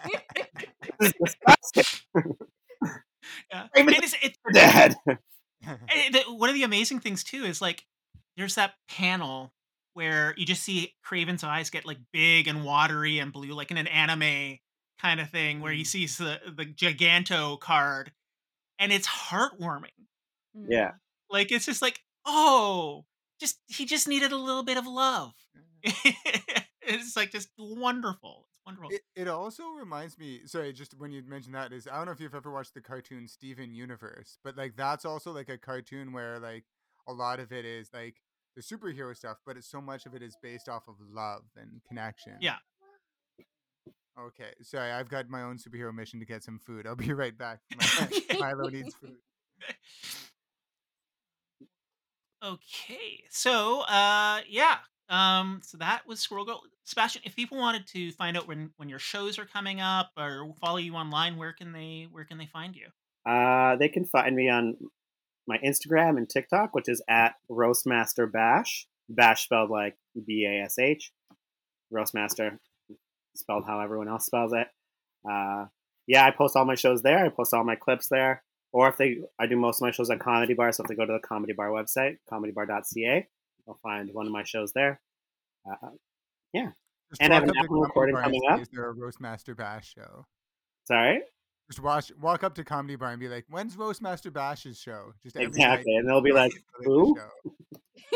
This 0.98 1.10
is 1.10 1.36
disgusting. 1.74 2.38
Yeah. 3.52 3.68
Raven- 3.76 3.96
it's, 3.96 4.16
it's 4.22 4.38
Dad. 4.54 4.96
One 6.30 6.50
of 6.50 6.56
the 6.56 6.64
amazing 6.64 7.00
things 7.00 7.24
too 7.24 7.44
is 7.44 7.62
like 7.62 7.84
there's 8.38 8.56
that 8.56 8.76
panel 8.88 9.52
where 9.94 10.34
you 10.38 10.46
just 10.46 10.64
see 10.64 10.94
Kraven's 11.06 11.44
eyes 11.44 11.70
get 11.70 11.86
like 11.86 11.98
big 12.14 12.48
and 12.48 12.64
watery 12.64 13.20
and 13.20 13.34
blue, 13.34 13.54
like 13.54 13.72
in 13.72 13.78
an 13.78 13.88
anime 13.88 14.60
kind 15.02 15.20
of 15.20 15.30
thing, 15.30 15.60
where 15.62 15.74
he 15.74 15.84
sees 15.84 16.18
the 16.18 16.40
the 16.56 16.66
Giganto 16.66 17.60
card, 17.60 18.12
and 18.80 18.92
it's 18.92 19.08
heartwarming. 19.08 19.90
Mm. 20.58 20.68
Yeah. 20.70 20.92
Like 21.30 21.52
it's 21.52 21.66
just 21.66 21.82
like, 21.82 22.00
oh, 22.26 23.06
just 23.40 23.60
he 23.68 23.86
just 23.86 24.08
needed 24.08 24.32
a 24.32 24.38
little 24.38 24.64
bit 24.64 24.78
of 24.78 24.88
love. 24.88 25.34
Mm-hmm. 25.86 26.10
it's 26.82 27.16
like 27.16 27.32
just 27.32 27.50
wonderful. 27.58 28.48
It's 28.50 28.66
wonderful. 28.66 28.90
It, 28.92 29.02
it 29.16 29.28
also 29.28 29.70
reminds 29.72 30.18
me. 30.18 30.42
Sorry, 30.46 30.74
just 30.74 30.98
when 30.98 31.12
you 31.12 31.24
mentioned 31.28 31.56
that 31.56 31.72
is 31.74 31.88
I 31.88 31.98
don't 31.98 32.06
know 32.06 32.12
if 32.12 32.20
you've 32.20 32.36
ever 32.36 32.52
watched 32.52 32.74
the 32.74 32.82
cartoon 32.82 33.28
Steven 33.28 33.74
Universe, 33.74 34.38
but 34.44 34.58
like 34.58 34.76
that's 34.76 35.06
also 35.06 35.32
like 35.32 35.50
a 35.50 35.58
cartoon 35.58 36.14
where 36.14 36.40
like 36.40 36.66
a 37.08 37.14
lot 37.14 37.40
of 37.40 37.52
it 37.52 37.66
is 37.66 37.90
like 37.94 38.22
the 38.56 38.62
superhero 38.62 39.16
stuff, 39.16 39.38
but 39.46 39.58
it's 39.58 39.70
so 39.70 39.82
much 39.82 40.06
of 40.06 40.16
it 40.16 40.22
is 40.22 40.38
based 40.42 40.70
off 40.70 40.88
of 40.88 40.96
love 41.12 41.44
and 41.58 41.82
connection. 41.88 42.38
Yeah. 42.40 42.56
Okay, 44.18 44.54
sorry, 44.62 44.92
I've 44.92 45.10
got 45.10 45.30
my 45.30 45.42
own 45.42 45.58
superhero 45.58 45.94
mission 45.94 46.22
to 46.22 46.26
get 46.26 46.42
some 46.42 46.58
food. 46.58 46.88
I'll 46.88 46.96
be 46.96 47.12
right 47.12 47.38
back. 47.38 47.60
My. 47.76 48.10
Milo 48.40 48.70
needs 48.70 48.94
food. 48.94 49.18
Okay, 52.46 53.24
so 53.32 53.82
uh, 53.82 54.42
yeah, 54.48 54.78
um, 55.10 55.62
so 55.64 55.80
that 55.80 56.04
was 56.08 56.20
Squirrel 56.20 56.46
Girl. 56.46 56.62
Sebastian, 56.84 57.24
if 57.26 57.36
people 57.36 57.58
wanted 57.58 57.88
to 57.88 58.12
find 58.12 58.38
out 58.38 58.48
when 58.48 58.70
when 58.78 58.88
your 58.88 59.00
shows 59.00 59.40
are 59.40 59.46
coming 59.46 59.82
up 59.82 60.12
or 60.16 60.54
follow 60.62 60.78
you 60.78 60.94
online, 60.94 61.38
where 61.38 61.54
can 61.54 61.72
they 61.72 62.08
where 62.12 62.24
can 62.24 62.38
they 62.38 62.46
find 62.46 62.76
you? 62.76 62.86
Uh, 63.28 63.78
they 63.78 63.90
can 63.90 64.06
find 64.06 64.36
me 64.36 64.48
on 64.48 64.78
my 65.48 65.58
Instagram 65.66 66.18
and 66.18 66.30
TikTok, 66.30 66.76
which 66.76 66.88
is 66.88 67.02
at 67.10 67.34
Roastmaster 67.50 68.28
Bash. 68.28 68.86
Bash 69.10 69.46
spelled 69.46 69.72
like 69.72 69.98
B 70.28 70.46
A 70.48 70.66
S 70.66 70.78
H. 70.78 71.12
Roastmaster 71.90 72.60
spelled 73.36 73.66
how 73.66 73.80
everyone 73.80 74.08
else 74.08 74.28
spells 74.28 74.54
it. 74.54 74.68
Uh, 75.28 75.66
yeah, 76.06 76.24
I 76.24 76.30
post 76.30 76.56
all 76.56 76.66
my 76.66 76.76
shows 76.76 77.02
there. 77.02 77.26
I 77.26 77.30
post 77.30 77.56
all 77.56 77.64
my 77.64 77.76
clips 77.76 78.08
there. 78.08 78.44
Or 78.76 78.90
if 78.90 78.98
they, 78.98 79.20
I 79.40 79.48
do 79.48 79.56
most 79.56 79.78
of 79.78 79.84
my 79.84 79.92
shows 79.92 80.10
on 80.10 80.20
Comedy 80.20 80.54
Bar. 80.54 80.70
So 80.74 80.84
if 80.84 80.90
they 80.90 80.96
go 80.96 81.06
to 81.06 81.14
the 81.14 81.26
Comedy 81.26 81.54
Bar 81.54 81.70
website, 81.70 82.18
comedybar.ca, 82.30 83.26
they'll 83.66 83.80
find 83.82 84.10
one 84.12 84.26
of 84.26 84.34
my 84.34 84.44
shows 84.44 84.74
there. 84.74 85.00
Uh, 85.66 85.92
yeah. 86.52 86.72
Just 87.10 87.22
And 87.22 87.32
I 87.32 87.36
have 87.36 87.44
an 87.46 87.52
up 87.52 87.56
album 87.64 87.80
recording 87.80 88.18
coming 88.18 88.42
up. 88.50 88.60
Is 88.60 88.68
there 88.74 88.90
a 88.90 88.94
Roastmaster 88.94 89.56
Bash 89.56 89.94
show? 89.94 90.26
sorry. 90.86 91.22
Just 91.72 91.80
watch, 91.82 92.12
walk 92.20 92.44
up 92.44 92.54
to 92.56 92.66
Comedy 92.66 92.98
Bar 92.98 93.12
and 93.12 93.20
be 93.20 93.30
like, 93.30 93.46
"When's 93.50 93.78
Roastmaster 93.78 94.30
Bash's 94.30 94.78
show?" 94.78 95.14
Just 95.24 95.38
every 95.38 95.48
Exactly. 95.48 95.94
night 95.94 96.00
And 96.02 96.10
they'll 96.10 96.22
be 96.22 96.34
like, 96.34 96.52
"Who?" 96.84 97.18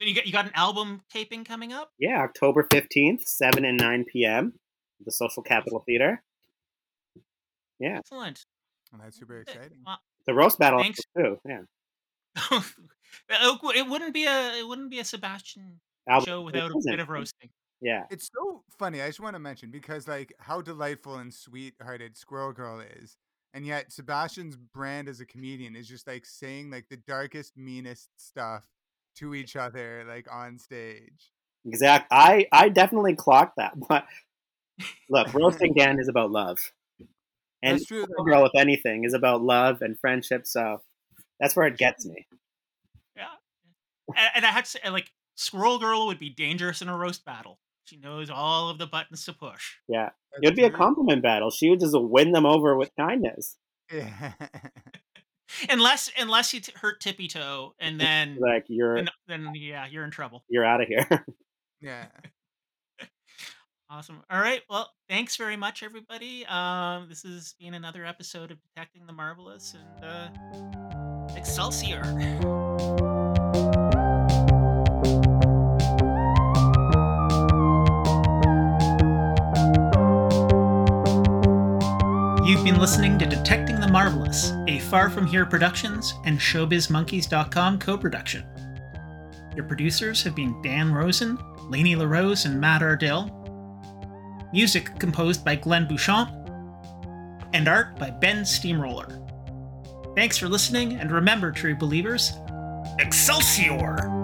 you 0.00 0.14
got 0.14 0.26
you 0.26 0.32
got 0.32 0.44
an 0.46 0.52
album 0.54 1.02
taping 1.10 1.44
coming 1.44 1.72
up? 1.72 1.92
Yeah, 1.98 2.20
October 2.22 2.64
15th, 2.64 3.22
7 3.22 3.64
and 3.64 3.78
9 3.78 4.04
p.m. 4.12 4.54
at 5.00 5.06
the 5.06 5.12
Social 5.12 5.42
Capital 5.42 5.82
Theater. 5.86 6.22
Yeah, 7.80 7.98
Excellent. 7.98 8.44
And 8.92 9.00
that's 9.02 9.18
super 9.18 9.40
exciting. 9.40 9.78
Well, 9.86 9.98
the 10.26 10.34
roast 10.34 10.58
battle 10.58 10.80
Thanks. 10.80 11.00
too. 11.16 11.38
Yeah, 11.46 11.60
it 13.30 13.88
wouldn't 13.88 14.14
be 14.14 14.24
a 14.24 14.56
it 14.58 14.66
wouldn't 14.66 14.90
be 14.90 14.98
a 15.00 15.04
Sebastian 15.04 15.80
Album- 16.08 16.26
show 16.26 16.40
without 16.42 16.70
a 16.70 16.80
bit 16.84 17.00
of 17.00 17.08
roasting. 17.08 17.50
Yeah, 17.80 18.06
It's 18.10 18.28
so 18.34 18.64
funny. 18.76 19.00
I 19.00 19.06
just 19.06 19.20
want 19.20 19.34
to 19.36 19.38
mention 19.38 19.70
because 19.70 20.08
like 20.08 20.32
how 20.40 20.60
delightful 20.60 21.14
and 21.18 21.32
sweet-hearted 21.32 22.16
Squirrel 22.16 22.52
Girl 22.52 22.80
is, 22.80 23.16
and 23.54 23.64
yet 23.64 23.92
Sebastian's 23.92 24.56
brand 24.56 25.08
as 25.08 25.20
a 25.20 25.24
comedian 25.26 25.76
is 25.76 25.86
just 25.86 26.06
like 26.08 26.26
saying 26.26 26.70
like 26.72 26.88
the 26.88 26.96
darkest, 26.96 27.56
meanest 27.56 28.08
stuff 28.16 28.66
to 29.16 29.32
each 29.34 29.54
other, 29.54 30.04
like 30.08 30.26
on 30.32 30.58
stage. 30.58 31.30
exact. 31.64 32.08
I 32.10 32.46
I 32.50 32.68
definitely 32.68 33.14
clocked 33.14 33.56
that. 33.58 33.74
But 33.88 34.06
look, 35.08 35.32
roasting 35.34 35.74
Dan 35.74 36.00
is 36.00 36.08
about 36.08 36.30
love, 36.32 36.58
and 37.62 37.74
That's 37.76 37.86
true. 37.86 38.04
Squirrel 38.04 38.24
Girl, 38.24 38.46
if 38.46 38.52
anything, 38.60 39.04
is 39.04 39.14
about 39.14 39.42
love 39.42 39.78
and 39.82 39.98
friendship. 39.98 40.46
So 40.46 40.78
that's 41.40 41.54
where 41.56 41.66
it 41.66 41.76
gets 41.78 42.06
me. 42.06 42.26
Yeah. 43.16 43.24
And, 44.16 44.28
and 44.36 44.44
I 44.46 44.50
had 44.50 44.64
to 44.64 44.70
say, 44.70 44.80
like, 44.90 45.10
Squirrel 45.36 45.78
Girl 45.78 46.06
would 46.06 46.18
be 46.18 46.30
dangerous 46.30 46.82
in 46.82 46.88
a 46.88 46.96
roast 46.96 47.24
battle. 47.24 47.58
She 47.84 47.96
knows 47.96 48.28
all 48.28 48.68
of 48.68 48.78
the 48.78 48.86
buttons 48.86 49.24
to 49.24 49.32
push. 49.32 49.76
Yeah, 49.88 50.10
That's 50.32 50.42
it 50.42 50.46
would 50.48 50.56
be 50.56 50.64
a 50.64 50.70
compliment 50.70 51.22
battle. 51.22 51.50
She 51.50 51.70
would 51.70 51.80
just 51.80 51.94
win 51.98 52.32
them 52.32 52.44
over 52.44 52.76
with 52.76 52.90
kindness. 52.98 53.56
Yeah. 53.92 54.32
Unless 55.70 56.12
unless 56.18 56.52
you 56.52 56.60
t- 56.60 56.72
hurt 56.76 57.00
Tippy 57.00 57.26
Toe, 57.26 57.74
and 57.80 57.98
then 58.00 58.36
Like 58.38 58.64
you're 58.68 58.96
then, 58.96 59.08
then 59.26 59.52
yeah, 59.54 59.86
you're 59.90 60.04
in 60.04 60.10
trouble. 60.10 60.44
you're 60.48 60.64
out 60.64 60.82
of 60.82 60.88
here. 60.88 61.06
yeah. 61.80 62.06
Awesome. 63.90 64.22
All 64.30 64.40
right. 64.40 64.60
Well, 64.68 64.90
thanks 65.08 65.36
very 65.36 65.56
much, 65.56 65.82
everybody. 65.82 66.44
Um, 66.46 67.06
this 67.08 67.22
has 67.22 67.54
been 67.58 67.72
another 67.72 68.04
episode 68.04 68.50
of 68.50 68.58
Detecting 68.74 69.06
the 69.06 69.14
Marvelous 69.14 69.74
and 69.74 70.04
uh, 70.04 71.34
Excelsior. 71.34 72.02
You've 82.44 82.64
been 82.64 82.78
listening 82.78 83.18
to 83.18 83.26
Detecting 83.26 83.80
the 83.80 83.88
Marvelous, 83.88 84.52
a 84.68 84.78
Far 84.80 85.08
From 85.08 85.26
Here 85.26 85.46
Productions 85.46 86.14
and 86.26 86.38
ShowbizMonkeys.com 86.38 87.78
co 87.78 87.96
production. 87.96 88.44
Your 89.54 89.64
producers 89.64 90.22
have 90.22 90.34
been 90.34 90.60
Dan 90.62 90.92
Rosen, 90.92 91.36
Layney 91.70 91.96
LaRose, 91.96 92.46
and 92.46 92.60
Matt 92.60 92.82
Ardell. 92.82 93.37
Music 94.52 94.98
composed 94.98 95.44
by 95.44 95.54
Glenn 95.54 95.86
Bouchamp, 95.86 96.30
and 97.52 97.68
art 97.68 97.98
by 97.98 98.10
Ben 98.10 98.44
Steamroller. 98.44 99.20
Thanks 100.14 100.36
for 100.36 100.48
listening, 100.48 100.94
and 100.94 101.12
remember, 101.12 101.52
true 101.52 101.76
believers, 101.76 102.32
Excelsior! 102.98 104.17